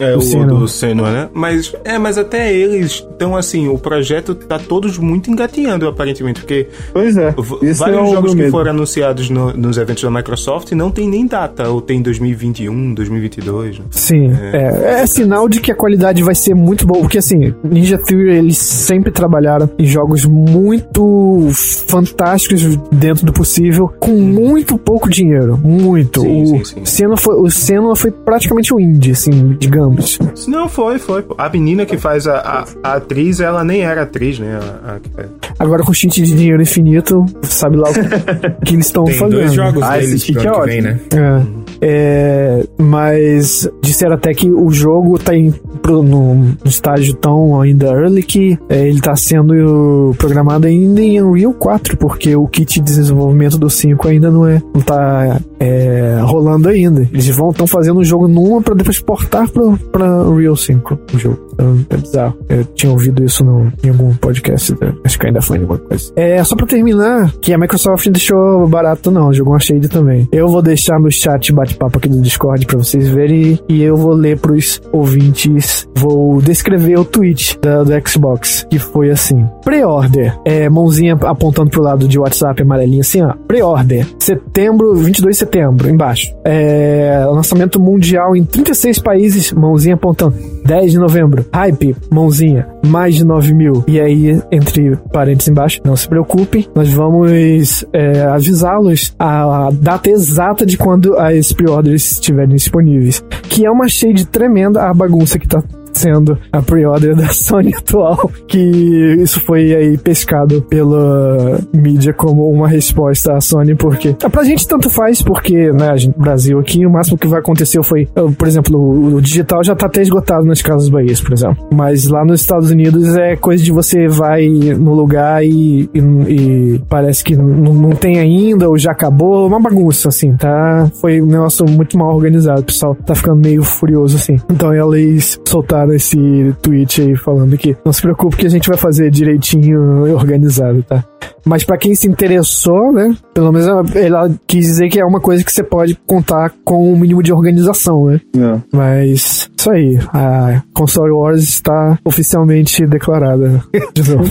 [0.00, 0.46] É, do o Senna.
[0.46, 1.28] do Senua, né?
[1.32, 6.68] Mas, é, mas até eles, então assim, o projeto tá todos muito engatinhando, aparentemente, porque
[6.92, 7.28] Pois é.
[7.28, 8.50] é vários o jogos que medo.
[8.50, 13.78] foram anunciados no- nos eventos da Microsoft não tem nem data, ou tem 2021, 2022.
[13.78, 13.84] né?
[13.90, 15.02] Sim, é.
[15.02, 15.06] é.
[15.06, 19.10] sinal de que a qualidade vai ser muito boa, porque assim, Ninja Theory eles sempre
[19.10, 21.48] trabalharam em jogos muito
[21.88, 26.20] fantásticos dentro do possível, com muito pouco dinheiro, muito.
[26.20, 26.84] Sim, o sim, sim.
[26.84, 30.18] Senna foi, o Senna foi praticamente um indie, assim, digamos.
[30.48, 31.24] Não, foi, foi.
[31.38, 34.58] A menina que faz a, a, a atriz, ela nem era atriz, né?
[34.84, 35.28] A- faz.
[35.58, 38.00] Agora com cheat de dinheiro infinito, sabe lá o que,
[38.66, 39.38] que eles estão Tem fazendo.
[39.38, 41.00] dois jogos Ah, esse deles pro cheat é que vem, né?
[41.14, 41.63] É.
[41.86, 45.52] É, mas disseram até que o jogo tá em,
[45.82, 51.52] pro, no, estágio tão ainda early que é, ele tá sendo programado ainda em Unreal
[51.52, 56.70] 4, porque o kit de desenvolvimento do 5 ainda não é não tá é, rolando
[56.70, 57.02] ainda.
[57.12, 61.18] Eles vão estão fazendo o jogo numa pra depois portar pro, pra Unreal 5 o
[61.18, 61.43] jogo.
[61.90, 62.36] É bizarro.
[62.48, 64.94] Eu tinha ouvido isso no, em algum podcast, né?
[65.04, 66.12] acho que ainda foi em alguma coisa.
[66.16, 70.28] É, só pra terminar, que a Microsoft deixou barato não, jogou uma shade também.
[70.32, 74.12] Eu vou deixar no chat bate-papo aqui do Discord pra vocês verem e eu vou
[74.12, 80.68] ler pros ouvintes, vou descrever o tweet da, do Xbox, que foi assim, pre-order, é,
[80.68, 86.34] mãozinha apontando pro lado de WhatsApp amarelinho assim, ó, pre-order, setembro, 22 de setembro, embaixo,
[86.44, 93.24] é, lançamento mundial em 36 países, mãozinha apontando, 10 de novembro, hype, mãozinha, mais de
[93.24, 99.70] 9 mil, e aí, entre parênteses embaixo, não se preocupem, nós vamos é, avisá-los a
[99.72, 105.38] data exata de quando as pre-orders estiverem disponíveis, que é uma shade tremenda a bagunça
[105.38, 105.62] que tá
[105.98, 112.68] sendo a pre-order da Sony atual, que isso foi aí pescado pela mídia como uma
[112.68, 116.86] resposta à Sony, porque ah, pra gente tanto faz, porque, né, a gente, Brasil aqui,
[116.86, 120.44] o máximo que vai acontecer foi, ah, por exemplo, o, digital já tá até esgotado
[120.44, 124.48] nas casas Bahia, por exemplo, mas lá nos Estados Unidos é coisa de você vai
[124.48, 129.60] no lugar e, e, e parece que não, não tem ainda, ou já acabou, uma
[129.60, 130.90] bagunça, assim, tá?
[131.00, 134.36] Foi um negócio muito mal organizado, o pessoal tá ficando meio furioso, assim.
[134.50, 138.68] Então eles soltaram mandaram esse tweet aí falando que não se preocupe que a gente
[138.68, 141.04] vai fazer direitinho e organizado, tá?
[141.44, 143.14] Mas pra quem se interessou, né?
[143.34, 146.92] Pelo menos ela, ela quis dizer que é uma coisa que você pode contar com
[146.92, 148.20] um mínimo de organização, né?
[148.36, 148.60] É.
[148.72, 153.62] Mas isso aí, a Console Wars está oficialmente declarada
[153.94, 154.30] de novo.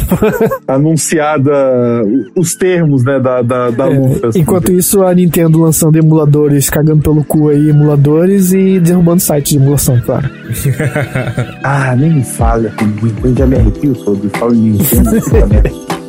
[0.68, 1.52] Anunciada
[2.36, 4.28] os termos, né, da, da, da É, luta.
[4.28, 4.40] assim.
[4.42, 9.58] enquanto isso, a Nintendo lançando emuladores, cagando pelo cu aí, emuladores e derrubando sites de
[9.58, 10.30] emulação, claro.
[11.64, 12.72] Ah, nem me fala.
[13.24, 14.30] Eu já me arrepio todo.
[14.38, 16.03] Falo Nintendo.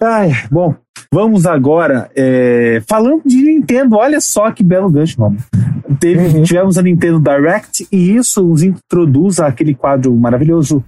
[0.00, 0.74] Ai, bom,
[1.12, 2.10] vamos agora.
[2.14, 5.36] é, falando de Nintendo, olha só que belo gancho, mano.
[5.98, 10.84] Teve, Tivemos a Nintendo Direct e isso nos introduz aquele quadro maravilhoso.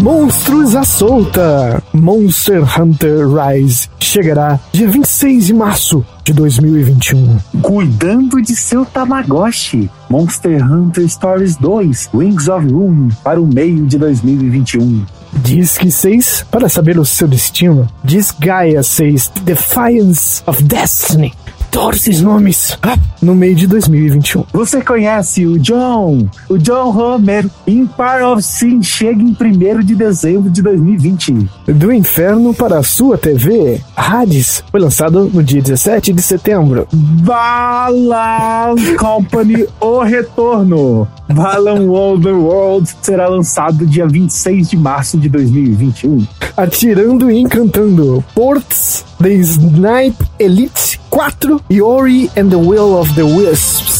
[0.00, 1.82] Monstros à solta!
[1.92, 7.36] Monster Hunter Rise chegará dia 26 de março de 2021.
[7.60, 9.90] Cuidando de seu Tamagotchi.
[10.08, 15.04] Monster Hunter Stories 2 Wings of Ruin para o meio de 2021.
[15.32, 17.86] Disque 6 para saber o seu destino.
[18.02, 21.34] Diz Gaia 6 Defiance of Destiny.
[21.70, 24.44] Todos esses nomes ah, no meio de 2021.
[24.52, 26.28] Você conhece o John?
[26.48, 27.50] O John Romero.
[27.66, 31.48] Empire of Sin chega em 1 de dezembro de 2020.
[31.68, 33.80] Do Inferno para a sua TV.
[33.96, 36.88] Hades foi lançado no dia 17 de setembro.
[36.92, 41.06] Balan Company O Retorno.
[41.28, 46.26] Balan World será lançado dia 26 de março de 2021.
[46.56, 48.24] Atirando e encantando.
[48.34, 53.99] Ports, The Snipe Elite 4 e Ori and the Will of the Wisps.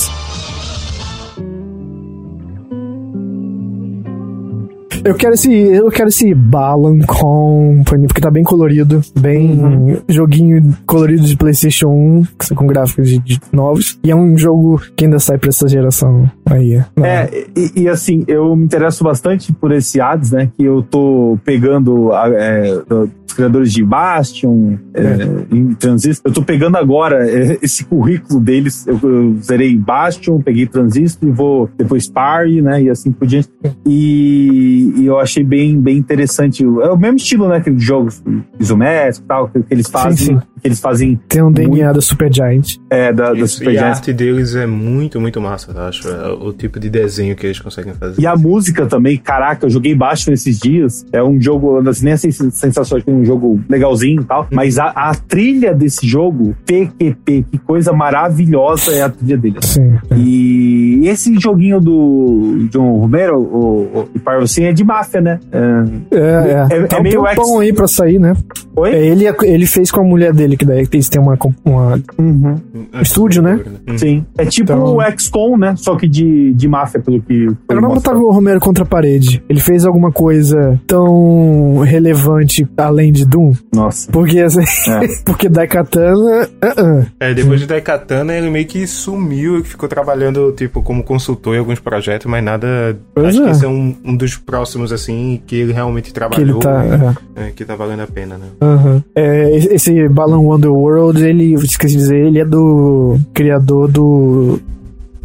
[5.02, 11.22] Eu quero esse, eu quero esse Balan Company, porque tá bem colorido, bem joguinho colorido
[11.22, 15.38] de PlayStation 1, com gráficos de, de novos, e é um jogo que ainda sai
[15.38, 16.76] pra essa geração aí.
[16.76, 16.86] né?
[17.02, 20.50] É, e, e, assim, eu me interesso bastante por esse ads, né?
[20.56, 22.78] Que eu tô pegando a- é,
[23.26, 26.30] os criadores de Bastion, é, em Transistor.
[26.30, 28.86] Eu tô pegando agora é, esse currículo deles.
[28.86, 32.82] Eu, eu zerei Bastion, peguei Transistor e vou depois Party, né?
[32.82, 33.48] E assim por diante.
[33.86, 36.62] E, e eu achei bem, bem interessante.
[36.64, 37.56] É o mesmo estilo, né?
[37.56, 38.22] Aqueles jogos
[38.58, 40.16] isométricos e tal, que, que eles fazem.
[40.16, 40.38] sim.
[40.60, 42.76] Que eles fazem Tem um DNA da Super Giant.
[42.90, 46.06] é, da, da Isso, Super e a arte deles é muito, muito massa, eu acho.
[46.06, 48.20] É o tipo de desenho que eles conseguem fazer.
[48.20, 51.06] E a música também, caraca, eu joguei baixo nesses dias.
[51.12, 54.46] É um jogo, assim, nem assim, sensações que é um jogo legalzinho e tal.
[54.50, 59.58] Mas a, a trilha desse jogo, PQP, que coisa maravilhosa é a trilha dele.
[59.62, 59.98] Sim.
[60.14, 65.38] E esse joguinho do John Romero, o, o Parvocinho, é de máfia, né?
[65.52, 66.78] É, É, é.
[66.82, 68.32] É- tá é um meio tempão ex- aí pra sair, né?
[68.76, 68.90] Oi?
[68.94, 72.56] É, ele, ele fez com a mulher dele, que daí eles têm uma, uma Uhum.
[73.02, 73.60] estúdio, né?
[73.96, 74.24] Sim.
[74.38, 75.74] É tipo Então- o XCOM, né?
[75.76, 77.44] Só que de, de máfia, pelo que.
[77.46, 78.14] Eu pelo não mostra.
[78.14, 79.42] botar o Romero contra a parede.
[79.48, 83.52] Ele fez alguma coisa tão relevante além de Doom?
[83.74, 84.10] Nossa.
[84.10, 85.00] Porque, assim, É.
[85.24, 86.14] porque Daikatana.
[86.16, 87.06] uh -uh.
[87.20, 91.58] É, depois de Daikatana, ele meio que sumiu e ficou trabalhando, tipo, como consultor em
[91.58, 92.96] alguns projetos, mas nada.
[93.14, 93.44] Pois acho é.
[93.46, 96.48] que esse é um, um dos próximos, assim, que ele realmente Que trabalhou.
[96.48, 97.16] ele tá.
[97.36, 98.46] e, é, que tá valendo a pena, né?
[98.60, 99.04] é, aham.
[99.14, 104.58] É, esse Balan Wonderworld, ele, esqueci de dizer, ele é do criador do,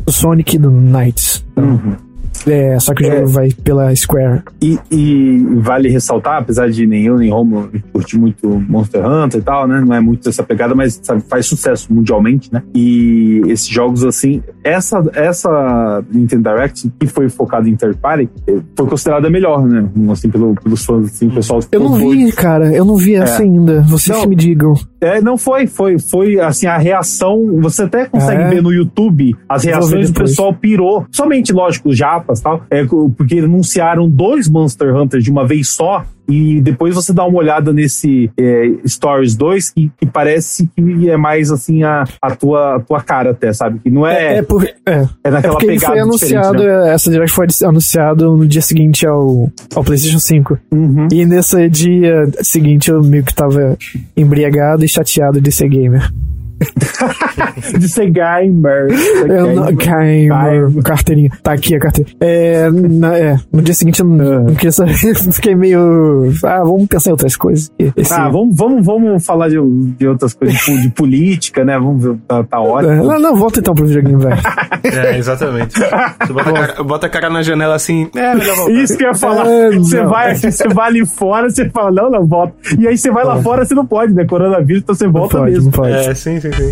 [0.08, 1.44] Sonic do Knights.
[1.52, 1.96] Então, Uhum.
[2.48, 3.26] É, só que o jogo É.
[3.26, 4.42] vai pela Square.
[4.62, 9.44] E, e vale ressaltar, apesar de nem eu nem Romo curtir muito Monster Hunter e
[9.44, 9.82] tal, né?
[9.86, 12.62] Não é muito essa pegada, mas sabe, faz sucesso mundialmente, né?
[12.74, 18.30] E esses jogos, assim, essa, essa Nintendo Direct, que foi focada em third party,
[18.76, 19.86] foi considerada melhor, né?
[20.12, 21.60] Assim, pelo, pelos fãs, assim, o pessoal.
[21.72, 23.46] Eu não vi, cara, eu não vi essa É.
[23.46, 23.82] ainda.
[23.82, 24.24] Vocês Não.
[24.24, 24.74] que me digam.
[25.02, 27.60] É, não foi, foi, foi assim, a reação.
[27.62, 28.50] Você até consegue É.
[28.50, 31.06] ver no YouTube as reações do pessoal pirou.
[31.12, 32.64] Somente, lógico, os japas tal.
[32.70, 36.06] É, porque anunciaram dois Monster Hunters de uma vez só.
[36.28, 41.16] E depois você dá uma olhada nesse é, Stories 2, que, que parece que é
[41.16, 43.80] mais assim a, a, tua, a tua cara até, sabe?
[43.80, 46.84] Que não é, É, por, é, é É naquela porque ele pegada foi anunciado, diferente,
[46.84, 46.94] né?
[46.94, 50.58] essa Direct foi anunciado no dia seguinte ao, ao PlayStation 5.
[50.72, 51.08] Uhum.
[51.12, 53.78] E nesse dia seguinte eu meio que tava
[54.18, 56.12] embriagado e chateado de ser gamer.
[57.78, 58.88] de ser gamer.
[59.28, 60.84] Eu não, gamer, Gamer.
[60.84, 61.30] carteirinha.
[61.44, 62.16] Tá aqui a carteirinha.
[62.20, 64.94] É, na- é, no dia seguinte eu não, não queria saber.
[65.34, 66.32] Fiquei meio.
[66.44, 67.72] Ah, vamos pensar em outras coisas.
[67.96, 69.58] Esse- Ah, vamos, vamos, vamos falar de,
[69.98, 71.78] de outras coisas, de, de política, né?
[71.78, 73.04] Vamos ver, tá, tá É, ótimo.
[73.04, 74.36] não, não, volta então pro videogame, velho.
[74.86, 75.74] É, exatamente.
[75.80, 78.08] Você bota a, cara, bota a cara na janela assim.
[78.16, 78.72] É, melhor voltar.
[78.74, 79.48] Isso que eu ia falar.
[79.48, 80.10] É, você, não.
[80.10, 82.54] vai, você vai ali fora, você fala, não, não, volta.
[82.78, 84.26] E aí você vai lá fora, você não pode, né?
[84.26, 85.66] Coronavírus, então você Não volta pode, mesmo.
[85.66, 85.92] não pode.
[85.92, 86.72] É, sim, sim, sim.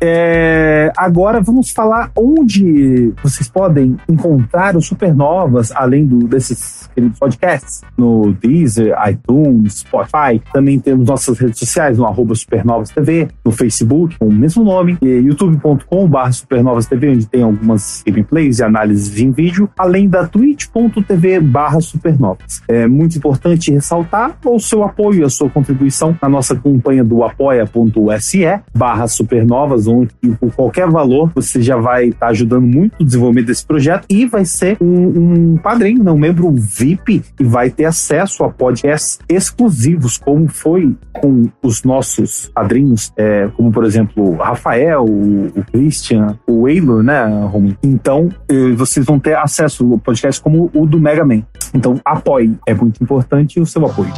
[0.00, 8.32] É, agora vamos falar onde vocês podem encontrar os Supernovas, além do, desses podcasts, no
[8.32, 10.40] Deezer, iTunes, Spotify.
[10.52, 14.98] Também temos nossas redes sociais, no arroba Supernovas TV, no Facebook, com o mesmo nome,
[15.02, 21.80] youtube.com.br Supernovas TV, onde tem algumas gameplays e análises em vídeo, além da twitch.tv barra
[21.80, 22.62] Supernovas.
[22.68, 27.22] É muito importante ressaltar o seu apoio e a sua contribuição na nossa campanha do
[27.22, 28.42] apoia.se
[28.74, 30.10] barra supernovas, onde
[30.40, 34.44] por qualquer valor você já vai estar ajudando muito o desenvolvimento desse projeto e vai
[34.44, 40.18] ser um, um padrinho, né, um membro VIP e vai ter acesso a podcasts exclusivos,
[40.18, 46.38] como foi com os nossos padrinhos, é, como por exemplo o Rafael, o, o Christian,
[46.46, 47.76] o Waylor, né, Romulo?
[47.82, 48.28] Então
[48.76, 51.42] vocês vão ter acesso a podcasts como o do Mega Man.
[51.74, 54.12] Então apoie, é muito importante o seu apoio.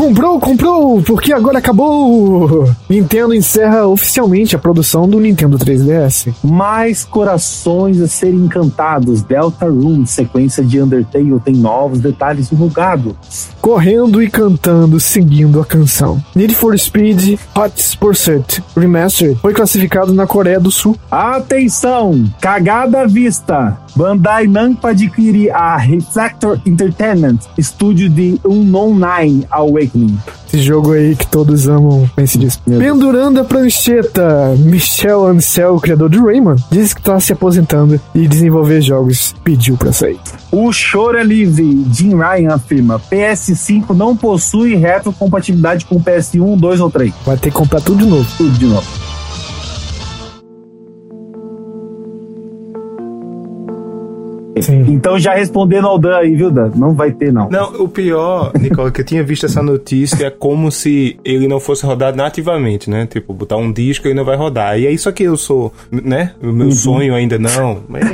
[0.00, 2.66] Comprou, comprou, porque agora acabou!
[2.88, 6.32] Nintendo encerra oficialmente a produção do Nintendo 3DS.
[6.42, 9.20] Mais corações a serem encantados.
[9.20, 13.12] Delta Room, sequência de Undertale, tem novos detalhes divulgados.
[13.60, 16.18] Correndo e cantando, seguindo a canção.
[16.34, 20.96] Need for Speed Hot Pursuit Remastered foi classificado na Coreia do Sul.
[21.10, 22.24] Atenção!
[22.40, 23.78] Cagada à vista!
[23.94, 29.46] Bandai Namco adquire a Reflector Entertainment, estúdio de Unknown Nine
[30.46, 32.10] Esse jogo aí que todos amam.
[32.16, 32.56] Meu Deus.
[32.56, 38.26] Pendurando a prancheta, Michel Ancel, o criador de Rayman, disse que está se aposentando e
[38.26, 39.34] desenvolver jogos.
[39.44, 40.18] Pediu pra sair.
[40.50, 41.84] O choro é livre.
[41.92, 47.12] Jim Ryan afirma: PS5 não possui retrocompatibilidade com PS1, 2 ou 3.
[47.24, 48.28] Vai ter que comprar tudo de novo.
[48.36, 49.09] Tudo de novo.
[54.60, 54.84] Sim.
[54.88, 56.70] Então já respondendo ao Dan aí, viu, Dan?
[56.74, 57.48] Não vai ter, não.
[57.48, 61.58] Não, o pior, Nicola, que eu tinha visto essa notícia é como se ele não
[61.60, 63.06] fosse rodar nativamente, né?
[63.06, 64.78] Tipo, botar um disco e não vai rodar.
[64.78, 66.32] E é isso aqui eu sou, né?
[66.42, 66.52] O Uhum.
[66.52, 67.80] meu sonho ainda não.
[67.88, 68.04] Mas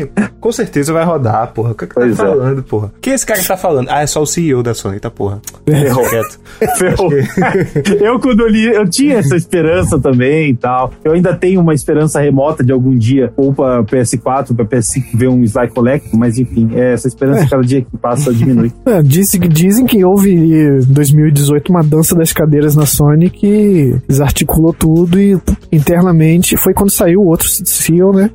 [0.40, 1.72] com certeza vai rodar, porra.
[1.72, 2.16] O que, é que tá Pois é.
[2.16, 2.92] falando, porra?
[2.96, 3.88] O que esse cara tá falando?
[3.90, 5.40] Ah, é só o CEO da Sony, tá, porra.
[5.66, 6.04] Ferrou.
[6.78, 7.10] Ferrou.
[8.00, 10.92] eu, quando eu li, eu tinha essa esperança também e tal.
[11.04, 15.28] Eu ainda tenho uma esperança remota de algum dia, ou pra PS4, pra PS5 ver
[15.28, 18.72] um Sly Collect, mas enfim, é, essa esperança cada dia que passa diminui.
[18.86, 24.72] É, que- dizem que houve em 2018 uma dança das cadeiras na Sony que desarticulou
[24.72, 25.36] tudo e
[25.80, 28.30] internamente foi quando saiu o outro CEO, né?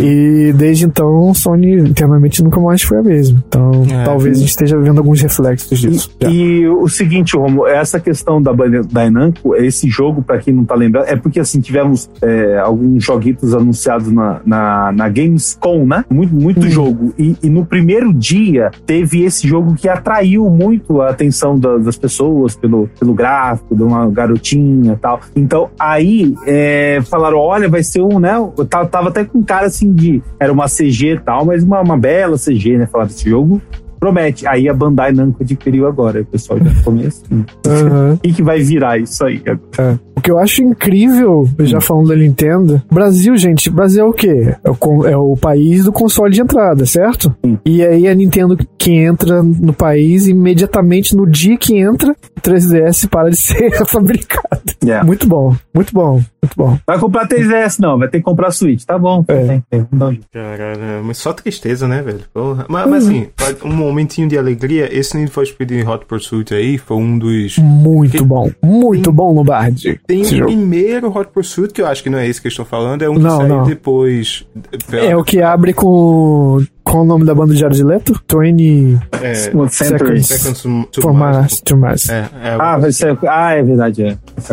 [0.00, 3.42] E desde então Sony internamente nunca mais foi a mesma.
[3.48, 4.04] Então É.
[4.04, 6.10] talvez a gente esteja vendo alguns reflexos disso.
[6.20, 6.28] já.
[6.30, 10.74] E o seguinte, Romo, essa questão da Bandai Namco, esse jogo, pra quem não tá
[10.74, 16.04] lembrando, é porque assim, tivemos é, alguns joguitos anunciados na, na, na Gamescom, né?
[16.10, 17.12] Muito, muito jogo.
[17.18, 21.96] E, e no primeiro dia teve esse jogo que atraiu muito a atenção da- das
[21.96, 25.20] pessoas pelo, pelo gráfico, de uma garotinha e tal.
[25.34, 28.36] Então aí é, falaram: olha, vai ser um, né?
[28.36, 30.22] Eu tava, tava até com cara assim de.
[30.38, 32.86] Era uma CG e tal, mas uma, uma bela CG, né?
[32.86, 33.60] Falaram, esse jogo
[34.06, 34.46] promete.
[34.46, 36.20] Aí a Bandai Namco adquiriu agora.
[36.20, 37.22] O pessoal já começa.
[37.66, 38.14] Aham.
[38.14, 39.42] O que, que vai virar isso aí?
[39.46, 39.98] É.
[40.14, 44.54] O que eu acho incrível, já falando da Nintendo, Brasil, gente, Brasil é o quê?
[44.64, 47.34] É o, é o país do console de entrada, certo?
[47.44, 47.58] Sim.
[47.64, 53.08] E aí a Nintendo que entra no país, imediatamente no dia que entra, o 3DS
[53.08, 54.62] para de ser fabricado.
[54.86, 55.02] É.
[55.02, 56.78] Muito bom, muito bom, muito bom.
[56.86, 57.98] Vai comprar 3DS, não.
[57.98, 58.84] Vai ter que comprar Switch.
[58.84, 59.24] Tá bom.
[59.26, 59.44] É.
[59.44, 60.20] Tem, tem.
[60.32, 62.20] Caralho, mas só tristeza, né, velho?
[62.32, 62.64] Porra.
[62.68, 63.26] Mas, mas assim,
[63.64, 67.58] um momentinho de alegria, esse Need for Speed Hot Pursuit aí foi um dos...
[67.58, 70.00] Muito bom, muito bom, Lombardi.
[70.06, 70.44] Tem o jogo.
[70.44, 73.10] primeiro Hot Pursuit, que eu acho que não é esse que eu estou falando, é
[73.10, 73.64] um que Não, saiu não.
[73.64, 74.46] depois...
[74.92, 76.64] É o que abre com.
[76.88, 78.12] Qual o nome da banda de Jared Leto?
[78.32, 80.26] 20 É, Seconds.
[80.26, 81.60] Seconds to- to for Mars.
[81.62, 82.08] To Mars.
[82.08, 83.18] É, é, Ah, vai ser.
[83.26, 84.04] Ah, é verdade.
[84.04, 84.08] É.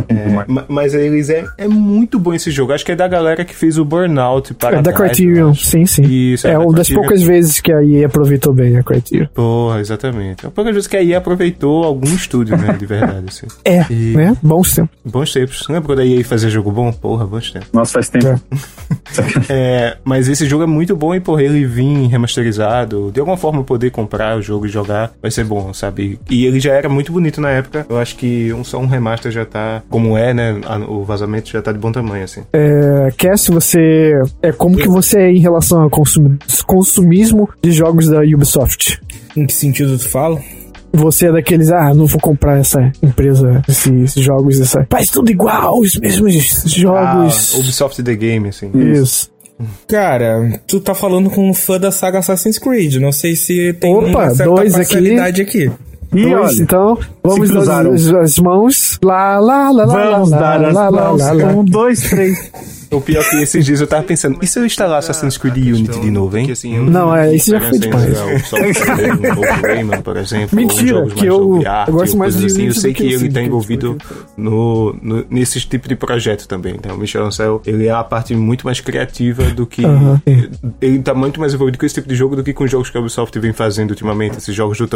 [0.09, 0.13] É.
[0.41, 2.73] é, ma- mas eles é, é muito bom esse jogo.
[2.73, 6.01] Acho que é da galera que fez o Burnout para É da Criterion, sim, sim.
[6.03, 9.27] Isso, é da uma das poucas vezes que a EA aproveitou bem a Criterion.
[9.33, 10.45] Porra, exatamente.
[10.45, 13.45] É poucas vezes que a EA aproveitou algum estúdio, né, de verdade, assim.
[13.63, 14.35] É, E- né?
[14.41, 14.97] Bons tempos.
[15.05, 15.67] Bons tempos.
[15.69, 16.91] Lembra quando a EA fazia jogo bom?
[16.91, 17.69] Porra, bons tempos.
[17.71, 18.27] Nossa, faz tempo.
[18.27, 18.39] É.
[19.49, 23.63] É, mas esse jogo é muito bom e, porra, ele vir remasterizado, de alguma forma
[23.63, 26.19] poder comprar o jogo e jogar, vai ser bom, sabe?
[26.29, 27.85] E ele já era muito bonito na época.
[27.89, 30.59] Eu acho que um, só um remaster já tá, como é, né?
[30.87, 32.41] o vazamento já tá de bom tamanho, assim.
[32.53, 34.13] É, Cass, você.
[34.41, 39.01] É como que você é em relação ao consumi- consumismo de jogos da Ubisoft?
[39.35, 40.39] Em que sentido tu fala?
[40.95, 44.85] Você é daqueles, ah, não vou comprar essa empresa, esses, esses jogos, essa.
[44.91, 47.55] Faz tudo igual, os mesmos jogos.
[47.55, 48.69] Ah, Ubisoft The Game, assim.
[48.75, 49.32] Isso.
[49.87, 52.95] Cara, tu tá falando com um fã da saga Assassin's Creed.
[52.95, 54.83] Não sei se tem Opa, uma certa dois aqui.
[54.83, 55.71] parcialidade aqui.
[56.15, 58.99] E Dois, olha, então, vamos dar as, as mãos.
[59.03, 61.21] Lá, lá, lá, lá, vamos lá, dar lá, as lá, lá, mãos.
[61.21, 61.45] lá, lá.
[61.47, 62.51] Um, dois, três.
[62.93, 65.57] O pior é que esses dias eu tava pensando, e se eu instalar Assassin's Creed
[65.57, 66.47] Unity de novo, hein?
[66.89, 68.13] Não, é, isso já foi demais.
[68.21, 70.55] O Rayman, por exemplo.
[70.55, 72.67] Mentira, que eu- arte, eu gosto mais de assim.
[72.67, 73.97] Eu sei que que ele tá Syndicate, envolvido
[74.37, 76.75] no, no, nesse tipo de projeto também.
[76.75, 79.85] Então, o Michel Ancel, ele é a parte muito mais criativa do que...
[79.85, 80.21] Aham.
[80.81, 82.97] Ele tá muito mais envolvido com esse tipo de jogo do que com jogos que
[82.97, 84.37] a Ubisoft vem fazendo ultimamente.
[84.37, 84.87] Esses jogos do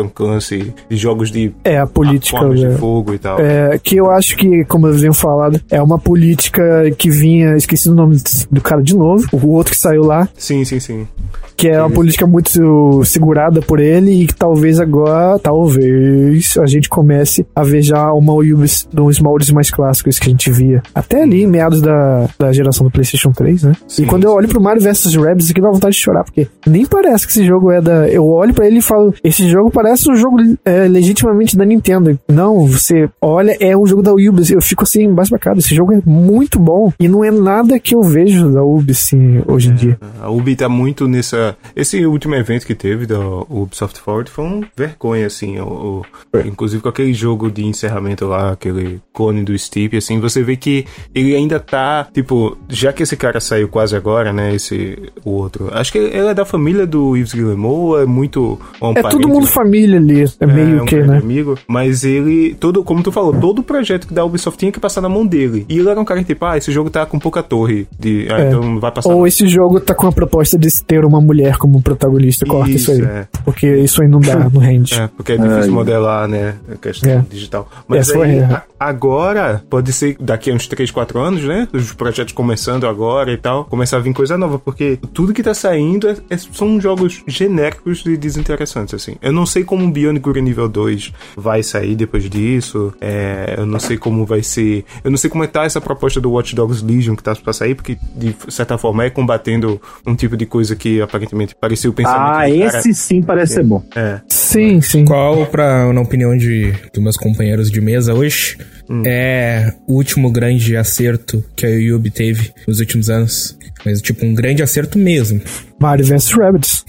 [0.90, 2.48] e jogos de É, a política.
[2.48, 2.56] né?
[2.56, 3.40] de fogo e tal.
[3.40, 7.87] É, que eu acho que, como eu venho falado, é uma política que vinha, esqueci
[7.88, 8.18] o nome
[8.52, 11.08] do cara de novo, o outro que saiu lá, Sim, sim, sim.
[11.56, 16.90] que é uma política muito segurada por ele e que talvez agora, talvez, a gente
[16.90, 20.82] comece a ver já uma Ubis dos moldes mais clássicos que a gente via.
[20.94, 23.74] Até ali, em meados da, da geração do PlayStation 3, né?
[23.88, 26.48] Sim, e quando eu olho pro Mario vs Rabbids aqui, dá vontade de chorar, porque
[26.66, 28.08] nem parece que esse jogo é da.
[28.08, 32.18] Eu olho pra ele e falo, esse jogo parece um jogo é, legitimamente da Nintendo.
[32.28, 34.54] Não, você olha, é um jogo da Ubisoft.
[34.54, 35.60] Eu fico assim, embasbacado.
[35.60, 39.42] Esse jogo é muito bom e não é nada que eu vejo da Ubisoft assim,
[39.48, 40.00] hoje em dia.
[40.22, 41.56] A Ubi tá muito nessa.
[41.76, 45.60] Esse último evento que teve da Ubisoft Forward foi um vergonha, assim.
[45.60, 50.42] O, o- Inclusive com aquele jogo de encerramento lá, aquele clone do Steep, assim, você
[50.44, 52.08] vê que ele ainda tá.
[52.14, 54.54] Tipo, já que esse cara saiu quase agora, né?
[54.56, 54.98] Esse.
[55.24, 55.70] O outro.
[55.72, 58.60] Acho que ele é da família do Yves Guillemot, ou é muito.
[58.82, 61.18] um É todo mundo família ali, é, meio um que, né?
[61.18, 64.80] amigo, mas ele, todo, como tu falou, todo o projeto que da Ubisoft tinha que
[64.80, 65.66] passar na mão dele.
[65.70, 68.28] E ele era um cara que, tipo, ah, esse jogo tá com pouca torre, de,
[68.30, 68.48] ah, É.
[68.48, 69.10] então não vai passar.
[69.10, 69.28] Ou não.
[69.28, 73.02] esse jogo tá com a proposta de ter uma mulher como protagonista, corta isso, aí.
[73.02, 73.28] é.
[73.44, 74.94] Porque isso aí não dá, não rende.
[74.98, 75.70] É, porque é difícil Ai.
[75.70, 76.56] modelar, né?
[76.72, 77.26] A questão É.
[77.30, 77.70] digital.
[77.88, 81.68] Mas aí, a- agora, pode ser daqui a uns 3, 4 anos, né?
[81.74, 85.54] Os projetos começando agora e tal, começar a vir coisa nova, porque tudo que tá
[85.54, 89.16] saindo é- é- são jogos genéricos e desinteressantes, assim.
[89.22, 93.66] Eu não sei como o Beyond Good nível 2 vai sair depois disso, é, eu
[93.66, 96.56] não sei como vai ser, eu não sei como é tá essa proposta do Watch
[96.56, 100.46] Dogs Legion que tá pra sair, porque de certa forma é combatendo um tipo de
[100.46, 102.78] coisa que aparentemente parecia o pensamento Ah, do cara.
[102.80, 103.82] esse sim parece ser bom.
[103.96, 104.20] É.
[104.28, 105.06] Sim, sim.
[105.06, 108.58] Qual, pra, na opinião de, dos meus companheiros de mesa hoje,
[109.06, 113.58] é o último grande acerto que a Yubi teve nos últimos anos?
[113.86, 115.40] Mas, tipo, um grande acerto mesmo.
[115.80, 116.84] Mario vs Rabbids.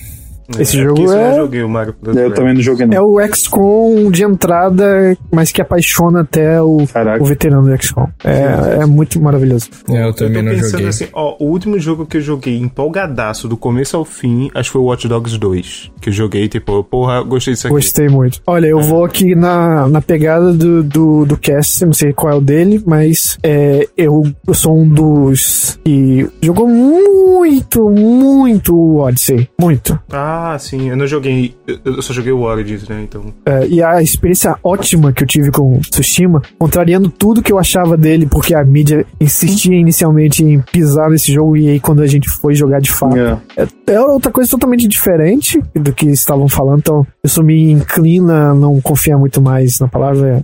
[0.59, 2.95] Esse É, jogo eu é- não joguei o Mario Plus Eu também não joguei, não.
[2.97, 7.23] É o XCOM de entrada, mas que apaixona até o, Caraca.
[7.23, 8.07] o veterano do XCOM.
[8.25, 9.69] É, é muito maravilhoso.
[9.89, 10.89] É, eu também tô não pensando joguei.
[10.89, 14.73] assim, ó, o último jogo que eu joguei empolgadaço do começo ao fim, acho que
[14.73, 15.91] foi o Watch Dogs 2.
[16.01, 17.75] Que eu joguei, tipo, porra, gostei disso aqui.
[17.75, 18.41] Gostei muito.
[18.47, 22.37] Olha, eu vou aqui na, na pegada do, do, do cast, não sei qual é
[22.37, 29.49] o dele, mas é, eu, eu sou um dos que jogou muito, muito o Odyssey.
[29.61, 29.99] Muito.
[30.11, 31.55] Ah, sim, eu não joguei.
[31.67, 33.01] Eu, eu só joguei o Origins, né?
[33.03, 33.33] Então.
[33.47, 37.97] É, e a experiência ótima que eu tive com Tsushima, contrariando tudo que eu achava
[37.97, 42.29] dele, porque a mídia insistia inicialmente em pisar nesse jogo, e aí quando a gente
[42.29, 43.39] foi jogar de fato, É.
[43.57, 48.55] é, é outra coisa totalmente diferente do que estavam falando, então isso me inclina a
[48.55, 50.43] não confiar muito mais na palavra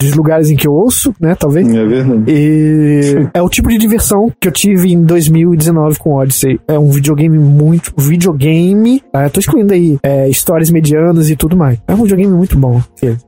[0.00, 1.66] dos lugares em que eu ouço, né, talvez.
[1.68, 2.22] É verdade.
[2.28, 6.60] E é o tipo de diversão que eu tive em 2019 com Odyssey.
[6.68, 7.92] É um videogame muito.
[7.96, 9.02] Videogame.
[9.12, 11.78] Ah, eu tô excluindo aí é, histórias medianas e tudo mais.
[11.88, 12.80] É um videogame muito bom.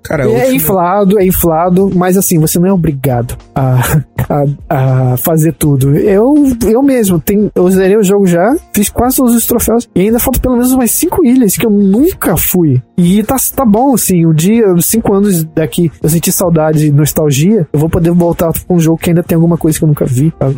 [0.02, 3.80] Cara, é último- inflado, é inflado, mas assim, você não é obrigado a,
[4.28, 5.96] a, a fazer tudo.
[5.96, 6.34] Eu,
[6.66, 10.18] eu mesmo, tenho, eu zerei o jogo já, fiz quase todos os troféus, e ainda
[10.18, 12.80] falta pelo menos umas cinco ilhas que eu nunca fui.
[13.00, 17.64] E tá, tá bom, assim, o dia, cinco anos daqui, eu senti saudade e nostalgia,
[17.72, 20.04] eu vou poder voltar pra um jogo que ainda tem alguma coisa que eu nunca
[20.04, 20.56] vi, sabe?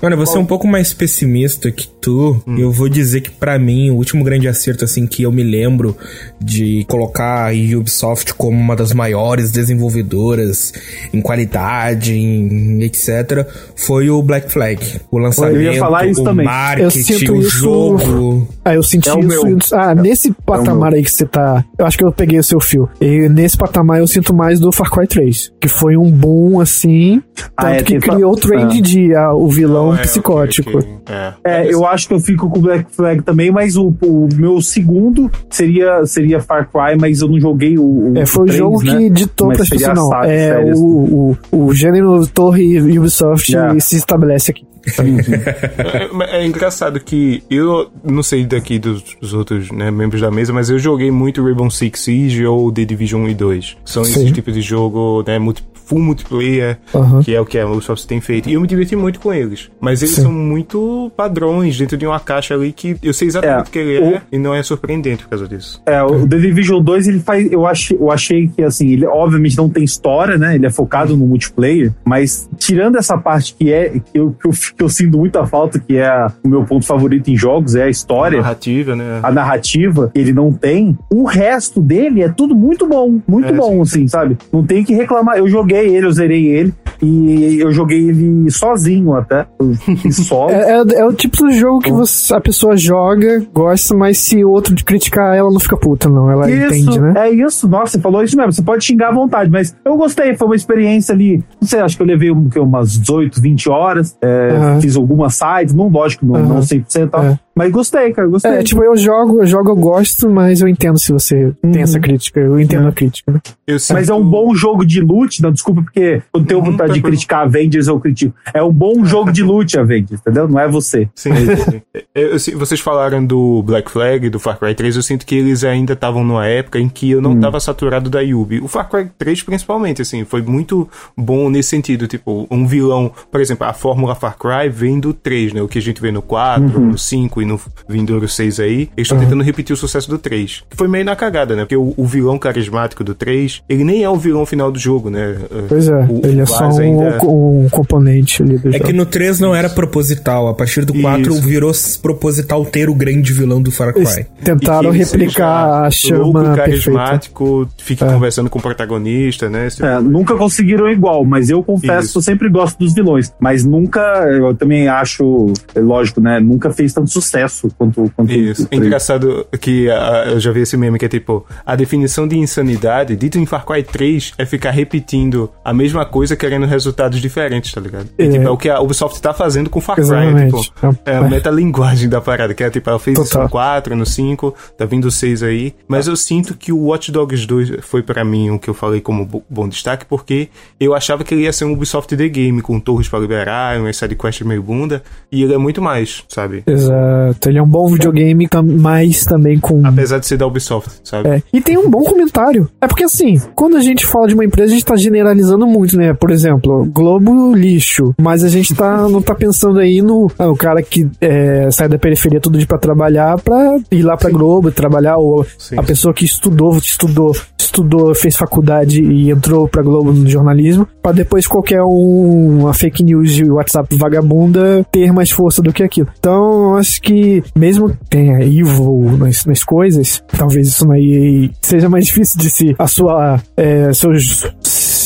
[0.00, 2.42] Olha, você é um pouco mais pessimista que tu.
[2.46, 2.56] Hum.
[2.58, 5.94] Eu vou dizer que pra mim o último grande acerto assim que eu me lembro
[6.40, 10.72] de colocar a Ubisoft como uma das maiores desenvolvedoras
[11.12, 14.78] em qualidade, em etc, foi o Black Flag.
[15.10, 16.46] O lançamento, Eu ia falar isso o também.
[16.46, 18.48] marketing, Eu sinto o isso- jogo.
[18.64, 19.28] Ah, eu senti É isso.
[19.46, 19.58] meu.
[19.72, 22.88] Ah, nesse patamar aí que você tá eu acho que eu peguei o seu fio.
[23.00, 27.22] E nesse patamar eu sinto mais do Far Cry 3, que foi um boom assim,
[27.34, 28.80] tanto Ah, é, que criou o trend ah.
[28.82, 30.78] de ah, o vilão é, psicótico.
[30.78, 31.14] ok, ok.
[31.14, 31.34] É.
[31.44, 34.60] É, eu acho que eu fico com o Black Flag também, mas o, o meu
[34.60, 38.12] segundo seria, seria Far Cry, mas eu não joguei o.
[38.12, 38.98] o É, foi o três, jogo né?
[38.98, 40.24] que ditou Mas para as pessoas, não.
[40.24, 43.78] É, o, o, o gênero Torre Ubisoft Yeah.
[43.80, 44.66] se estabelece aqui.
[46.28, 50.52] É, é engraçado que eu não sei daqui dos, dos outros né, membros da mesa,
[50.52, 53.76] mas eu joguei muito Rainbow Six Siege ou The Division 1 e 2.
[53.84, 54.12] São Sim.
[54.12, 57.22] esses tipos de jogo, né, multi, full multiplayer, Aham.
[57.22, 58.48] que é o que a Ubisoft tem feito.
[58.48, 59.70] E eu me diverti muito com eles.
[59.80, 60.22] Mas eles Sim.
[60.22, 63.78] são muito padrões dentro de uma caixa ali que eu sei exatamente É, o que
[63.78, 65.80] ele o- é e não é surpreendente por causa disso.
[65.86, 67.50] É, o The Division 2, ele faz.
[67.50, 70.54] Eu achei, eu achei que, assim, ele obviamente não tem história, né?
[70.56, 73.90] Ele é focado no multiplayer, mas tirando essa parte que é.
[73.90, 77.30] que eu, que eu, que eu sinto muita falta, que é o meu ponto favorito
[77.30, 78.38] em jogos, é a história.
[78.40, 79.20] Narrativa, né?
[79.22, 80.98] A narrativa, ele não tem.
[81.10, 83.20] O resto dele é tudo muito bom.
[83.26, 84.36] Muito É, bom, assim, sabe?
[84.52, 85.36] Não tem que reclamar.
[85.38, 86.74] Eu joguei ele, eu zerei ele.
[87.02, 89.46] E eu joguei ele sozinho até.
[90.10, 90.50] Solo.
[90.50, 94.42] É, é, é o tipo do jogo que você- a pessoa joga, gosta, mas se
[94.44, 96.30] o outro de criticar ela não fica puta, não.
[96.30, 97.12] Ela entende, né?
[97.16, 98.52] É isso, nossa, você falou isso mesmo.
[98.52, 101.44] Você pode xingar à vontade, mas eu gostei, foi uma experiência ali.
[101.60, 104.16] Não sei, acho que eu levei um, que, umas 18, 20 horas.
[104.22, 104.80] é.
[104.80, 106.48] Fiz algumas sides, não, lógico, não, Aham.
[106.54, 107.38] não 100%, tal, É.
[107.56, 108.50] mas gostei, cara, gostei.
[108.52, 111.72] É, tipo, eu jogo, eu jogo, eu gosto, mas eu entendo se você Uhum.
[111.72, 112.38] tem essa crítica.
[112.40, 113.40] Eu entendo a crítica, né?
[113.66, 116.66] Eu Mas é um sinto- bom jogo de loot, não, desculpa, porque quando tenho Uhum,
[116.72, 118.34] vontade de criticar Avengers, eu critico.
[118.54, 120.46] É um bom jogo de loot, Avengers, entendeu?
[120.48, 121.08] Não é você.
[121.14, 121.82] Sim, sim.
[122.14, 125.64] Eu- eu- vocês falaram do Black Flag, do Far Cry 3, eu sinto que eles
[125.64, 128.58] ainda estavam numa época em que eu não estava saturado da Yubi.
[128.60, 132.06] O Far Cry 3, principalmente, assim, foi muito bom nesse sentido.
[132.06, 135.60] Tipo, um vilão, por exemplo, a fórmula Far Cry vem do 3, né?
[135.62, 138.74] O que a gente vê no 4, no 5 e no Vindouro 6 aí.
[138.96, 140.62] Eles estão tentando repetir o sucesso do 3.
[140.70, 141.62] Que foi meio na cagada, né?
[141.62, 145.10] Porque o, o vilão carismático do 3, ele nem é o vilão final do jogo,
[145.10, 145.36] né?
[145.68, 148.84] Pois é, O- ele é só um, ainda- um componente ali do É jogo.
[148.84, 150.48] que no 3 não era proposital.
[150.48, 151.42] A partir do 4 Isso.
[151.42, 154.26] virou proposital ter o grande vilão do Far Eles Cry.
[154.42, 156.56] tentaram E que ele replicar a louco, chama perfeita.
[156.56, 158.06] carismático, fique É.
[158.12, 159.68] conversando com o protagonista, né?
[159.80, 162.18] É, nunca conseguiram igual, mas eu confesso Isso.
[162.18, 163.32] eu sempre gosto dos vilões.
[163.40, 164.00] Mas nunca,
[164.30, 166.40] eu também acho, é lógico, né?
[166.40, 167.35] Nunca fez tanto sucesso
[167.78, 168.66] quanto, quanto Isso.
[168.70, 172.36] É engraçado que ah, eu já vi esse meme que é tipo, a definição de
[172.38, 177.72] insanidade, dito em Far Cry 3, é ficar repetindo a mesma coisa querendo resultados diferentes,
[177.72, 178.08] tá ligado?
[178.18, 178.28] E, É.
[178.30, 180.62] tipo, é o que a Ubisoft tá fazendo com Far Cry, Exatamente.
[180.62, 184.06] tipo, é a metalinguagem da parada, que é tipo, ela fez isso no 4, no
[184.06, 188.02] 5, tá vindo o 6 aí, mas eu sinto que o Watch Dogs 2 foi
[188.02, 190.48] pra mim o que eu falei como bo- bom destaque, porque
[190.78, 193.92] eu achava que ele ia ser um Ubisoft The Game, com torres pra liberar, uma
[193.92, 196.62] sidequest meio bunda, e ele é muito mais, sabe?
[196.66, 198.48] Exato, ele é um bom videogame,
[198.80, 199.84] mas também com.
[199.84, 201.28] Apesar de ser da Ubisoft, sabe?
[201.28, 202.68] É, e tem um bom comentário.
[202.80, 205.96] É porque assim, quando a gente fala de uma empresa, a gente tá generalizando muito,
[205.96, 206.12] né?
[206.14, 208.14] Por exemplo, Globo lixo.
[208.20, 211.88] Mas a gente tá, não tá pensando aí no ah, o cara que é, sai
[211.88, 215.78] da periferia todo dia pra trabalhar pra ir lá pra Globo trabalhar, ou Sim.
[215.78, 221.12] a pessoa que estudou, estudou, estudou, fez faculdade e entrou pra Globo no jornalismo, pra
[221.12, 226.08] depois qualquer um, uma fake news de WhatsApp vagabunda ter mais força do que aquilo.
[226.18, 227.15] Então, eu acho que
[227.54, 232.50] mesmo que tenha evil nas, nas coisas, talvez isso na EA seja mais difícil de
[232.50, 234.44] se a sua é, seus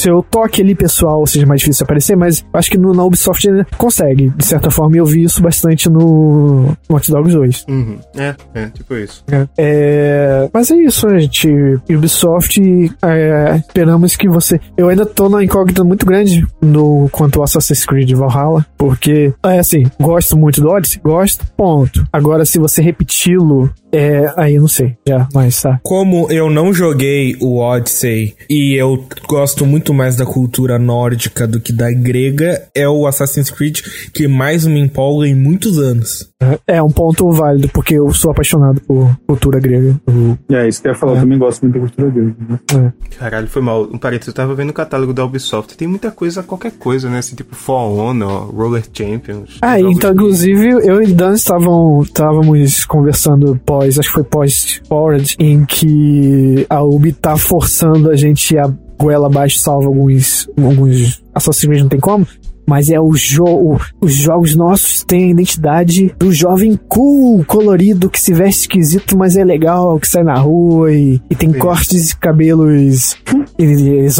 [0.01, 3.48] seu toque ali pessoal seja mais difícil de aparecer, mas acho que no, na Ubisoft
[3.48, 7.64] ainda consegue, de certa forma, e eu vi isso bastante no Watch Dogs 2.
[7.68, 7.98] Uhum.
[8.16, 9.24] É, é, tipo isso.
[9.56, 11.48] É, mas é isso, né, gente?
[11.90, 12.60] Ubisoft,
[13.02, 14.60] é, esperamos que você.
[14.77, 19.59] Eu ainda tô na incógnita muito grande no quanto ao Assassin's Creed Valhalla, porque, é
[19.59, 22.06] assim, gosto muito do Odyssey, gosto, ponto.
[22.12, 25.81] Agora, se você repeti-lo, é, aí eu não sei, já, mas tá.
[25.82, 31.61] Como eu não joguei o Odyssey e eu gosto muito mais da cultura nórdica do
[31.61, 33.81] que da grega, é o Assassin's Creed
[34.12, 36.29] que mais me empolga em muitos anos.
[36.67, 40.01] É um ponto válido, porque eu sou apaixonado por cultura grega.
[40.51, 42.35] É, isso que eu ia falar, eu também gosto muito da cultura dele.
[42.73, 42.93] Né?
[43.19, 43.83] Caralho, foi mal.
[43.93, 45.77] Um parênteses, eu tava vendo o catálogo da Ubisoft.
[45.77, 47.19] Tem muita coisa, qualquer coisa, né?
[47.19, 49.59] Assim, tipo For Honor, Roller Champions.
[49.61, 55.37] Ah, então, que- inclusive, eu e Dan estavam, estávamos conversando pós, acho que foi pós-forward,
[55.39, 61.66] em que a Ubi tá forçando a gente a goela abaixo, salvo alguns, alguns Assassin's
[61.66, 62.27] Creed não tem como,
[62.68, 68.20] mas é o jogo, os jogos nossos têm a identidade do jovem cool, colorido, que
[68.20, 72.16] se veste esquisito, mas é legal, que sai na rua e, e tem cortes de
[72.16, 73.16] cabelos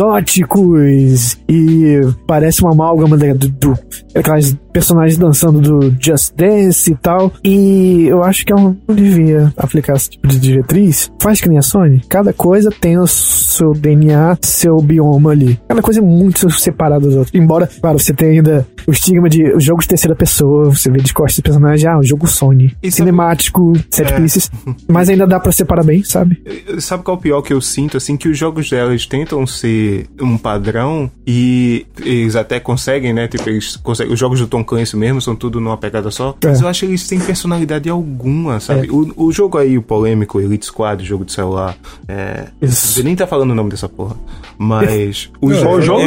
[0.01, 3.78] exóticos e parece uma amálgama do, do-
[4.15, 7.33] aquelas personagens dançando do Just Dance e tal.
[7.45, 11.11] E eu acho que eu não devia aplicar esse tipo de diretriz.
[11.21, 12.01] Faz que nem a Sony.
[12.09, 15.59] Cada coisa tem o seu DNA, seu bioma ali.
[15.69, 17.35] Cada coisa é muito separada das outras.
[17.35, 21.13] Embora, claro, você tem ainda o estigma de jogos de terceira pessoa, você vê de
[21.13, 22.75] costas do personagem, ah, o jogo Sony.
[22.83, 24.17] E sabe- Cinemático, set É.
[24.17, 24.51] pieces.
[24.89, 26.43] Mas ainda dá pra separar bem, sabe?
[26.79, 27.97] Sabe qual é o pior que eu sinto?
[27.97, 33.29] Assim, que os jogos delas tentam ser um padrão e eles até conseguem, né?
[33.29, 34.13] Tipo, eles conseguem.
[34.13, 36.37] Os jogos do Tom Clancy mesmo são tudo numa pegada só.
[36.43, 36.47] É.
[36.47, 38.89] Mas eu acho que eles têm personalidade alguma, sabe?
[38.89, 38.91] É.
[38.91, 41.77] O, o jogo aí, o polêmico, Elite Squad, jogo de celular.
[42.09, 42.47] É.
[42.61, 42.95] Isso.
[42.95, 44.16] Você nem tá falando o nome dessa porra.
[44.59, 45.31] Mas.
[45.41, 46.03] o Não, jogo.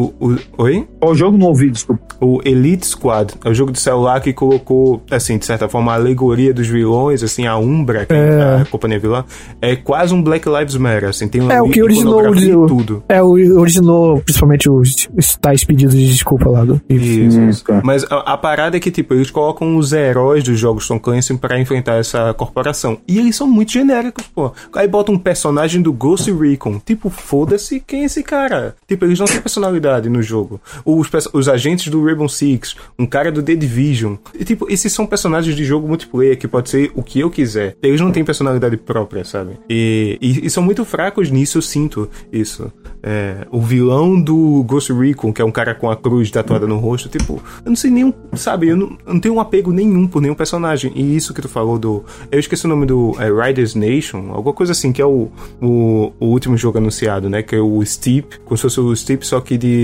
[0.00, 0.28] O jogo- O,
[0.60, 0.86] o, oi?
[1.00, 2.02] Qual jogo não ouvi, desculpa.
[2.20, 5.94] O Elite Squad é o jogo de celular que colocou, assim, de certa forma, a
[5.94, 9.24] alegoria dos vilões, assim, a Umbra, que é a companhia vilã,
[9.62, 13.02] é quase um Black Lives Matter, assim, tem É o que originou o, e tudo.
[13.08, 16.80] É, o originou principalmente os, os tais pedidos de desculpa lá do.
[16.88, 17.64] Isso, isso.
[17.64, 17.80] tá.
[17.84, 21.36] Mas a, a parada é que, tipo, eles colocam os heróis dos jogos Tom Clancy
[21.36, 22.98] pra enfrentar essa corporação.
[23.06, 24.52] E eles são muito genéricos, pô.
[24.74, 26.80] Aí bota um personagem do Ghost Recon.
[26.84, 28.74] Tipo, foda-se quem é esse cara.
[28.86, 30.60] Tipo, eles não têm personalidade no jogo.
[30.84, 34.16] Os, os agentes do Rainbow Six, um cara do The Division.
[34.38, 37.76] E, tipo, esses são personagens de jogo multiplayer que pode ser o que eu quiser.
[37.82, 39.58] Eles não têm personalidade própria, sabe?
[39.68, 42.70] E, e, e são muito fracos nisso, eu sinto isso.
[43.02, 46.78] É, o vilão do Ghost Recon, que é um cara com a cruz tatuada no
[46.78, 48.68] rosto, tipo, eu não sei nenhum, sabe?
[48.68, 50.92] Eu não, eu não tenho um apego nenhum por nenhum personagem.
[50.94, 52.04] E isso que tu falou do.
[52.30, 56.12] Eu esqueci o nome do é, Riders Nation, alguma coisa assim, que é o, o,
[56.18, 57.42] o último jogo anunciado, né?
[57.42, 59.77] Que é o Steep, como se fosse o Steep, só que de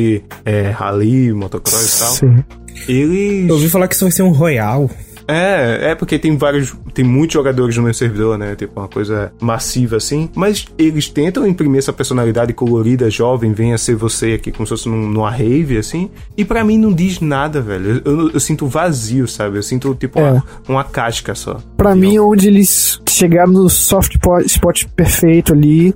[0.44, 2.12] é, rally, motocross e tal.
[2.12, 2.44] Sim.
[2.88, 3.48] Eles.
[3.48, 4.90] Eu ouvi falar que isso vai ser um Royal.
[5.26, 6.74] É, é porque tem vários.
[6.92, 8.54] Tem muitos jogadores no meu servidor, né?
[8.54, 10.28] Tipo, uma coisa massiva assim.
[10.34, 14.88] Mas eles tentam imprimir essa personalidade colorida, jovem, venha ser você aqui, como se fosse
[14.88, 16.10] num, numa rave, assim.
[16.36, 18.02] E pra mim não diz nada, velho.
[18.04, 19.58] Eu, eu- eu sinto vazio, sabe?
[19.58, 20.30] Eu sinto, tipo, É.
[20.32, 21.58] uma, uma casca só.
[21.76, 25.94] Pra mim, onde eles chegaram no soft po- spot perfeito ali,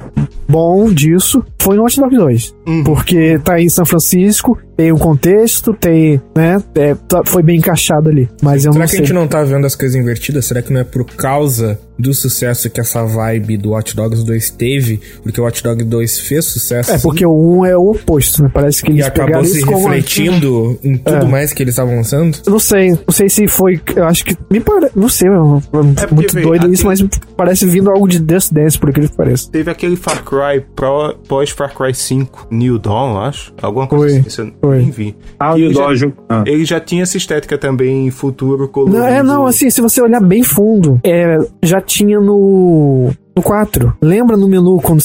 [0.49, 2.55] bom disso, foi no Watch Dogs 2.
[2.67, 2.85] Uhum.
[2.85, 8.09] Porque tá em São Francisco, tem um contexto, tem, né, é, tá- foi bem encaixado
[8.09, 8.29] ali.
[8.43, 8.99] Mas eu Será não sei.
[9.19, 10.47] Não tá vendo as coisas invertidas?
[10.47, 14.51] Será que não é por causa do sucesso que essa vibe do Watch Dogs 2
[14.51, 15.01] teve?
[15.23, 16.93] Porque o Watch Dogs 2 fez sucesso.
[16.93, 18.51] É, porque o 1 é o oposto, né?
[18.53, 19.89] Parece que E eles acabou pegaram se isso como...
[19.89, 21.29] refletindo em tudo É.
[21.29, 22.39] mais que eles estavam lançando?
[22.47, 23.81] Não sei, não sei se foi.
[23.97, 24.37] Eu acho que.
[24.51, 24.93] Me parece.
[24.97, 25.33] Não sei, é
[26.07, 27.03] porque, muito doido isso, mas
[27.37, 29.51] parece vindo algo de Dance Dance, por aquilo que parece.
[29.51, 33.53] Teve aquele Far Cry Pro, pós Far Cry 5, New Dawn, eu acho.
[33.61, 34.29] Alguma coisa Foi, assim.
[34.29, 35.17] Isso eu nem vi.
[35.39, 36.13] Ah, Que o ele já-.
[36.29, 36.45] Ah.
[36.47, 38.99] Ele já tinha essa estética também futuro colorido.
[38.99, 43.11] Não, é, não, assim, se você olhar bem fundo, é, já tinha no.
[43.35, 43.97] No 4.
[44.01, 45.01] Lembra no menu quando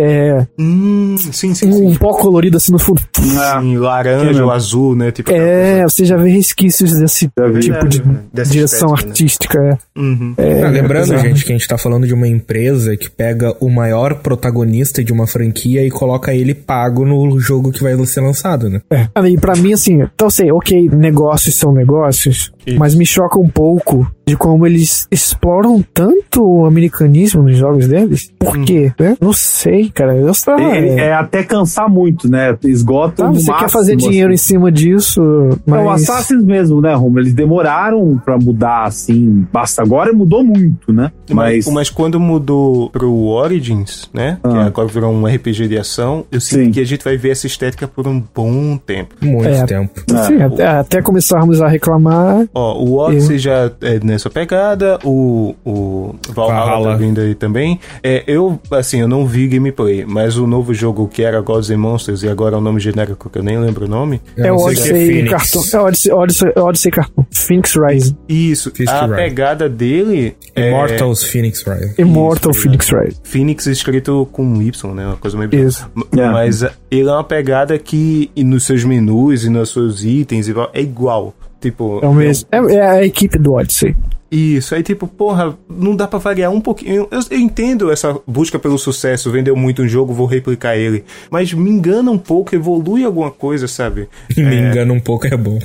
[0.00, 1.94] é, Hum, sim, sim, um, sim.
[1.98, 3.00] pó colorido assim no fundo?
[3.38, 5.10] Ah, Sim, laranja ou azul, né?
[5.10, 7.28] Tipo, É, você já vê resquícios desse
[7.60, 8.00] tipo de
[8.32, 9.70] Dessa direção estética, né?
[9.70, 9.78] artística.
[9.96, 10.00] é.
[10.00, 10.34] Uhum.
[10.38, 11.22] É, Ah, lembrando, bizarro.
[11.28, 15.12] gente, que a gente tá falando de uma empresa que pega o maior protagonista de
[15.12, 18.80] uma franquia e coloca ele pago no jogo que vai ser lançado, né?
[18.90, 19.08] É.
[19.14, 22.78] Ah, E pra mim, assim, então sei, ok, negócios são negócios, Isso.
[22.78, 28.30] mas me choca um pouco de como eles exploram tanto o americanismo nos jogos deles.
[28.38, 28.64] Por Uhum.
[28.64, 28.92] quê?
[28.98, 29.16] né?
[29.20, 29.57] Não sei,
[29.94, 30.16] cara.
[30.16, 32.56] Eu sei, é, é até cansar muito, né?
[32.64, 34.44] Esgota tá, você quer máximo, fazer dinheiro em assim.
[34.54, 35.20] cima disso,
[35.66, 35.80] mas...
[35.80, 37.20] É o Assassins mesmo, né, Romulo?
[37.20, 39.46] Eles demoraram pra mudar, assim.
[39.52, 41.10] Basta agora mudou muito, né?
[41.30, 41.74] Mas, Mas.
[41.74, 44.38] mas quando mudou pro Origins, né?
[44.42, 44.66] Que Ah.
[44.66, 46.70] agora virou um RPG de ação, eu sinto Sim.
[46.70, 49.14] que a gente vai ver essa estética por um bom tempo.
[49.20, 49.64] Muito É.
[49.64, 50.00] tempo.
[50.26, 52.46] Sim, até, até começarmos a reclamar.
[52.54, 56.90] Ó, o Odyssey já é nessa pegada, o, o Valhalla, Valhalla.
[56.92, 57.78] tá vindo aí também.
[58.02, 61.78] É, eu, assim, eu não vi gameplay, mas o novo jogo que era Gods and
[61.78, 64.20] Monsters e agora é o nome genérico que eu nem lembro o nome.
[64.36, 65.30] É que Odyssey Phoenix.
[65.30, 65.76] Cartoon.
[65.76, 67.24] É Odyssey, Odyssey, Odyssey Cartoon.
[67.30, 68.16] Phoenix Rising.
[68.28, 69.16] Isso, Fist a Ride.
[69.16, 71.94] pegada dele é Immortals Phoenix Rising.
[71.98, 73.20] Immortal Isso, Phoenix Rising.
[73.22, 75.06] Phoenix escrito com Y, né?
[75.06, 75.90] Uma coisa meio Isso.
[76.16, 76.28] É.
[76.28, 80.54] Mas ele é uma pegada que e nos seus menus e nos seus itens e
[80.72, 81.34] é igual.
[81.60, 82.46] Tipo, É o mesmo.
[82.52, 83.96] É, é a equipe do Odyssey.
[84.30, 87.08] Isso, aí tipo, porra, não dá pra variar um pouquinho.
[87.10, 91.04] Eu, eu entendo essa busca pelo sucesso, vendeu muito um jogo, vou replicar ele.
[91.30, 94.08] Mas me engana um pouco, evolui alguma coisa, sabe?
[94.36, 95.58] Me engana um pouco, é bom.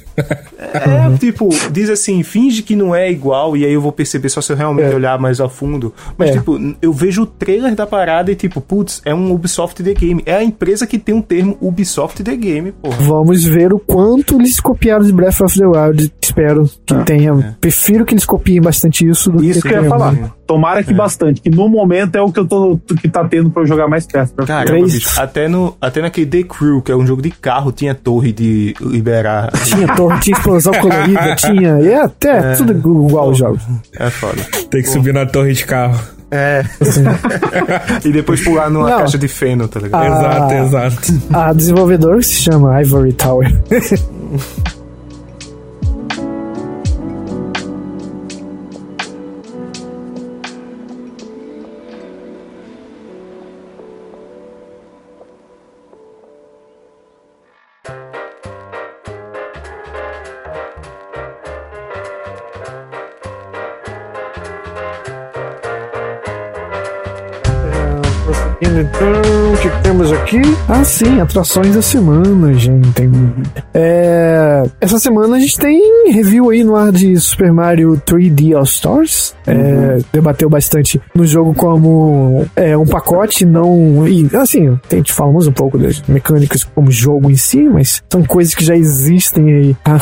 [0.57, 4.41] É, tipo, diz assim, finge que não é igual, e aí eu vou perceber só
[4.41, 4.95] se eu realmente É.
[4.95, 5.93] olhar mais a fundo.
[6.17, 6.33] Mas, É.
[6.33, 10.23] tipo, eu vejo o trailer da parada e, tipo, putz, é um Ubisoft The Game.
[10.25, 12.95] É a empresa que tem um termo Ubisoft The Game, porra.
[13.01, 16.13] Vamos ver o quanto eles copiaram de Breath of the Wild.
[16.21, 17.57] Espero que tenha.
[17.59, 20.15] Prefiro que eles copiem bastante isso do Isso que eu ia falar.
[20.45, 23.63] Tomara que bastante, que no momento é o que eu tô que tá tendo pra
[23.63, 24.33] eu jogar mais perto.
[24.65, 27.95] Três- bicho, até, no, até naquele The Crew, que é um jogo de carro, tinha
[27.95, 29.51] torre de liberar.
[29.63, 31.79] Tinha torre, tinha explosão colorida, tinha.
[31.79, 33.61] E até tudo igual os jogos.
[33.97, 34.41] É foda.
[34.69, 35.99] Tem que subir na torre de carro.
[36.29, 36.63] É.
[38.03, 38.97] e depois pular numa Não.
[38.99, 40.01] caixa de feno, tá ligado?
[40.03, 40.07] Ah.
[40.07, 40.53] Exato,
[41.03, 41.21] exato.
[41.31, 43.61] A desenvolvedora se chama Ivory Tower.
[71.03, 73.09] sim, atrações da semana, gente.
[73.73, 78.63] É, essa semana a gente tem review aí no ar de Super Mario 3D All
[78.63, 79.35] Stars.
[79.45, 84.07] É, debateu bastante no jogo como é, um pacote, não.
[84.07, 88.23] E, assim, a gente falamos um pouco das mecânicas como jogo em si, mas são
[88.23, 89.97] coisas que já existem aí há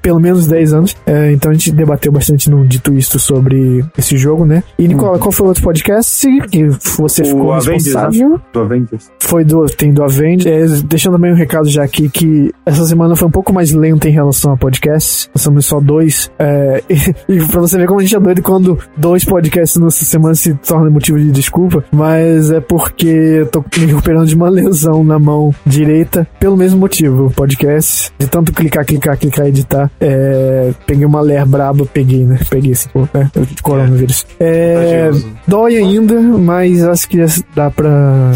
[0.00, 0.96] pelo menos 10 anos.
[1.06, 4.62] É, então a gente debateu bastante no Dito Isto sobre esse jogo, né?
[4.78, 6.66] E Nicola, qual foi o outro podcast que
[6.98, 8.40] você O ficou Avengers, responsável?
[8.52, 9.10] Do Avengers.
[9.20, 10.43] Foi do, tem do Avengers.
[10.44, 14.08] É, deixando também um recado já aqui que essa semana foi um pouco mais lenta
[14.08, 15.28] em relação a podcasts.
[15.34, 16.30] Nós somos só dois.
[16.38, 16.94] É, e,
[17.36, 20.54] e pra você ver como a gente é doido quando dois podcasts nessa semana se
[20.54, 21.84] torna motivo de desculpa.
[21.92, 26.26] Mas é porque eu tô me recuperando de uma lesão na mão direita.
[26.38, 27.30] Pelo mesmo motivo.
[27.30, 28.12] Podcast.
[28.18, 29.90] De tanto clicar, clicar, clicar, editar.
[30.00, 32.38] É, peguei uma ler braba, peguei, né?
[32.48, 33.30] Peguei esse né?
[33.62, 34.26] Coronavírus.
[34.38, 35.10] É,
[35.46, 37.18] dói ainda, mas acho que
[37.54, 38.32] dá pra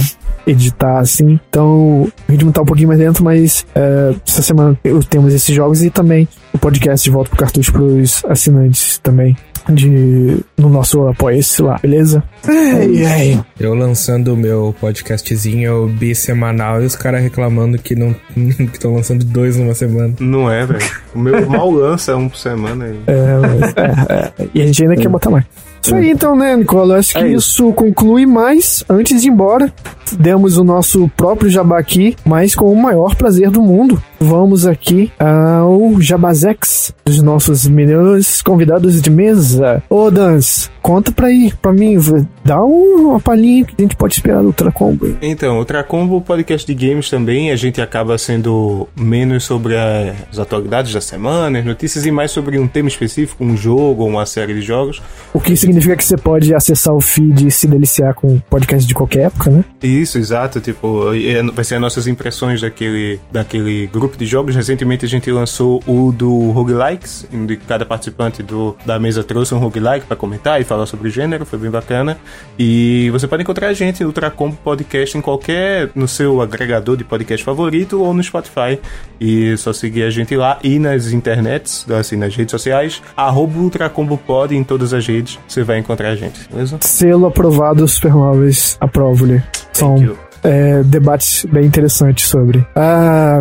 [0.49, 1.39] editar assim.
[1.51, 5.55] Então o ritmo tá um pouquinho mais lento, mas é, essa semana eu- temos esses
[5.55, 9.37] jogos e também o podcast de volta pro cartucho pros assinantes também.
[9.71, 12.23] De, no nosso apoia-se lá, beleza?
[12.49, 13.41] Ei, ei.
[13.61, 19.27] Eu lançando o meu podcastzinho bissemanal e os caras reclamando que não que estão lançando
[19.27, 20.15] dois numa semana.
[20.21, 20.81] Não é, velho.
[21.15, 22.87] O meu mal lança um por semana.
[22.87, 22.99] aí.
[23.09, 25.45] É, mas, é, é, e a gente ainda quer botar mais.
[25.83, 26.99] Isso aí então, né, Nicola?
[26.99, 29.73] Acho que É isso conclui, mas antes de ir embora,
[30.19, 34.03] demos o nosso próprio jabá aqui, mas com o maior prazer do mundo.
[34.21, 39.83] Vamos aqui ao Jabazex dos nossos melhores convidados de mesa.
[39.89, 41.97] Ô, Dans, conta pra aí, pra mim,
[42.45, 45.17] dá um- uma palhinha que a gente pode esperar do Ultra Combo.
[45.23, 50.93] Então, o Tracombo podcast de games também, a gente acaba sendo menos sobre as atualidades
[50.93, 54.55] da semana, as notícias, e mais sobre um tema específico, um jogo ou uma série
[54.55, 55.01] de jogos.
[55.33, 58.95] O que significa que você pode acessar o feed e se deliciar com podcast de
[58.95, 59.65] qualquer época, né?
[59.83, 64.55] Isso, exato, tipo, é- vai ser as nossas impressões daquele, daquele grupo de jogos.
[64.55, 69.59] Recentemente a gente lançou o do Roguelikes, onde cada participante do, da mesa trouxe um
[69.59, 72.19] roguelike para comentar e falar sobre o gênero, foi bem bacana.
[72.59, 77.05] E você pode encontrar a gente no Ultracombo Podcast em qualquer, no seu agregador de
[77.05, 78.79] podcast favorito ou no Spotify.
[79.21, 84.17] E só seguir a gente lá e nas internets, assim, nas redes sociais, arroba Ultracombo
[84.17, 86.79] Pod em todas as redes, você vai encontrar a gente, beleza?
[86.81, 89.43] Selo aprovado Supermóveis aprovo-lhe.
[89.73, 90.28] São.
[90.43, 92.65] É, debates bem interessantes sobre.
[92.75, 93.41] Ah,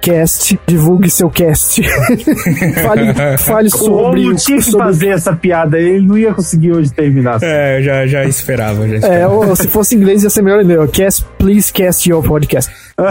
[0.00, 1.82] cast, divulgue seu cast.
[2.82, 3.90] fale, fale O sobre.
[4.22, 7.38] Romulo tinha que sobre fazer essa piada, ele não ia conseguir hoje terminar.
[7.42, 9.34] É, eu já, já esperava, já é, esperava.
[9.34, 10.86] ou, se fosse em inglês ia ser melhor ainda.
[10.88, 12.70] Cast, please cast your podcast.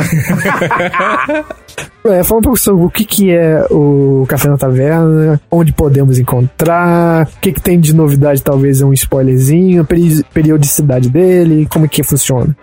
[2.05, 6.18] É, fala um pouco sobre o que, que é o Café na Taverna, onde podemos
[6.18, 11.88] encontrar, o que, que tem de novidade, talvez é um spoilerzinho, peri- periodicidade dele, como
[11.88, 12.55] que funciona.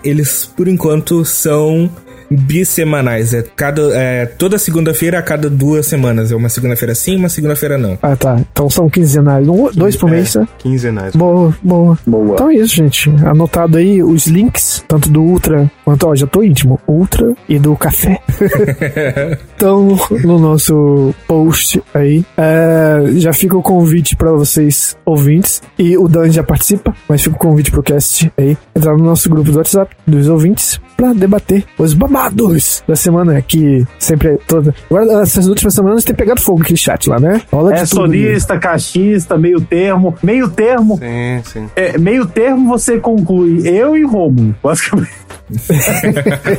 [0.03, 1.89] eles por enquanto são
[2.29, 3.33] bissemanais.
[3.33, 6.31] É cada é, toda segunda-feira a cada duas semanas.
[6.31, 7.97] É uma segunda-feira sim, uma segunda-feira não.
[8.01, 8.39] Ah, tá.
[8.51, 9.47] Então são quinzenais.
[9.47, 10.47] Um, dois por mês, né?
[10.59, 11.15] Quinzenais.
[11.15, 11.97] Boa, boa.
[12.05, 12.33] Boa.
[12.33, 13.09] Então é isso, gente.
[13.25, 17.75] Anotado aí os links, tanto do Ultra quanto, ó, já tô íntimo, Ultra e do
[17.75, 18.19] Café.
[19.55, 25.61] então, no nosso post aí, é, já fica o convite para vocês ouvintes.
[25.77, 28.57] E o Dan já participa, mas fica o convite pro cast aí.
[28.75, 33.85] Entrar no nosso grupo do WhatsApp dos ouvintes para debater os babados da semana que
[33.99, 34.73] sempre é toda.
[34.89, 37.41] Agora, essas últimas semanas tem pegado fogo aquele chat lá, né?
[37.51, 40.15] Rola é sonista, caixista, meio termo.
[40.23, 40.97] Meio termo.
[40.97, 41.69] Sim, sim.
[41.75, 45.27] É, meio termo você conclui eu e Romulo, basicamente.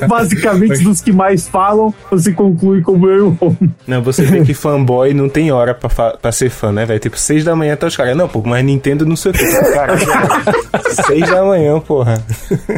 [0.09, 3.69] Basicamente, dos que mais falam, você conclui como eu e.
[3.87, 6.99] Não, você vê que fanboy não tem hora pra, pra ser fã, né, velho?
[6.99, 8.17] Tipo, seis da manhã tá os caras.
[8.17, 9.45] Não, pô, mas Nintendo não sei o que.
[9.73, 9.95] Cara,
[11.07, 12.23] seis da manhã, porra.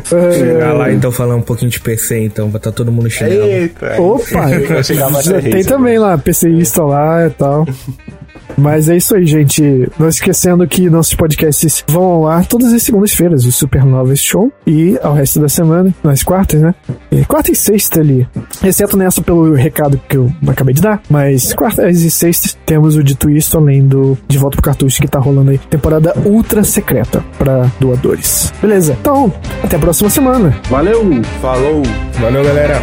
[0.04, 3.44] Chegar lá então falar um pouquinho de PC, então, vai estar tá todo mundo chinelo.
[3.44, 4.00] Eita!
[4.00, 4.46] Opa!
[5.50, 7.66] Tem também lá, PCista lá e tal.
[8.56, 9.88] Mas é isso aí, gente.
[9.98, 14.98] Não esquecendo que nossos podcasts vão ao ar todas as segundas-feiras, o Supernovas Show, e
[15.02, 16.74] ao resto da semana, nas quartas, né?
[17.10, 18.26] E quarta e sexta ali.
[18.62, 23.02] Exceto nessa pelo recado que eu acabei de dar, mas quartas e sextas temos o
[23.02, 25.58] Dito Isto, além do De Volta pro Cartucho que tá rolando aí.
[25.58, 28.52] Temporada ultra secreta para doadores.
[28.60, 28.96] Beleza?
[29.00, 29.32] Então,
[29.62, 30.54] até a próxima semana.
[30.68, 31.02] Valeu!
[31.40, 31.82] Falou!
[32.20, 32.80] Valeu, galera!